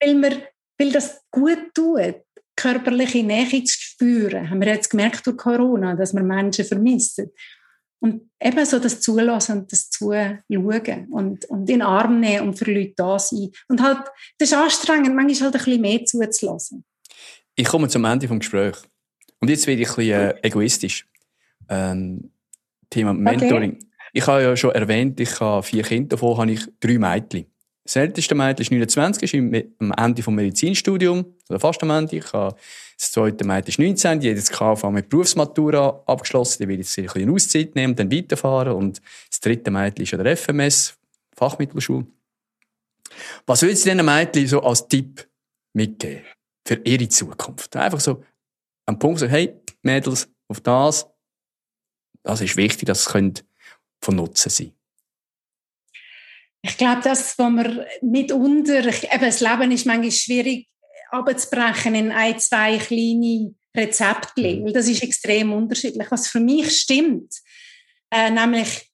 weil, 0.00 0.14
man, 0.14 0.42
weil 0.78 0.92
das 0.92 1.22
gut 1.30 1.74
tut, 1.74 2.16
körperliche 2.56 3.22
Nähe 3.22 3.64
zu 3.64 3.78
spüren. 3.78 4.48
Haben 4.48 4.60
wir 4.60 4.68
jetzt 4.68 4.90
gemerkt 4.90 5.26
durch 5.26 5.36
Corona, 5.36 5.94
dass 5.94 6.14
wir 6.14 6.22
Menschen 6.22 6.64
vermissen. 6.64 7.30
Und 8.00 8.30
eben 8.38 8.66
so 8.66 8.78
das 8.78 9.00
Zulassen 9.00 9.60
und 9.60 9.72
das 9.72 9.88
Zuschauen 9.88 11.08
und, 11.10 11.44
und 11.46 11.60
in 11.60 11.66
den 11.66 11.82
Arm 11.82 12.20
nehmen 12.20 12.48
und 12.48 12.58
für 12.58 12.70
Leute 12.70 12.92
da 12.96 13.18
sein. 13.18 13.50
Und 13.68 13.82
halt, 13.82 14.00
das 14.38 14.50
ist 14.50 14.54
anstrengend, 14.54 15.14
manchmal 15.14 15.52
halt 15.52 15.54
ein 15.54 15.64
bisschen 15.64 15.80
mehr 15.80 16.04
zuzulassen. 16.04 16.84
Ich 17.56 17.66
komme 17.66 17.88
zum 17.88 18.04
Ende 18.04 18.26
des 18.26 18.38
Gesprächs. 18.38 18.82
Und 19.40 19.48
jetzt 19.48 19.66
werde 19.66 19.82
ich 19.82 19.88
ein 19.88 19.96
bisschen 19.96 20.20
äh, 20.20 20.34
egoistisch. 20.42 21.08
Ähm, 21.68 22.30
Thema 22.90 23.14
Mentoring. 23.14 23.74
Okay. 23.74 23.86
Ich 24.16 24.28
habe 24.28 24.44
ja 24.44 24.56
schon 24.56 24.70
erwähnt, 24.70 25.18
ich 25.18 25.40
habe 25.40 25.64
vier 25.64 25.82
Kinder, 25.82 26.10
davon 26.10 26.38
habe 26.38 26.52
ich 26.52 26.60
drei 26.78 26.98
Mädchen. 26.98 27.46
Das 27.82 27.96
älteste 27.96 28.36
Mädchen 28.36 28.62
ist 28.62 28.70
29, 28.70 29.34
ist 29.34 29.74
am 29.80 29.92
Ende 29.92 30.22
des 30.22 30.26
Medizinstudiums, 30.28 31.26
oder 31.48 31.58
fast 31.58 31.82
am 31.82 31.90
Ende. 31.90 32.18
Ich 32.18 32.32
habe 32.32 32.54
das 32.96 33.10
zweite 33.10 33.44
Mädchen 33.44 33.70
ist 33.70 33.78
19, 33.80 34.20
die 34.20 34.30
hat 34.30 34.36
jetzt 34.36 34.52
KV 34.52 34.90
mit 34.92 35.08
Berufsmatura 35.08 36.00
abgeschlossen, 36.06 36.62
die 36.62 36.68
will 36.68 36.78
jetzt 36.78 36.96
ein 36.96 37.06
bisschen 37.06 37.28
Auszeit 37.28 37.74
nehmen 37.74 37.96
dann 37.96 38.12
weiterfahren. 38.12 38.74
Und 38.74 39.02
das 39.28 39.40
dritte 39.40 39.72
Mädchen 39.72 40.04
ist 40.04 40.14
an 40.14 40.22
der 40.22 40.36
FMS, 40.36 40.96
Fachmittelschule. 41.36 42.06
Was 43.46 43.62
würdest 43.62 43.84
du 43.84 43.90
diesen 43.90 44.06
Mädchen 44.06 44.46
so 44.46 44.62
als 44.62 44.86
Tipp 44.86 45.28
mitgeben 45.72 46.22
für 46.64 46.80
ihre 46.84 47.08
Zukunft? 47.08 47.74
Einfach 47.74 47.98
so 47.98 48.22
am 48.86 48.96
Punkt 48.96 49.18
sagen, 49.18 49.32
hey, 49.32 49.60
Mädels, 49.82 50.28
auf 50.46 50.60
das, 50.60 51.08
das 52.22 52.40
ist 52.40 52.56
wichtig, 52.56 52.86
das 52.86 53.06
könnt 53.06 53.44
von 54.04 54.16
Nutzen 54.16 54.50
sein? 54.50 54.72
Ich 56.62 56.78
glaube, 56.78 57.02
das, 57.02 57.38
was 57.38 57.50
man 57.50 57.84
mitunter, 58.00 58.86
eben, 58.86 59.20
das 59.20 59.40
Leben 59.40 59.70
ist 59.70 59.86
manchmal 59.86 60.10
schwierig 60.10 60.68
abzubrechen 61.10 61.94
in 61.94 62.10
ein, 62.10 62.38
zwei 62.38 62.78
kleine 62.78 63.54
Rezepte, 63.76 64.40
mhm. 64.40 64.64
weil 64.64 64.72
das 64.72 64.88
ist 64.88 65.02
extrem 65.02 65.52
unterschiedlich. 65.52 66.10
Was 66.10 66.28
für 66.28 66.40
mich 66.40 66.74
stimmt, 66.80 67.34
äh, 68.10 68.30
nämlich, 68.30 68.90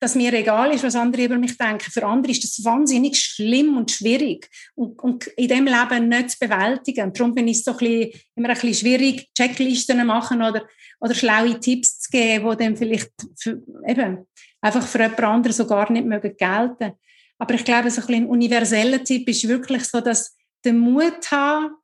dass 0.00 0.14
mir 0.14 0.32
egal 0.32 0.72
ist, 0.72 0.84
was 0.84 0.94
andere 0.94 1.24
über 1.24 1.38
mich 1.38 1.56
denken. 1.58 1.90
Für 1.90 2.06
andere 2.06 2.32
ist 2.32 2.44
das 2.44 2.64
wahnsinnig 2.64 3.20
schlimm 3.20 3.76
und 3.76 3.90
schwierig 3.90 4.48
und, 4.74 4.98
und 5.00 5.26
in 5.28 5.48
dem 5.48 5.66
Leben 5.66 6.08
nicht 6.08 6.30
zu 6.30 6.38
bewältigen. 6.38 7.12
Darum 7.12 7.34
bin 7.34 7.48
ich 7.48 7.64
so 7.64 7.72
ein 7.72 7.78
bisschen, 7.78 8.12
immer 8.36 8.48
ein 8.48 8.54
bisschen 8.54 8.74
schwierig, 8.74 9.28
Checklisten 9.34 10.06
machen 10.06 10.42
oder, 10.42 10.66
oder 11.00 11.14
schlaue 11.14 11.58
Tipps 11.58 12.00
zu 12.00 12.10
geben, 12.10 12.50
die 12.50 12.64
dann 12.64 12.76
vielleicht 12.76 13.10
für, 13.36 13.60
eben, 13.86 14.26
einfach 14.60 14.86
für 14.86 14.98
jemand 14.98 15.20
anderen 15.20 15.56
so 15.56 15.66
gar 15.66 15.90
nicht 15.90 16.06
mögen 16.06 16.36
gelten. 16.36 16.92
Aber 17.38 17.54
ich 17.54 17.64
glaube, 17.64 17.90
so 17.90 18.02
ein, 18.06 18.14
ein 18.14 18.26
universeller 18.26 19.02
Tipp 19.02 19.28
ist 19.28 19.48
wirklich 19.48 19.84
so, 19.84 20.00
dass 20.00 20.36
der 20.64 20.72
Mut 20.72 21.30
haben, 21.30 21.74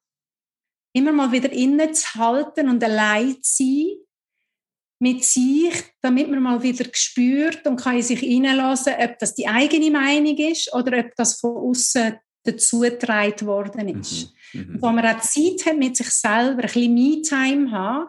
immer 0.93 1.12
mal 1.12 1.33
wieder 1.33 1.51
innezuhalten 1.53 2.69
und 2.69 2.83
allein 2.83 3.43
zu 3.43 3.65
sein 3.65 3.84
mit 5.05 5.22
sich, 5.22 5.74
damit 6.00 6.30
man 6.30 6.42
mal 6.42 6.62
wieder 6.62 6.86
spürt 6.94 7.66
und 7.66 7.76
kann 7.76 7.96
in 7.96 8.02
sich 8.02 8.20
hineinlassen, 8.20 8.94
ob 8.98 9.18
das 9.18 9.34
die 9.34 9.46
eigene 9.46 9.90
Meinung 9.90 10.36
ist 10.38 10.72
oder 10.74 10.98
ob 10.98 11.14
das 11.16 11.38
von 11.38 11.57
außen 11.57 12.14
dazu 12.42 12.80
getragen 12.80 13.46
worden 13.46 14.00
ist. 14.00 14.32
Mhm. 14.55 14.61
Mhm. 14.61 14.82
Wo 14.82 14.88
man 14.88 15.05
auch 15.07 15.20
Zeit 15.20 15.66
hat 15.66 15.76
mit 15.76 15.94
sich 15.98 16.09
selber, 16.09 16.62
ein 16.62 16.72
bisschen 16.72 16.94
Me-Time 16.94 17.70
haben, 17.70 18.09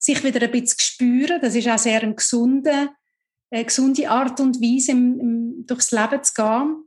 sich 0.00 0.24
wieder 0.24 0.42
ein 0.42 0.50
bisschen 0.50 0.80
spüren, 0.80 1.40
das 1.40 1.54
ist 1.54 1.68
auch 1.68 1.78
sehr 1.78 2.02
ein 2.02 2.16
gesunder 2.16 2.90
eine 3.52 3.64
gesunde 3.64 4.08
Art 4.08 4.40
und 4.40 4.60
Weise, 4.60 4.92
im, 4.92 5.20
im, 5.20 5.66
durchs 5.66 5.90
Leben 5.92 6.24
zu 6.24 6.32
gehen. 6.34 6.84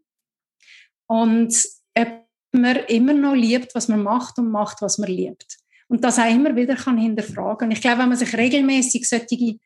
Und 1.07 1.55
ob 1.95 2.07
man 2.51 2.77
immer 2.87 3.13
noch 3.13 3.35
liebt, 3.35 3.75
was 3.75 3.87
man 3.87 4.01
macht 4.01 4.39
und 4.39 4.49
macht, 4.49 4.81
was 4.81 4.97
man 4.97 5.09
liebt. 5.09 5.57
Und 5.87 6.03
das 6.03 6.19
auch 6.19 6.29
immer 6.29 6.55
wieder 6.55 6.75
kann 6.75 6.97
hinterfragen. 6.97 7.67
Und 7.67 7.71
ich 7.71 7.81
glaube, 7.81 7.99
wenn 7.99 8.09
man 8.09 8.17
sich 8.17 8.35
regelmäßig 8.35 9.07
solche 9.07 9.57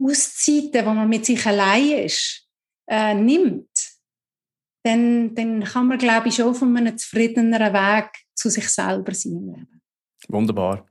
Auszeiten, 0.00 0.86
wo 0.86 0.90
man 0.90 1.08
mit 1.08 1.26
sich 1.26 1.44
allein 1.46 2.04
ist, 2.04 2.46
äh, 2.88 3.14
nimmt, 3.14 3.68
dann, 4.82 5.34
dann 5.34 5.64
kann 5.64 5.86
man, 5.86 5.98
glaube 5.98 6.28
ich, 6.28 6.36
schon 6.36 6.54
von 6.54 6.76
einem 6.76 6.96
zufriedeneren 6.96 7.72
Weg 7.72 8.10
zu 8.34 8.48
sich 8.48 8.68
selber 8.68 9.14
sein 9.14 9.68
Wunderbar. 10.28 10.86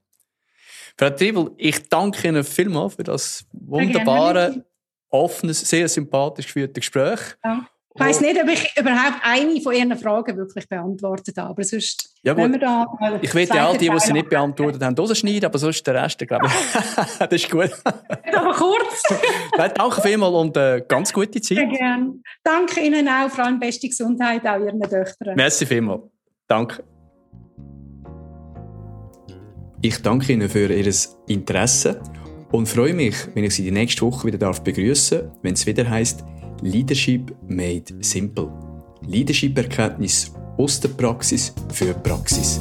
Frau 0.98 1.10
Triebel, 1.10 1.52
ich 1.58 1.88
danke 1.90 2.28
Ihnen 2.28 2.44
vielmals 2.44 2.96
für 2.96 3.04
das 3.04 3.46
wunderbare 3.52 4.66
offenes, 5.10 5.62
sehr 5.62 5.88
sympathisch 5.88 6.48
geführtes 6.48 6.82
Gespräch. 6.82 7.20
Ja. 7.44 7.70
Ich 8.00 8.06
weiss 8.06 8.22
nicht, 8.22 8.40
ob 8.40 8.48
ich 8.48 8.78
überhaupt 8.80 9.22
eine 9.24 9.60
von 9.60 9.74
Ihren 9.74 9.98
Fragen 9.98 10.38
wirklich 10.38 10.70
beantwortet 10.70 11.36
habe, 11.38 11.50
aber 11.50 11.64
sonst, 11.64 12.14
ja, 12.22 12.34
gut. 12.34 12.52
wir 12.52 12.60
da 12.60 12.86
Ich 13.22 13.34
ja 13.34 13.68
all 13.68 13.78
die, 13.78 13.90
die 13.90 14.00
sie 14.00 14.14
nicht 14.14 14.30
beantwortet 14.30 14.84
haben, 14.84 14.96
rausschneiden, 14.96 15.46
aber 15.46 15.58
sonst 15.58 15.86
der 15.88 15.96
Rest, 15.96 16.20
glaube 16.20 16.46
ich, 16.46 16.54
das 17.20 17.32
ist 17.32 17.50
gut. 17.50 17.72
aber 17.84 18.54
kurz. 18.54 19.04
danke 19.76 20.02
vielmals 20.02 20.36
und 20.36 20.58
äh, 20.58 20.84
ganz 20.88 21.12
gute 21.12 21.42
Zeit. 21.42 21.58
Sehr 21.58 21.66
gerne. 21.66 22.20
Danke 22.44 22.82
Ihnen 22.82 23.08
auch, 23.08 23.30
vor 23.32 23.46
allem 23.46 23.60
beste 23.60 23.88
Gesundheit, 23.88 24.46
auch 24.46 24.60
Ihren 24.60 24.80
Töchtern. 24.80 25.36
Merci 25.36 25.66
vielmals. 25.66 26.04
Danke. 26.48 26.84
Ich 29.82 30.02
danke 30.04 30.34
Ihnen 30.34 30.50
für 30.50 30.72
Ihr 30.72 30.94
Interesse 31.28 32.00
und 32.52 32.68
freue 32.68 32.94
mich, 32.94 33.16
wenn 33.34 33.44
ich 33.44 33.56
Sie 33.56 33.64
die 33.64 33.72
nächste 33.72 34.04
Woche 34.04 34.28
wieder 34.28 34.52
begrüßen 34.54 35.20
darf, 35.20 35.32
wenn 35.42 35.54
es 35.54 35.66
wieder 35.66 35.90
heißt 35.90 36.24
Leadership 36.62 37.36
Made 37.48 37.94
Simple. 38.02 38.50
Leadership-Erkenntnis 39.08 40.34
aus 40.58 40.80
der 40.80 40.90
Praxis 40.90 41.54
für 41.72 41.94
Praxis. 41.94 42.60